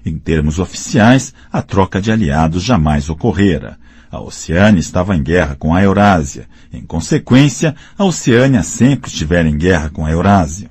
[0.05, 3.79] Em termos oficiais, a troca de aliados jamais ocorrera.
[4.11, 6.47] A Oceânia estava em guerra com a Eurásia.
[6.73, 10.71] Em consequência, a Oceânia sempre estivera em guerra com a Eurásia.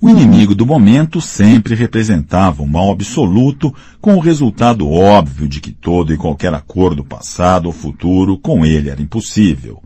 [0.00, 5.70] O inimigo do momento sempre representava um mal absoluto, com o resultado óbvio de que
[5.70, 9.82] todo e qualquer acordo passado ou futuro com ele era impossível.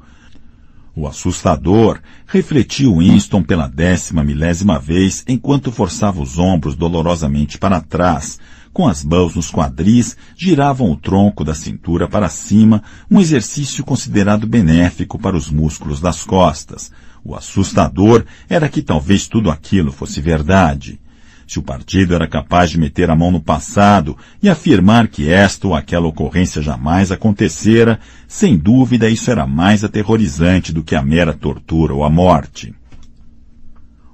[0.96, 8.40] O assustador refletiu Winston pela décima milésima vez enquanto forçava os ombros dolorosamente para trás,
[8.72, 14.46] com as mãos nos quadris, giravam o tronco da cintura para cima, um exercício considerado
[14.46, 16.90] benéfico para os músculos das costas.
[17.24, 21.00] O assustador era que talvez tudo aquilo fosse verdade.
[21.46, 25.66] Se o partido era capaz de meter a mão no passado e afirmar que esta
[25.66, 31.32] ou aquela ocorrência jamais acontecera, sem dúvida isso era mais aterrorizante do que a mera
[31.32, 32.74] tortura ou a morte.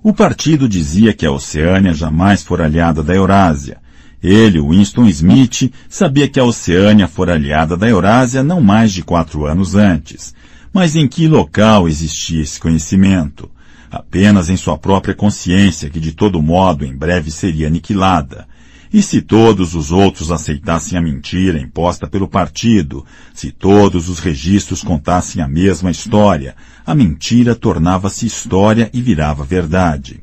[0.01, 3.79] O partido dizia que a Oceânia jamais fora aliada da Eurásia,
[4.27, 9.45] ele, Winston Smith, sabia que a Oceânia fora aliada da Eurásia não mais de quatro
[9.45, 10.35] anos antes.
[10.73, 13.51] Mas em que local existia esse conhecimento?
[13.91, 18.49] Apenas em sua própria consciência, que de todo modo em breve seria aniquilada.
[18.91, 24.83] E se todos os outros aceitassem a mentira imposta pelo partido, se todos os registros
[24.83, 26.57] contassem a mesma história,
[26.87, 30.23] a mentira tornava-se história e virava verdade.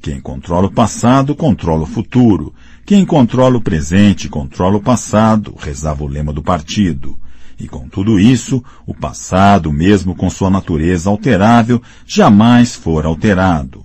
[0.00, 2.54] Quem controla o passado controla o futuro,
[2.88, 7.18] quem controla o presente controla o passado, rezava o lema do partido.
[7.60, 13.84] E com tudo isso, o passado, mesmo com sua natureza alterável, jamais fora alterado.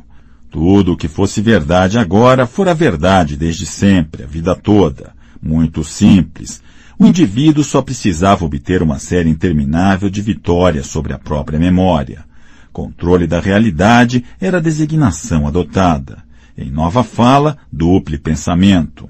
[0.49, 5.11] Tudo o que fosse verdade agora fora verdade desde sempre, a vida toda.
[5.41, 6.63] Muito simples.
[6.97, 12.23] O indivíduo só precisava obter uma série interminável de vitórias sobre a própria memória.
[12.71, 16.22] Controle da realidade era a designação adotada.
[16.57, 19.09] Em nova fala, duple pensamento.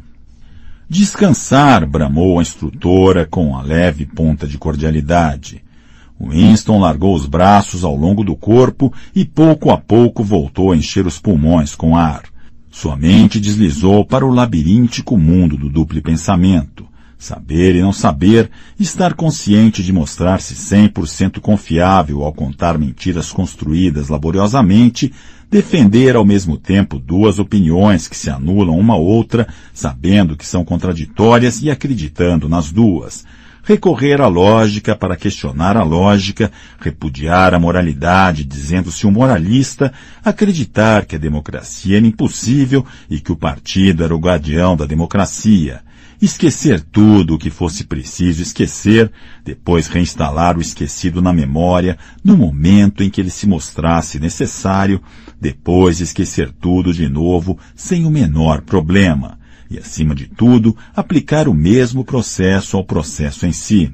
[0.90, 5.64] Descansar, bramou a instrutora com a leve ponta de cordialidade.
[6.20, 11.06] Winston largou os braços ao longo do corpo e pouco a pouco voltou a encher
[11.06, 12.24] os pulmões com ar.
[12.72, 16.88] Sua mente deslizou para o labiríntico mundo do duplo pensamento.
[17.18, 18.50] Saber e não saber,
[18.80, 25.14] estar consciente de mostrar-se 100% confiável ao contar mentiras construídas laboriosamente,
[25.54, 31.62] defender ao mesmo tempo duas opiniões que se anulam uma outra, sabendo que são contraditórias
[31.62, 33.24] e acreditando nas duas.
[33.66, 36.52] recorrer à lógica para questionar a lógica,
[36.82, 39.94] repudiar a moralidade, dizendo-se um moralista,
[40.26, 45.82] acreditar que a democracia era impossível e que o partido era o guardião da democracia,
[46.26, 49.12] esquecer tudo o que fosse preciso esquecer,
[49.44, 55.02] depois reinstalar o esquecido na memória no momento em que ele se mostrasse necessário,
[55.40, 59.38] depois esquecer tudo de novo sem o menor problema,
[59.70, 63.92] e acima de tudo, aplicar o mesmo processo ao processo em si.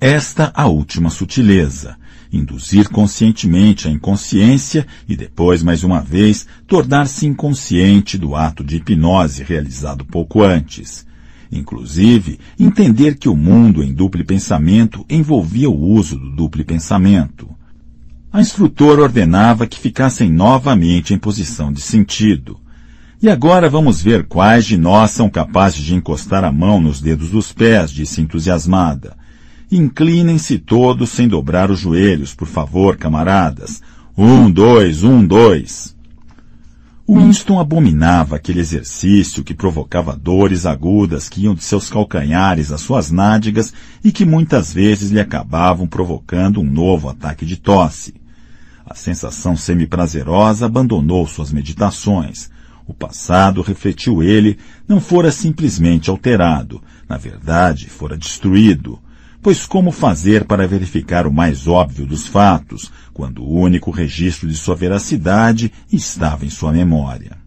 [0.00, 1.96] Esta a última sutileza,
[2.32, 9.44] induzir conscientemente a inconsciência e depois, mais uma vez, tornar-se inconsciente do ato de hipnose
[9.44, 11.08] realizado pouco antes
[11.50, 17.48] Inclusive, entender que o mundo em duplo pensamento envolvia o uso do duplo pensamento.
[18.32, 22.60] A instrutora ordenava que ficassem novamente em posição de sentido.
[23.20, 27.30] E agora vamos ver quais de nós são capazes de encostar a mão nos dedos
[27.30, 29.16] dos pés, disse entusiasmada.
[29.70, 33.82] Inclinem-se todos sem dobrar os joelhos, por favor, camaradas.
[34.16, 35.96] Um, dois, um, dois.
[37.12, 43.10] Winston abominava aquele exercício que provocava dores agudas que iam de seus calcanhares às suas
[43.10, 43.72] nádegas
[44.04, 48.14] e que muitas vezes lhe acabavam provocando um novo ataque de tosse.
[48.86, 52.48] A sensação semi-prazerosa abandonou suas meditações.
[52.86, 54.56] O passado, refletiu ele,
[54.86, 59.00] não fora simplesmente alterado, na verdade, fora destruído.
[59.42, 64.54] Pois como fazer para verificar o mais óbvio dos fatos, quando o único registro de
[64.54, 67.38] sua veracidade estava em sua memória?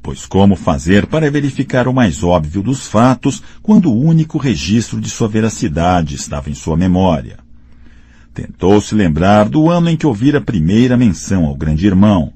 [0.00, 5.10] Pois como fazer para verificar o mais óbvio dos fatos, quando o único registro de
[5.10, 7.38] sua veracidade estava em sua memória?
[8.32, 12.32] Tentou se lembrar do ano em que ouvira a primeira menção ao grande irmão.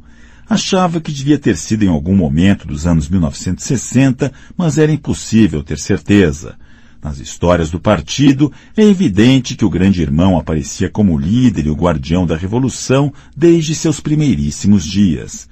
[0.51, 5.79] Achava que devia ter sido em algum momento dos anos 1960, mas era impossível ter
[5.79, 6.57] certeza
[7.03, 11.77] nas histórias do partido, é evidente que o grande irmão aparecia como líder e o
[11.77, 15.49] guardião da revolução desde seus primeiríssimos dias.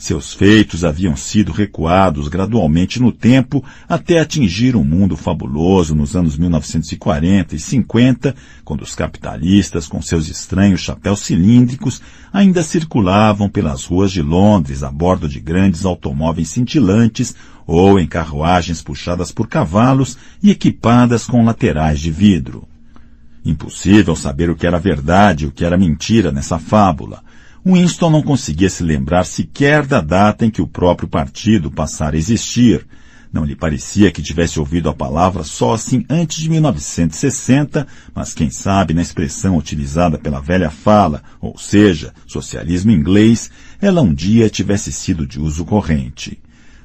[0.00, 6.38] Seus feitos haviam sido recuados gradualmente no tempo até atingir um mundo fabuloso nos anos
[6.38, 12.00] 1940 e 50, quando os capitalistas, com seus estranhos chapéus cilíndricos,
[12.32, 17.36] ainda circulavam pelas ruas de Londres a bordo de grandes automóveis cintilantes
[17.72, 22.66] ou em carruagens puxadas por cavalos e equipadas com laterais de vidro.
[23.44, 27.22] Impossível saber o que era verdade e o que era mentira nessa fábula
[27.64, 32.18] Winston não conseguia se lembrar sequer da data em que o próprio partido passara a
[32.18, 32.86] existir.
[33.32, 38.50] Não lhe parecia que tivesse ouvido a palavra só assim antes de 1960, mas quem
[38.50, 44.90] sabe na expressão utilizada pela velha fala, ou seja, socialismo inglês, ela um dia tivesse
[44.90, 46.40] sido de uso corrente.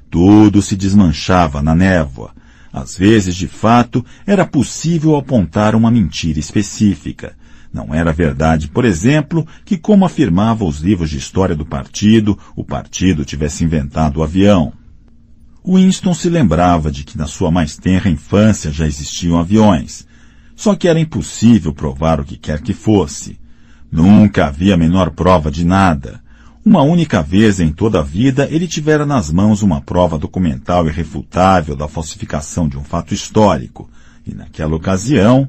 [0.10, 2.32] Tudo se desmanchava na névoa.
[2.72, 7.36] Às vezes, de fato, era possível apontar uma mentira específica.
[7.74, 12.64] Não era verdade, por exemplo, que, como afirmavam os livros de história do partido, o
[12.64, 14.74] partido tivesse inventado o avião.
[15.66, 20.06] Winston se lembrava de que na sua mais tenra infância já existiam aviões.
[20.56, 23.40] Só que era impossível provar o que quer que fosse.
[23.92, 26.22] Nunca havia a menor prova de nada.
[26.66, 31.76] Uma única vez em toda a vida ele tivera nas mãos uma prova documental irrefutável
[31.76, 33.88] da falsificação de um fato histórico,
[34.26, 35.48] e naquela ocasião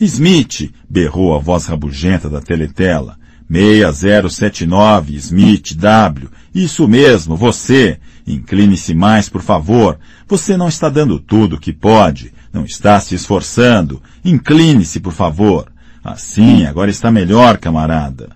[0.00, 3.18] Smith, berrou a voz rabugenta da teletela.
[3.48, 6.28] 6079, Smith W.
[6.54, 7.98] Isso mesmo, você.
[8.26, 9.98] Incline-se mais, por favor.
[10.26, 12.32] Você não está dando tudo o que pode.
[12.52, 14.02] Não está se esforçando.
[14.24, 15.72] Incline-se, por favor.
[16.04, 18.35] Assim, agora está melhor, camarada.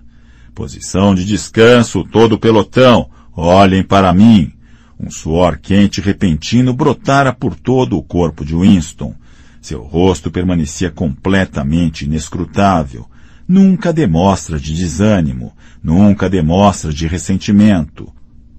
[0.53, 3.09] Posição de descanso, todo o pelotão.
[3.33, 4.51] Olhem para mim.
[4.99, 9.15] Um suor quente repentino brotara por todo o corpo de Winston.
[9.61, 13.07] Seu rosto permanecia completamente inescrutável.
[13.47, 15.53] Nunca demonstra de desânimo,
[15.83, 18.11] nunca demonstra de ressentimento.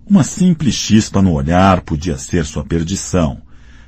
[0.09, 3.41] Uma simples chispa no olhar podia ser sua perdição.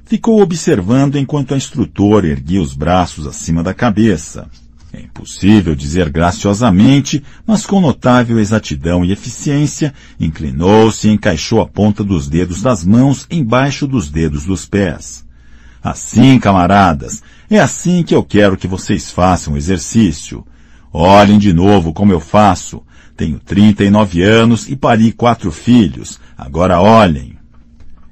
[0.05, 4.49] Ficou observando enquanto a instrutora erguia os braços acima da cabeça.
[4.97, 12.05] É impossível dizer graciosamente, mas com notável exatidão e eficiência, inclinou-se e encaixou a ponta
[12.05, 15.27] dos dedos das mãos embaixo dos dedos dos pés.
[15.83, 20.47] Assim, camaradas, é assim que eu quero que vocês façam o exercício.
[20.93, 22.81] Olhem de novo como eu faço.
[23.17, 26.21] Tenho 39 anos e pari quatro filhos.
[26.39, 27.37] Agora olhem.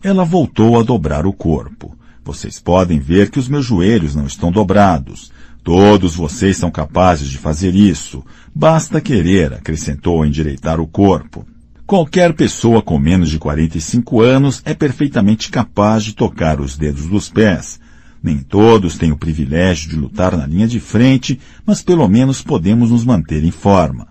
[0.02, 1.96] Ela voltou a dobrar o corpo.
[2.24, 5.30] Vocês podem ver que os meus joelhos não estão dobrados.
[5.62, 8.24] Todos vocês são capazes de fazer isso.
[8.54, 11.46] Basta querer, acrescentou, endireitar o corpo.
[11.86, 17.28] Qualquer pessoa com menos de 45 anos é perfeitamente capaz de tocar os dedos dos
[17.28, 17.78] pés.
[18.22, 22.90] Nem todos têm o privilégio de lutar na linha de frente, mas pelo menos podemos
[22.90, 24.08] nos manter em forma.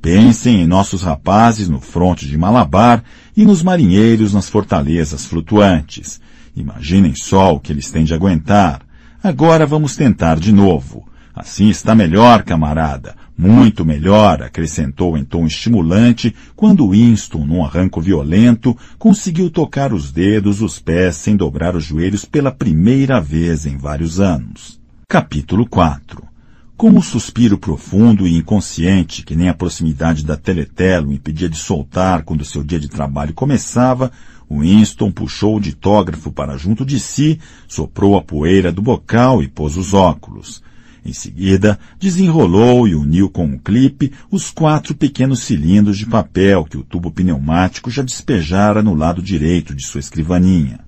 [0.00, 3.04] Pensem em nossos rapazes no fronte de Malabar
[3.36, 6.20] e nos marinheiros nas fortalezas flutuantes.
[6.56, 8.82] Imaginem só o que eles têm de aguentar.
[9.22, 11.06] Agora vamos tentar de novo.
[11.32, 13.14] Assim está melhor, camarada.
[13.38, 20.60] Muito melhor, acrescentou em tom estimulante, quando Winston, num arranco violento, conseguiu tocar os dedos,
[20.60, 24.80] os pés, sem dobrar os joelhos pela primeira vez em vários anos.
[25.08, 26.20] Capítulo 4
[26.76, 31.56] Com um suspiro profundo e inconsciente, que nem a proximidade da teletela o impedia de
[31.56, 34.10] soltar quando seu dia de trabalho começava,
[34.60, 37.38] Winston puxou o ditógrafo para junto de si,
[37.68, 40.62] soprou a poeira do bocal e pôs os óculos.
[41.04, 46.76] Em seguida, desenrolou e uniu com um clipe os quatro pequenos cilindros de papel que
[46.76, 50.80] o tubo pneumático já despejara no lado direito de sua escrivaninha.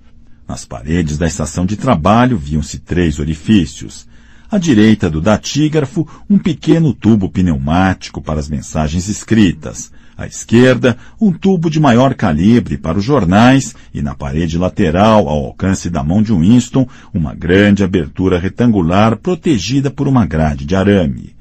[0.47, 4.07] Nas paredes da estação de trabalho viam-se três orifícios.
[4.49, 9.91] À direita do datígrafo, um pequeno tubo pneumático para as mensagens escritas.
[10.17, 15.47] À esquerda, um tubo de maior calibre para os jornais e na parede lateral, ao
[15.47, 21.35] alcance da mão de Winston, uma grande abertura retangular protegida por uma grade de arame.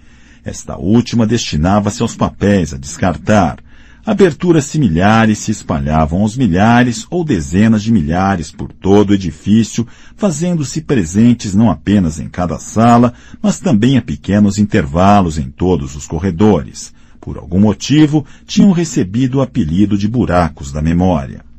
[0.44, 3.60] Esta última destinava-se aos papéis a descartar.
[4.04, 9.88] Aberturas similares se espalhavam aos milhares ou dezenas de milhares por todo o edifício,
[10.18, 16.08] fazendo-se presentes não apenas em cada sala, mas também a pequenos intervalos em todos os
[16.08, 16.92] corredores
[17.24, 21.53] por algum motivo, tinham recebido o apelido de buracos da memória.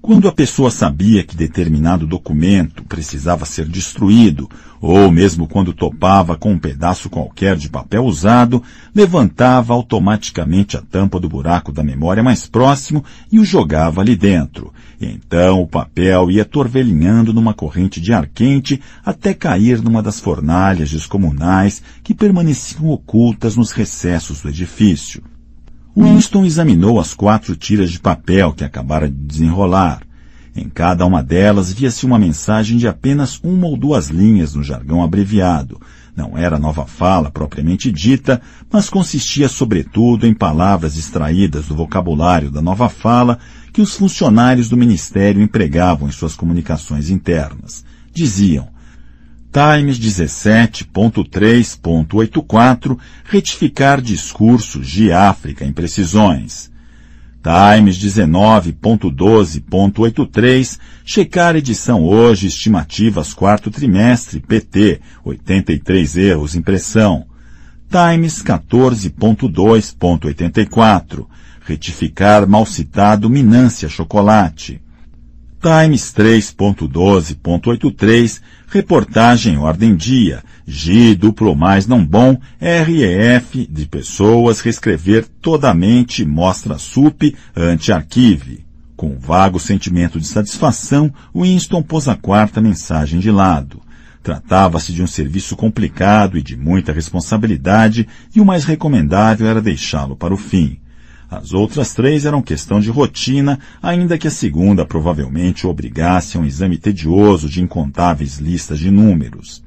[0.00, 4.48] Quando a pessoa sabia que determinado documento precisava ser destruído,
[4.80, 8.62] ou mesmo quando topava com um pedaço qualquer de papel usado,
[8.94, 14.72] levantava automaticamente a tampa do buraco da memória mais próximo e o jogava ali dentro.
[15.00, 20.90] Então o papel ia torvelinhando numa corrente de ar quente até cair numa das fornalhas
[20.90, 25.22] descomunais que permaneciam ocultas nos recessos do edifício.
[26.00, 30.00] Winston examinou as quatro tiras de papel que acabara de desenrolar.
[30.54, 35.02] Em cada uma delas via-se uma mensagem de apenas uma ou duas linhas no jargão
[35.02, 35.80] abreviado.
[36.14, 38.40] Não era nova fala propriamente dita,
[38.72, 43.38] mas consistia sobretudo em palavras extraídas do vocabulário da nova fala
[43.72, 47.84] que os funcionários do Ministério empregavam em suas comunicações internas.
[48.12, 48.68] Diziam
[49.50, 56.70] Times 17.3.84 retificar discursos de África em precisões.
[57.42, 67.26] Times 19.12.83 checar edição hoje estimativas quarto trimestre PT 83 erros impressão.
[67.90, 71.26] Times 14.2.84
[71.64, 74.82] retificar mal citado Minância Chocolate.
[75.60, 86.24] Times 3.12.83, reportagem ordem dia, G duplo mais não bom, REF de pessoas reescrever todamente
[86.24, 88.66] mostra sup ante-arquive.
[88.94, 93.80] Com um vago sentimento de satisfação, Winston pôs a quarta mensagem de lado.
[94.22, 100.16] Tratava-se de um serviço complicado e de muita responsabilidade, e o mais recomendável era deixá-lo
[100.16, 100.78] para o fim.
[101.30, 106.44] As outras três eram questão de rotina, ainda que a segunda provavelmente obrigasse a um
[106.44, 109.62] exame tedioso de incontáveis listas de números.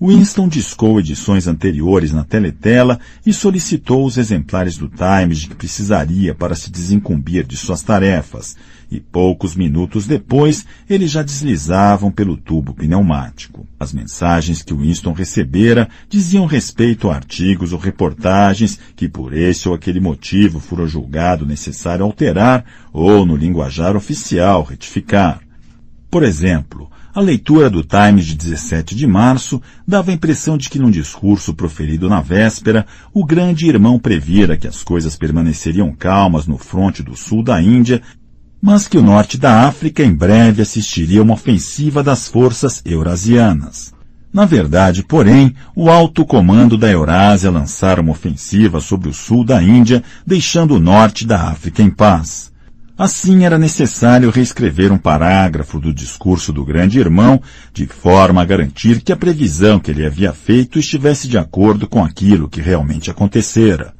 [0.00, 6.32] Winston discou edições anteriores na teletela e solicitou os exemplares do Times de que precisaria
[6.32, 8.56] para se desincumbir de suas tarefas,
[8.92, 13.66] e poucos minutos depois eles já deslizavam pelo tubo pneumático.
[13.78, 19.74] As mensagens que Winston recebera diziam respeito a artigos ou reportagens que por esse ou
[19.74, 25.40] aquele motivo fora julgado necessário alterar ou, no linguajar oficial, retificar.
[26.08, 26.88] Por exemplo,
[27.18, 31.52] a leitura do Times de 17 de março dava a impressão de que num discurso
[31.52, 37.16] proferido na véspera, o grande irmão previra que as coisas permaneceriam calmas no fronte do
[37.16, 38.00] sul da Índia,
[38.62, 43.92] mas que o norte da África em breve assistiria a uma ofensiva das forças eurasianas.
[44.32, 49.60] Na verdade, porém, o alto comando da Eurásia lançara uma ofensiva sobre o sul da
[49.60, 52.52] Índia, deixando o norte da África em paz.
[52.98, 57.40] Assim era necessário reescrever um parágrafo do discurso do grande irmão,
[57.72, 62.04] de forma a garantir que a previsão que ele havia feito estivesse de acordo com
[62.04, 63.94] aquilo que realmente acontecera.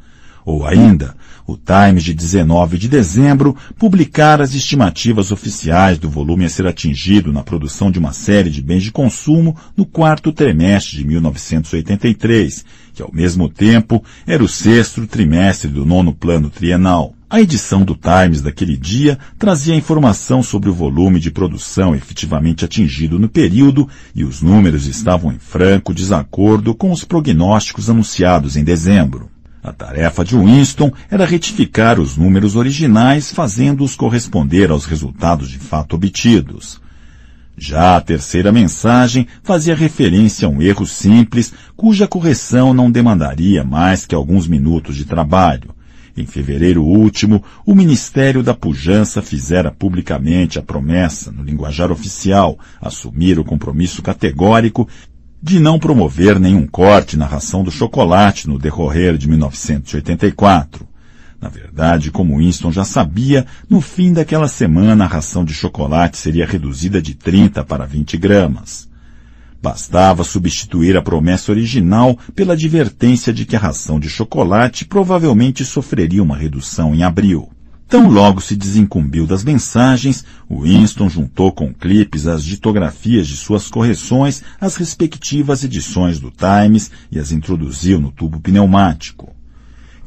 [0.45, 1.15] Ou ainda,
[1.47, 7.33] o Times de 19 de dezembro publicar as estimativas oficiais do volume a ser atingido
[7.33, 12.65] na produção de uma série de bens de consumo no quarto trimestre de 1983,
[12.95, 17.15] que ao mesmo tempo era o sexto trimestre do nono plano trienal.
[17.31, 23.19] A edição do Times daquele dia trazia informação sobre o volume de produção efetivamente atingido
[23.19, 29.29] no período e os números estavam em franco desacordo com os prognósticos anunciados em dezembro.
[29.63, 35.97] A tarefa de Winston era retificar os números originais, fazendo-os corresponder aos resultados de fato
[35.97, 36.81] obtidos.
[37.59, 44.07] Já a terceira mensagem fazia referência a um erro simples, cuja correção não demandaria mais
[44.07, 45.77] que alguns minutos de trabalho.
[46.19, 53.39] Em fevereiro último, o Ministério da Pujança fizera publicamente a promessa, no linguajar oficial, assumir
[53.39, 54.89] o compromisso categórico
[55.41, 60.89] de não promover nenhum corte na ração do chocolate no decorrer de 1984.
[61.41, 66.45] Na verdade, como Winston já sabia, no fim daquela semana a ração de chocolate seria
[66.45, 68.89] reduzida de 30 para 20 gramas.
[69.61, 76.23] Bastava substituir a promessa original pela advertência de que a ração de chocolate provavelmente sofreria
[76.23, 77.51] uma redução em abril.
[77.89, 84.43] Tão logo se desincumbiu das mensagens, Winston juntou com clipes as ditografias de suas correções
[84.61, 89.38] às respectivas edições do Times e as introduziu no tubo pneumático.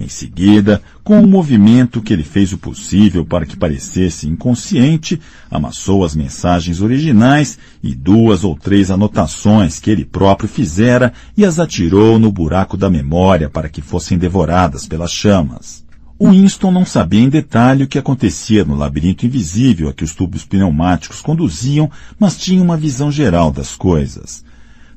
[0.01, 6.03] Em seguida, com um movimento que ele fez o possível para que parecesse inconsciente, amassou
[6.03, 12.17] as mensagens originais e duas ou três anotações que ele próprio fizera e as atirou
[12.17, 15.85] no buraco da memória para que fossem devoradas pelas chamas.
[16.19, 20.43] Winston não sabia em detalhe o que acontecia no labirinto invisível a que os tubos
[20.43, 24.43] pneumáticos conduziam, mas tinha uma visão geral das coisas.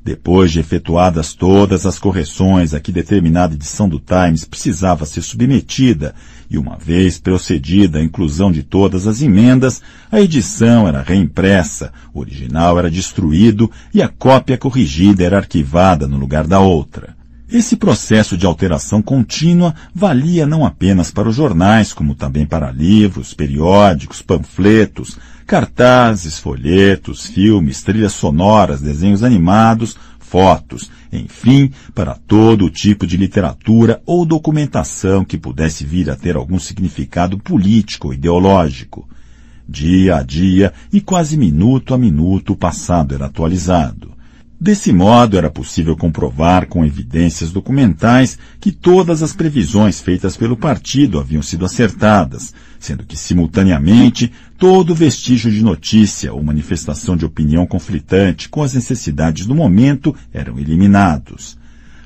[0.05, 6.13] Depois de efetuadas todas as correções a que determinada edição do Times precisava ser submetida,
[6.47, 12.19] e uma vez procedida a inclusão de todas as emendas, a edição era reimpressa, o
[12.19, 17.15] original era destruído e a cópia corrigida era arquivada no lugar da outra.
[17.49, 23.33] Esse processo de alteração contínua valia não apenas para os jornais, como também para livros,
[23.33, 33.15] periódicos, panfletos, cartazes, folhetos, filmes, trilhas sonoras, desenhos animados, fotos, enfim, para todo tipo de
[33.15, 39.07] literatura ou documentação que pudesse vir a ter algum significado político ou ideológico.
[39.67, 44.14] Dia a dia e quase minuto a minuto o passado era atualizado.
[44.59, 51.19] Desse modo, era possível comprovar com evidências documentais que todas as previsões feitas pelo partido
[51.19, 58.47] haviam sido acertadas, sendo que, simultaneamente, todo vestígio de notícia ou manifestação de opinião conflitante
[58.47, 61.57] com as necessidades do momento eram eliminados.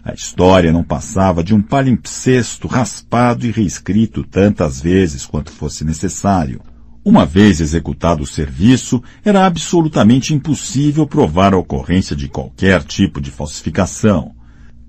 [0.03, 6.61] A história não passava de um palimpsesto raspado e reescrito tantas vezes quanto fosse necessário.
[7.10, 13.31] Uma vez executado o serviço, era absolutamente impossível provar a ocorrência de qualquer tipo de
[13.31, 14.36] falsificação.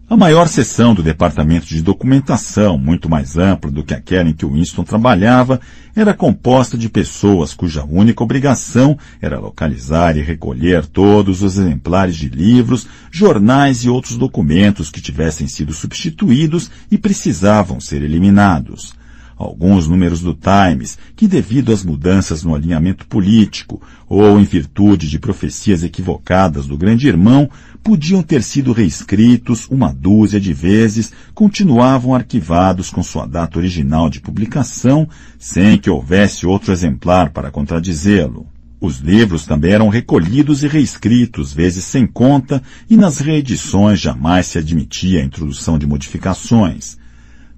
[0.06, 4.44] A maior seção do Departamento de Documentação, muito mais ampla do que aquela em que
[4.44, 5.62] Winston trabalhava,
[5.96, 12.28] era composta de pessoas cuja única obrigação era localizar e recolher todos os exemplares de
[12.28, 18.99] livros, jornais e outros documentos que tivessem sido substituídos e precisavam ser eliminados
[19.44, 25.18] alguns números do Times, que devido às mudanças no alinhamento político ou em virtude de
[25.18, 27.48] profecias equivocadas do grande irmão,
[27.82, 34.20] podiam ter sido reescritos uma dúzia de vezes, continuavam arquivados com sua data original de
[34.20, 35.08] publicação,
[35.38, 38.46] sem que houvesse outro exemplar para contradizê-lo.
[38.78, 44.58] Os livros também eram recolhidos e reescritos, vezes sem conta, e nas reedições jamais se
[44.58, 46.99] admitia a introdução de modificações.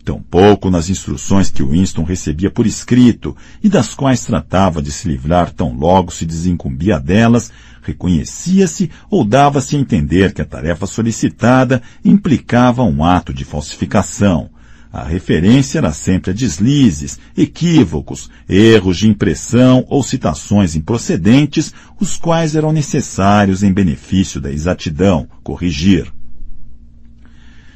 [0.04, 5.52] Tampouco nas instruções que Winston recebia por escrito e das quais tratava de se livrar
[5.52, 7.52] tão logo se desincumbia delas,
[7.82, 14.50] reconhecia-se ou dava-se a entender que a tarefa solicitada implicava um ato de falsificação.
[14.92, 22.56] A referência era sempre a deslizes, equívocos, erros de impressão ou citações improcedentes, os quais
[22.56, 26.12] eram necessários em benefício da exatidão, corrigir.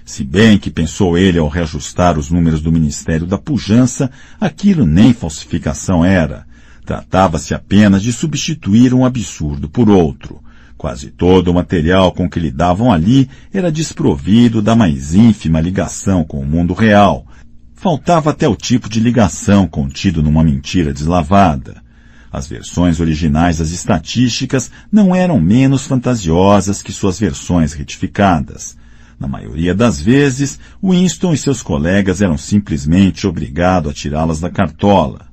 [0.07, 4.09] Se bem que pensou ele ao reajustar os números do Ministério da Pujança,
[4.41, 6.47] aquilo nem falsificação era.
[6.85, 10.41] Tratava-se apenas de substituir um absurdo por outro.
[10.79, 16.39] Quase todo o material com que lidavam ali era desprovido da mais ínfima ligação com
[16.39, 17.27] o mundo real.
[17.75, 21.83] Faltava até o tipo de ligação contido numa mentira deslavada.
[22.31, 28.77] As versões originais das estatísticas não eram menos fantasiosas que suas versões retificadas.
[29.19, 35.27] Na maioria das vezes, Winston e seus colegas eram simplesmente obrigados a tirá-las da cartola.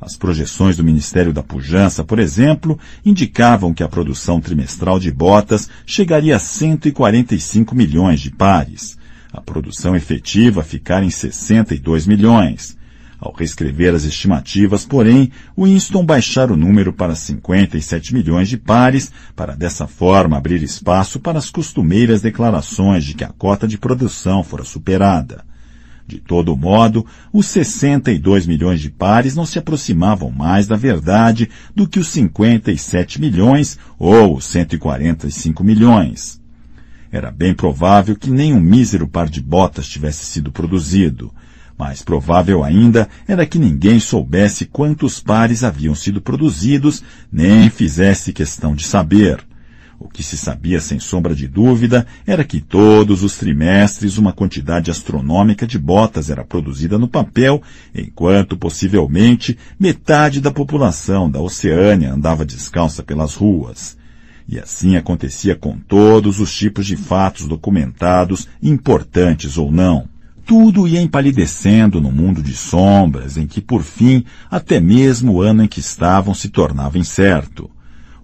[0.00, 5.70] As projeções do Ministério da Pujança, por exemplo, indicavam que a produção trimestral de botas
[5.86, 8.98] chegaria a 145 milhões de pares.
[9.32, 12.76] A produção efetiva ficara em 62 milhões.
[13.24, 19.56] Ao reescrever as estimativas, porém, Winston baixara o número para 57 milhões de pares, para
[19.56, 24.62] dessa forma abrir espaço para as costumeiras declarações de que a cota de produção fora
[24.62, 25.42] superada.
[26.06, 31.88] De todo modo, os 62 milhões de pares não se aproximavam mais da verdade do
[31.88, 36.38] que os 57 milhões ou os 145 milhões.
[37.10, 41.32] Era bem provável que nem um mísero par de botas tivesse sido produzido.
[41.76, 47.02] Mais provável ainda era que ninguém soubesse quantos pares haviam sido produzidos,
[47.32, 49.44] nem fizesse questão de saber.
[49.98, 54.90] O que se sabia sem sombra de dúvida era que todos os trimestres uma quantidade
[54.90, 57.62] astronômica de botas era produzida no papel,
[57.94, 63.96] enquanto possivelmente metade da população da Oceânia andava descalça pelas ruas.
[64.46, 70.13] E assim acontecia com todos os tipos de fatos documentados, importantes ou não.
[70.46, 75.64] Tudo ia empalidecendo no mundo de sombras, em que, por fim, até mesmo o ano
[75.64, 77.70] em que estavam se tornava incerto.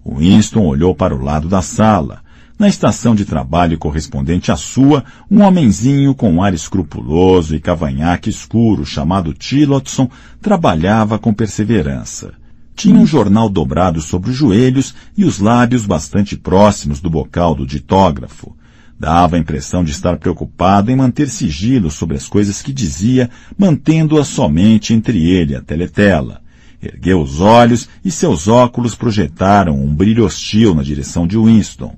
[0.05, 2.21] Winston olhou para o lado da sala.
[2.59, 8.29] Na estação de trabalho correspondente à sua, um homenzinho com um ar escrupuloso e cavanhaque
[8.29, 10.07] escuro chamado Tillotson
[10.39, 12.33] trabalhava com perseverança.
[12.75, 17.65] Tinha um jornal dobrado sobre os joelhos e os lábios bastante próximos do bocal do
[17.65, 18.55] ditógrafo.
[19.01, 24.27] Dava a impressão de estar preocupado em manter sigilo sobre as coisas que dizia, mantendo-as
[24.27, 26.39] somente entre ele e a teletela.
[26.79, 31.95] Ergueu os olhos e seus óculos projetaram um brilho hostil na direção de Winston.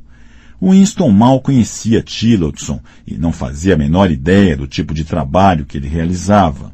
[0.61, 5.75] Winston mal conhecia Tillotson e não fazia a menor ideia do tipo de trabalho que
[5.75, 6.71] ele realizava.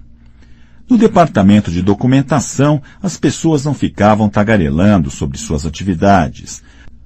[0.87, 6.61] No departamento de documentação, as pessoas não ficavam tagarelando sobre suas atividades.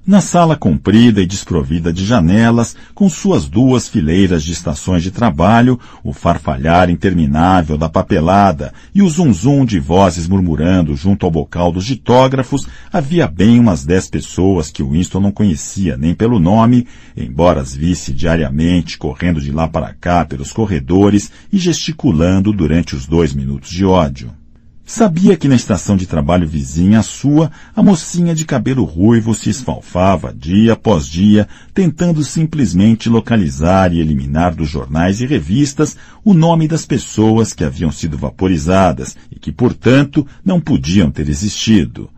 [0.06, 5.80] Na sala comprida e desprovida de janelas, com suas duas fileiras de estações de trabalho,
[6.02, 11.86] o farfalhar interminável da papelada e o zum-zum de vozes murmurando junto ao bocal dos
[11.86, 16.86] ditógrafos, havia bem umas dez pessoas que Winston não conhecia nem pelo nome,
[17.16, 23.06] embora as visse diariamente correndo de lá para cá pelos corredores e gesticulando durante os
[23.06, 24.43] dois minutos de ódio.
[24.86, 29.48] Sabia que na estação de trabalho vizinha à sua, a mocinha de cabelo ruivo se
[29.48, 36.68] esfalfava dia após dia, tentando simplesmente localizar e eliminar dos jornais e revistas o nome
[36.68, 42.10] das pessoas que haviam sido vaporizadas e que, portanto, não podiam ter existido.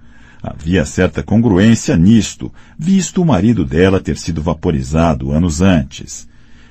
[0.43, 6.27] Havia certa congruência nisto, visto o marido dela ter sido vaporizado anos antes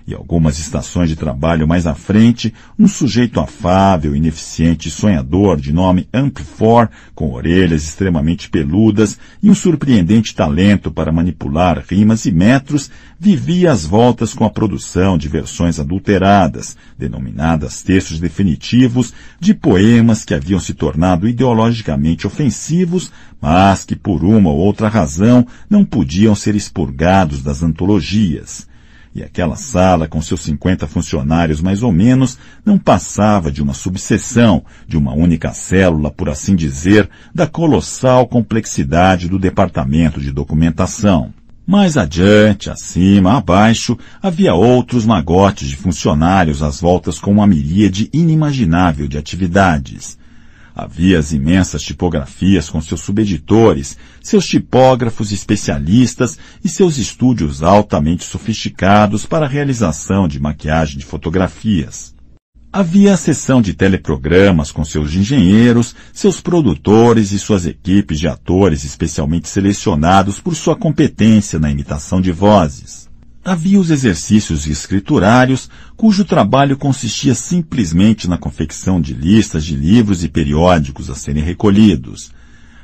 [0.07, 5.73] e algumas estações de trabalho mais à frente, um sujeito afável, ineficiente e sonhador de
[5.73, 12.91] nome Ampfor, com orelhas extremamente peludas e um surpreendente talento para manipular rimas e metros,
[13.19, 20.33] vivia às voltas com a produção de versões adulteradas, denominadas textos definitivos, de poemas que
[20.33, 23.11] haviam se tornado ideologicamente ofensivos,
[23.41, 28.67] mas que por uma ou outra razão não podiam ser expurgados das antologias.
[29.15, 34.65] E aquela sala, com seus 50 funcionários mais ou menos, não passava de uma subseção,
[34.85, 41.33] de uma única célula, por assim dizer, da colossal complexidade do departamento de documentação.
[41.65, 49.07] Mais adiante, acima, abaixo, havia outros magotes de funcionários às voltas com uma miríade inimaginável
[49.07, 50.17] de atividades.
[50.75, 59.25] Havia as imensas tipografias com seus subeditores, seus tipógrafos especialistas e seus estúdios altamente sofisticados
[59.25, 62.13] para a realização de maquiagem de fotografias.
[62.73, 68.83] Havia a seção de teleprogramas com seus engenheiros, seus produtores e suas equipes de atores
[68.83, 73.04] especialmente selecionados por sua competência na imitação de vozes.
[73.47, 80.27] Havia os exercícios escriturários, cujo trabalho consistia simplesmente na confecção de listas de livros e
[80.27, 82.31] periódicos a serem recolhidos.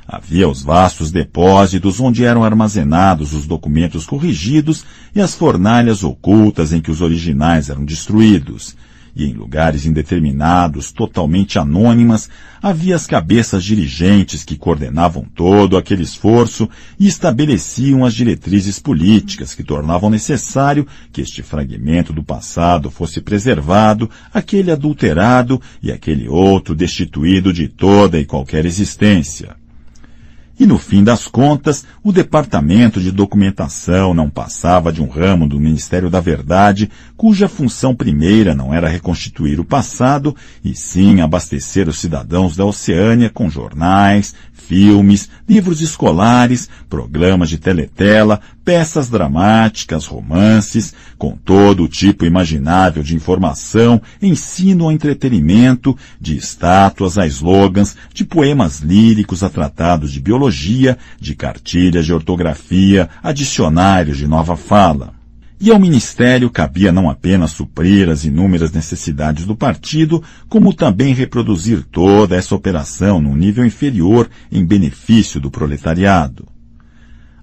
[0.06, 6.80] Havia os vastos depósitos onde eram armazenados os documentos corrigidos e as fornalhas ocultas em
[6.80, 8.76] que os originais eram destruídos
[9.14, 12.28] e em lugares indeterminados, totalmente anônimas,
[12.62, 16.68] havia as cabeças dirigentes que coordenavam todo aquele esforço
[16.98, 24.08] e estabeleciam as diretrizes políticas que tornavam necessário que este fragmento do passado fosse preservado,
[24.32, 29.61] aquele adulterado e aquele outro destituído de toda e qualquer existência.
[30.62, 35.58] E no fim das contas, o Departamento de Documentação não passava de um ramo do
[35.58, 41.98] Ministério da Verdade, cuja função primeira não era reconstituir o passado, e sim abastecer os
[41.98, 51.36] cidadãos da Oceânia com jornais, filmes, livros escolares, programas de teletela, peças dramáticas, romances, com
[51.36, 58.80] todo o tipo imaginável de informação, ensino ao entretenimento, de estátuas a slogans, de poemas
[58.80, 65.14] líricos a tratados de biologia, de cartilhas de ortografia, a dicionários de nova fala.
[65.64, 71.84] E ao Ministério cabia não apenas suprir as inúmeras necessidades do partido, como também reproduzir
[71.84, 76.51] toda essa operação num nível inferior em benefício do proletariado.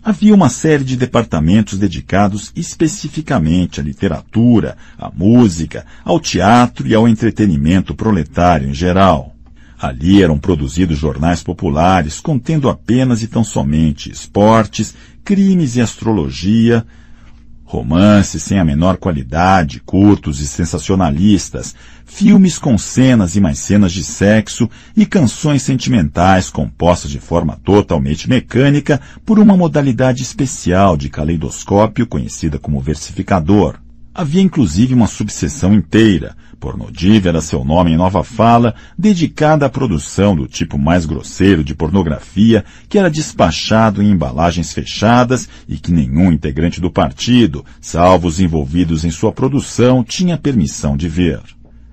[0.02, 7.06] Havia uma série de departamentos dedicados especificamente à literatura, à música, ao teatro e ao
[7.06, 9.36] entretenimento proletário em geral.
[9.78, 16.86] Ali eram produzidos jornais populares contendo apenas e tão somente esportes, crimes e astrologia,
[17.70, 24.04] romances sem a menor qualidade, curtos e sensacionalistas, filmes com cenas e mais cenas de
[24.04, 24.68] sexo
[24.98, 32.58] e canções sentimentais compostas de forma totalmente mecânica por uma modalidade especial de caleidoscópio conhecida
[32.58, 33.76] como versificador.
[34.16, 40.36] Havia inclusive uma subseção inteira, Pornodiv era seu nome em nova fala, dedicada à produção
[40.36, 46.32] do tipo mais grosseiro de pornografia que era despachado em embalagens fechadas e que nenhum
[46.32, 51.40] integrante do partido, salvo os envolvidos em sua produção, tinha permissão de ver.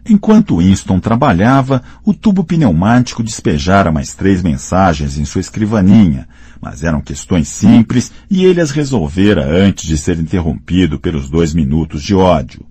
[0.09, 6.28] Enquanto Winston trabalhava, o tubo pneumático despejara mais três mensagens em sua escrivaninha,
[6.60, 12.02] mas eram questões simples e ele as resolvera antes de ser interrompido pelos dois minutos
[12.02, 12.64] de ódio.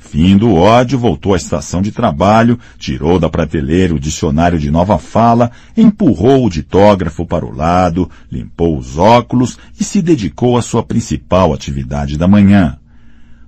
[0.00, 4.96] Fim do ódio, voltou à estação de trabalho, tirou da prateleira o dicionário de nova
[4.96, 10.84] fala, empurrou o ditógrafo para o lado, limpou os óculos e se dedicou à sua
[10.84, 12.78] principal atividade da manhã.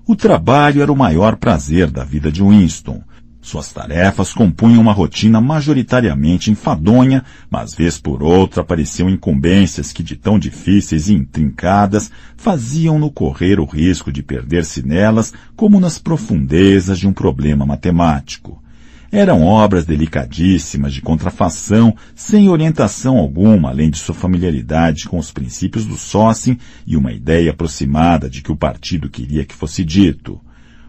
[0.04, 3.00] O trabalho era o maior prazer da vida de Winston.
[3.42, 10.14] Suas tarefas compunham uma rotina majoritariamente enfadonha, mas vez por outra apareciam incumbências que de
[10.14, 17.08] tão difíceis e intrincadas faziam-no correr o risco de perder-se nelas como nas profundezas de
[17.08, 18.62] um problema matemático.
[19.10, 25.84] Eram obras delicadíssimas de contrafação, sem orientação alguma além de sua familiaridade com os princípios
[25.84, 26.56] do sócio
[26.86, 30.40] e uma ideia aproximada de que o partido queria que fosse dito.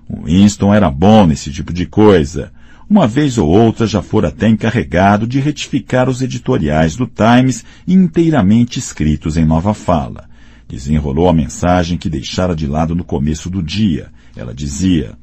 [0.10, 2.52] Winston era bom nesse tipo de coisa.
[2.90, 8.80] Uma vez ou outra já fora até encarregado de retificar os editoriais do Times inteiramente
[8.80, 10.30] escritos em nova fala.
[10.68, 14.10] Desenrolou a mensagem que deixara de lado no começo do dia.
[14.36, 15.16] Ela dizia,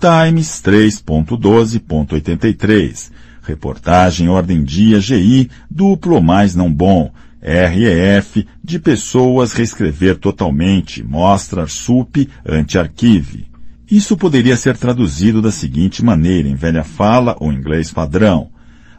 [0.00, 3.10] Times 3.12.83,
[3.42, 7.12] reportagem ordem dia GI, duplo mais não bom,
[7.42, 13.49] REF, de pessoas reescrever totalmente, mostra SUP anti-arquive.
[13.90, 18.48] Isso poderia ser traduzido da seguinte maneira, em velha fala ou inglês padrão.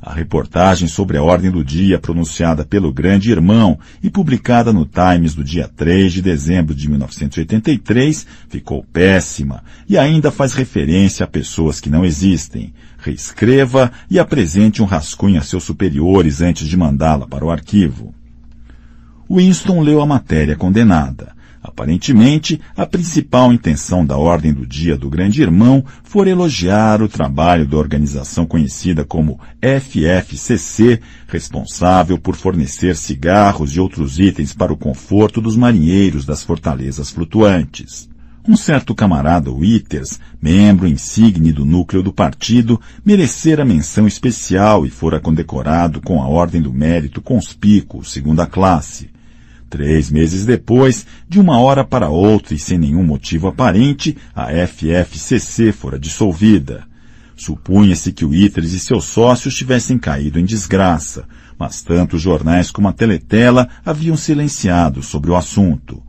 [0.02, 5.34] A reportagem sobre a ordem do dia pronunciada pelo Grande Irmão e publicada no Times
[5.34, 11.80] do dia 3 de dezembro de 1983 ficou péssima e ainda faz referência a pessoas
[11.80, 12.74] que não existem.
[12.98, 18.14] Reescreva e apresente um rascunho a seus superiores antes de mandá-la para o arquivo.
[19.30, 21.40] Winston leu a matéria condenada.
[21.64, 27.68] Aparentemente, a principal intenção da Ordem do Dia do Grande Irmão for elogiar o trabalho
[27.68, 35.40] da organização conhecida como FFCC, responsável por fornecer cigarros e outros itens para o conforto
[35.40, 38.10] dos marinheiros das fortalezas flutuantes.
[38.48, 45.20] Um certo camarada Withers, membro insigne do núcleo do partido, merecera menção especial e fora
[45.20, 49.11] condecorado com a Ordem do Mérito Conspícuo, segunda classe.
[49.72, 55.72] Três meses depois, de uma hora para outra e sem nenhum motivo aparente, a FFCC
[55.72, 56.84] fora dissolvida.
[57.38, 61.24] Supunha-se que o Itres e seus sócios tivessem caído em desgraça,
[61.58, 66.04] mas tanto os jornais como a Teletela haviam silenciado sobre o assunto.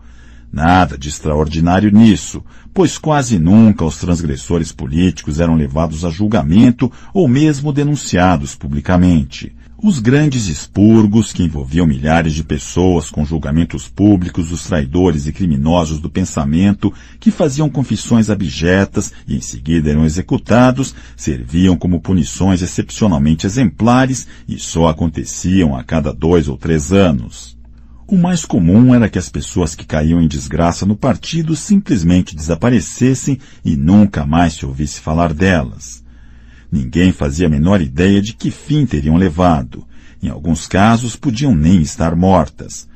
[0.52, 7.26] Nada de extraordinário nisso, pois quase nunca os transgressores políticos eram levados a julgamento ou
[7.26, 9.56] mesmo denunciados publicamente.
[9.82, 15.98] Os grandes expurgos que envolviam milhares de pessoas com julgamentos públicos dos traidores e criminosos
[15.98, 23.46] do pensamento que faziam confissões abjetas e em seguida eram executados, serviam como punições excepcionalmente
[23.46, 27.60] exemplares e só aconteciam a cada dois ou três anos.
[28.06, 33.38] O mais comum era que as pessoas que caíam em desgraça no partido simplesmente desaparecessem
[33.64, 36.02] e nunca mais se ouvisse falar delas.
[36.70, 39.86] Ninguém fazia a menor ideia de que fim teriam levado.
[40.22, 42.88] Em alguns casos, podiam nem estar mortas.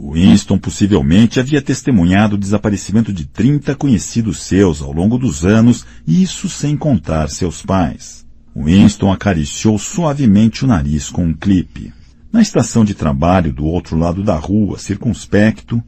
[0.00, 6.48] Winston possivelmente havia testemunhado o desaparecimento de 30 conhecidos seus ao longo dos anos, isso
[6.48, 8.24] sem contar seus pais.
[8.56, 11.92] Winston acariciou suavemente o nariz com um clipe.
[12.34, 15.80] Na estação de trabalho do outro lado da rua, circunspecto,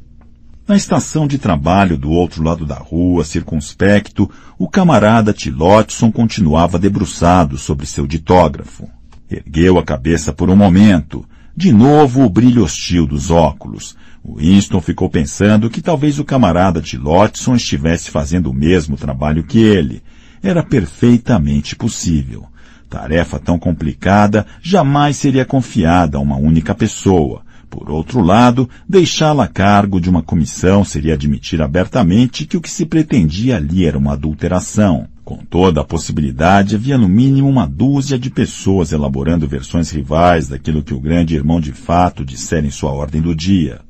[0.69, 7.59] Na estação de trabalho do outro lado da rua, circunspecto, o camarada Tillotson continuava debruçado
[7.59, 8.89] sobre seu ditógrafo.
[9.29, 11.27] Ergueu a cabeça por um momento.
[11.57, 13.97] De novo o brilho hostil dos óculos.
[14.25, 20.01] Winston ficou pensando que talvez o camarada Tillotson estivesse fazendo o mesmo trabalho que ele.
[20.41, 22.47] Era perfeitamente possível.
[22.89, 27.43] Tarefa tão complicada jamais seria confiada a uma única pessoa.
[27.69, 32.71] Por outro lado, deixá-la a cargo de uma comissão seria admitir abertamente que o que
[32.71, 35.09] se pretendia ali era uma adulteração.
[35.25, 40.85] Com toda a possibilidade, havia no mínimo uma dúzia de pessoas elaborando versões rivais daquilo
[40.85, 43.81] que o grande irmão de fato dissera em sua ordem do dia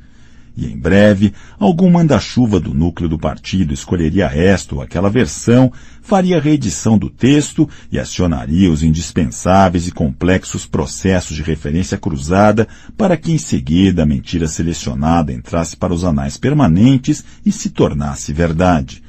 [0.56, 5.70] e em breve algum manda-chuva do núcleo do partido escolheria esta ou aquela versão,
[6.00, 12.66] faria reedição do texto e acionaria os indispensáveis e complexos processos de referência cruzada
[12.96, 18.32] para que em seguida a mentira selecionada entrasse para os anais permanentes e se tornasse
[18.32, 19.02] verdade.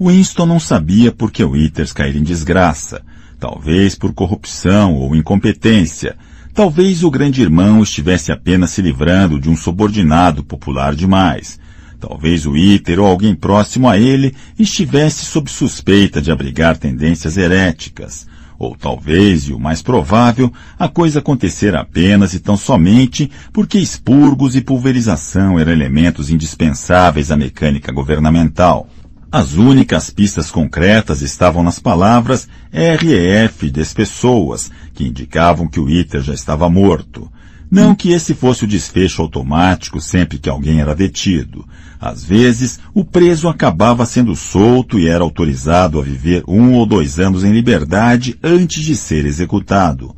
[0.00, 3.02] Winston não sabia por que Withers caíra em desgraça,
[3.38, 6.16] talvez por corrupção ou incompetência,
[6.58, 11.56] Talvez o grande irmão estivesse apenas se livrando de um subordinado popular demais.
[12.00, 18.26] Talvez o Iter ou alguém próximo a ele estivesse sob suspeita de abrigar tendências heréticas.
[18.58, 24.56] Ou talvez, e o mais provável, a coisa acontecer apenas e tão somente porque expurgos
[24.56, 28.88] e pulverização eram elementos indispensáveis à mecânica governamental.
[29.30, 36.22] As únicas pistas concretas estavam nas palavras REF das pessoas, que indicavam que o Iter
[36.22, 37.30] já estava morto.
[37.70, 41.66] Não que esse fosse o desfecho automático sempre que alguém era detido.
[42.00, 47.18] Às vezes, o preso acabava sendo solto e era autorizado a viver um ou dois
[47.18, 50.16] anos em liberdade antes de ser executado.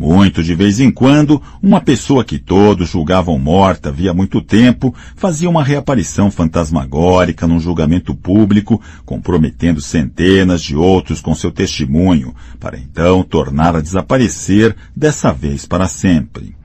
[0.00, 5.50] Muito de vez em quando, uma pessoa que todos julgavam morta havia muito tempo fazia
[5.50, 13.22] uma reaparição fantasmagórica num julgamento público, comprometendo centenas de outros com seu testemunho, para então
[13.22, 16.56] tornar a desaparecer, dessa vez para sempre.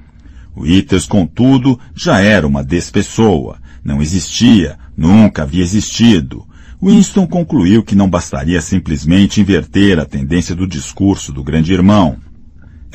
[0.55, 3.57] Withers, contudo, já era uma despessoa.
[3.83, 6.45] Não existia, nunca havia existido.
[6.81, 12.17] Winston concluiu que não bastaria simplesmente inverter a tendência do discurso do grande irmão.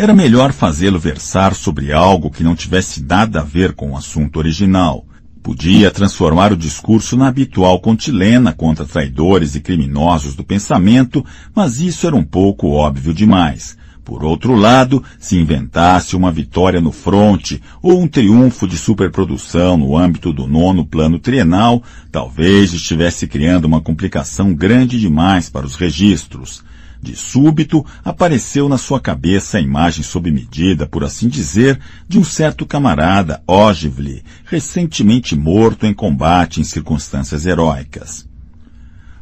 [0.02, 4.39] Era melhor fazê-lo versar sobre algo que não tivesse nada a ver com o assunto
[4.39, 5.05] original.
[5.43, 11.22] Podia transformar o discurso na habitual contilena contra traidores e criminosos do pensamento,
[11.55, 13.77] mas isso era um pouco óbvio demais.
[14.02, 19.98] Por outro lado, se inventasse uma vitória no fronte ou um triunfo de superprodução no
[19.98, 26.64] âmbito do nono plano trienal, talvez estivesse criando uma complicação grande demais para os registros.
[27.02, 32.24] De súbito, apareceu na sua cabeça a imagem sob medida, por assim dizer, de um
[32.24, 38.28] certo camarada, Ogivli, recentemente morto em combate em circunstâncias heróicas.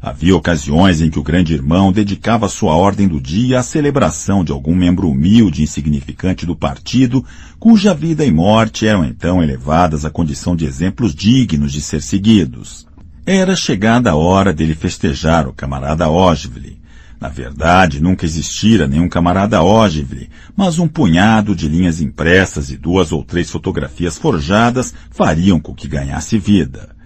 [0.02, 4.50] Havia ocasiões em que o grande irmão dedicava sua ordem do dia à celebração de
[4.50, 7.24] algum membro humilde e insignificante do partido,
[7.58, 12.86] cuja vida e morte eram então elevadas à condição de exemplos dignos de ser seguidos.
[13.26, 16.78] Era chegada a hora dele festejar o camarada Ogivli,
[17.20, 23.10] na verdade, nunca existira nenhum camarada Ogivre, mas um punhado de linhas impressas e duas
[23.10, 26.96] ou três fotografias forjadas fariam com que ganhasse vida.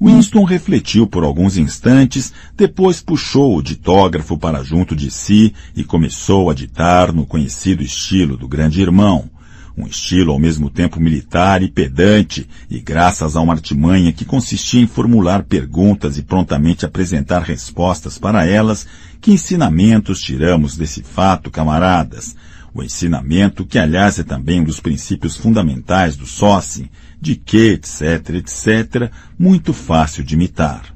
[0.00, 6.50] Winston refletiu por alguns instantes, depois puxou o ditógrafo para junto de si e começou
[6.50, 9.30] a ditar no conhecido estilo do grande irmão,
[9.76, 14.80] um estilo ao mesmo tempo militar e pedante, e graças a uma artimanha que consistia
[14.80, 18.86] em formular perguntas e prontamente apresentar respostas para elas,
[19.20, 22.36] que ensinamentos tiramos desse fato, camaradas?
[22.74, 26.88] O ensinamento, que aliás é também um dos princípios fundamentais do sócio,
[27.20, 30.91] de que, etc., etc., muito fácil de imitar.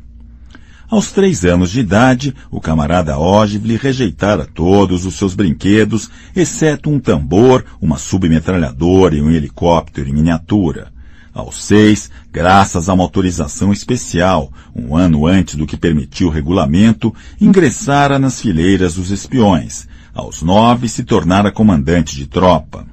[0.88, 7.00] Aos três anos de idade, o camarada Ogivli rejeitara todos os seus brinquedos, exceto um
[7.00, 10.92] tambor, uma submetralhadora e um helicóptero em miniatura.
[11.34, 17.12] Aos seis, graças a uma autorização especial, um ano antes do que permitiu o regulamento,
[17.40, 19.88] ingressara nas fileiras dos espiões.
[20.14, 22.86] Aos nove, se tornara comandante de tropa.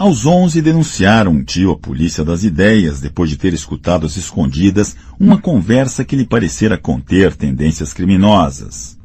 [0.00, 4.96] Aos onze denunciaram um tio à polícia das ideias depois de ter escutado às escondidas
[5.18, 8.96] uma conversa que lhe parecera conter tendências criminosas.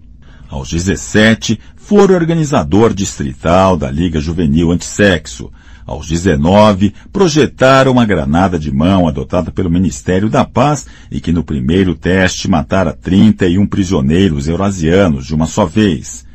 [0.47, 5.51] Aos 17, fora organizador distrital da Liga Juvenil Antissexo.
[5.85, 11.43] Aos 19, projetaram uma granada de mão adotada pelo Ministério da Paz e que no
[11.43, 16.26] primeiro teste matara 31 prisioneiros eurasianos de uma só vez.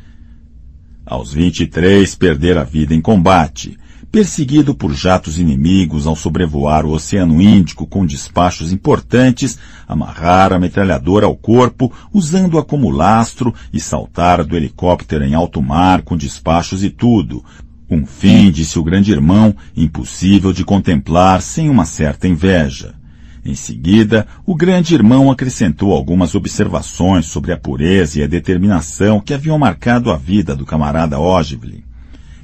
[1.03, 3.80] Aos 23, perder a vida em combate
[4.11, 9.57] perseguido por jatos inimigos ao sobrevoar o Oceano Índico com despachos importantes,
[9.87, 16.01] amarrar a metralhadora ao corpo usando-a como lastro e saltar do helicóptero em alto mar
[16.01, 17.43] com despachos e tudo.
[17.89, 22.95] Um fim, disse o grande irmão, impossível de contemplar sem uma certa inveja.
[23.43, 29.33] Em seguida, o grande irmão acrescentou algumas observações sobre a pureza e a determinação que
[29.33, 31.90] haviam marcado a vida do camarada Ogilvy.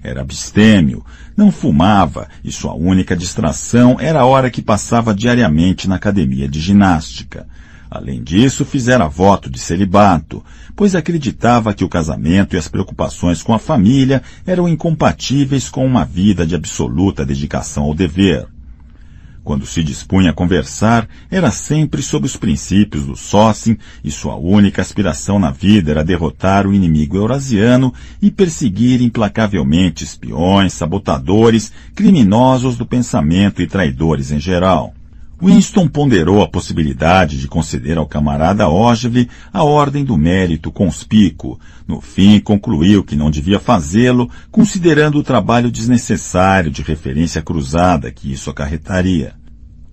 [0.07, 1.05] Era abstêmio,
[1.35, 6.61] não fumava e sua única distração era a hora que passava diariamente na academia de
[6.61, 7.45] ginástica.
[7.91, 10.43] Além disso, fizera voto de celibato,
[10.77, 16.05] pois acreditava que o casamento e as preocupações com a família eram incompatíveis com uma
[16.05, 18.47] vida de absoluta dedicação ao dever.
[19.47, 24.81] Quando se dispunha a conversar, era sempre sob os princípios do Sócim e sua única
[24.81, 32.85] aspiração na vida era derrotar o inimigo eurasiano e perseguir implacavelmente espiões, sabotadores, criminosos do
[32.85, 34.96] pensamento e traidores em geral.
[35.39, 41.59] Winston ponderou a possibilidade de conceder ao camarada Ogilvy a Ordem do Mérito conspícuo.
[41.87, 48.31] No fim, concluiu que não devia fazê-lo, considerando o trabalho desnecessário de referência cruzada que
[48.31, 49.35] isso acarretaria.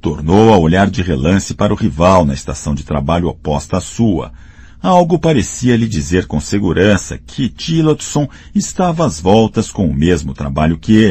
[0.00, 4.32] Tornou a olhar de relance para o rival na estação de trabalho oposta à sua.
[4.80, 10.78] Algo parecia lhe dizer com segurança que Tillotson estava às voltas com o mesmo trabalho
[10.78, 11.02] que ele.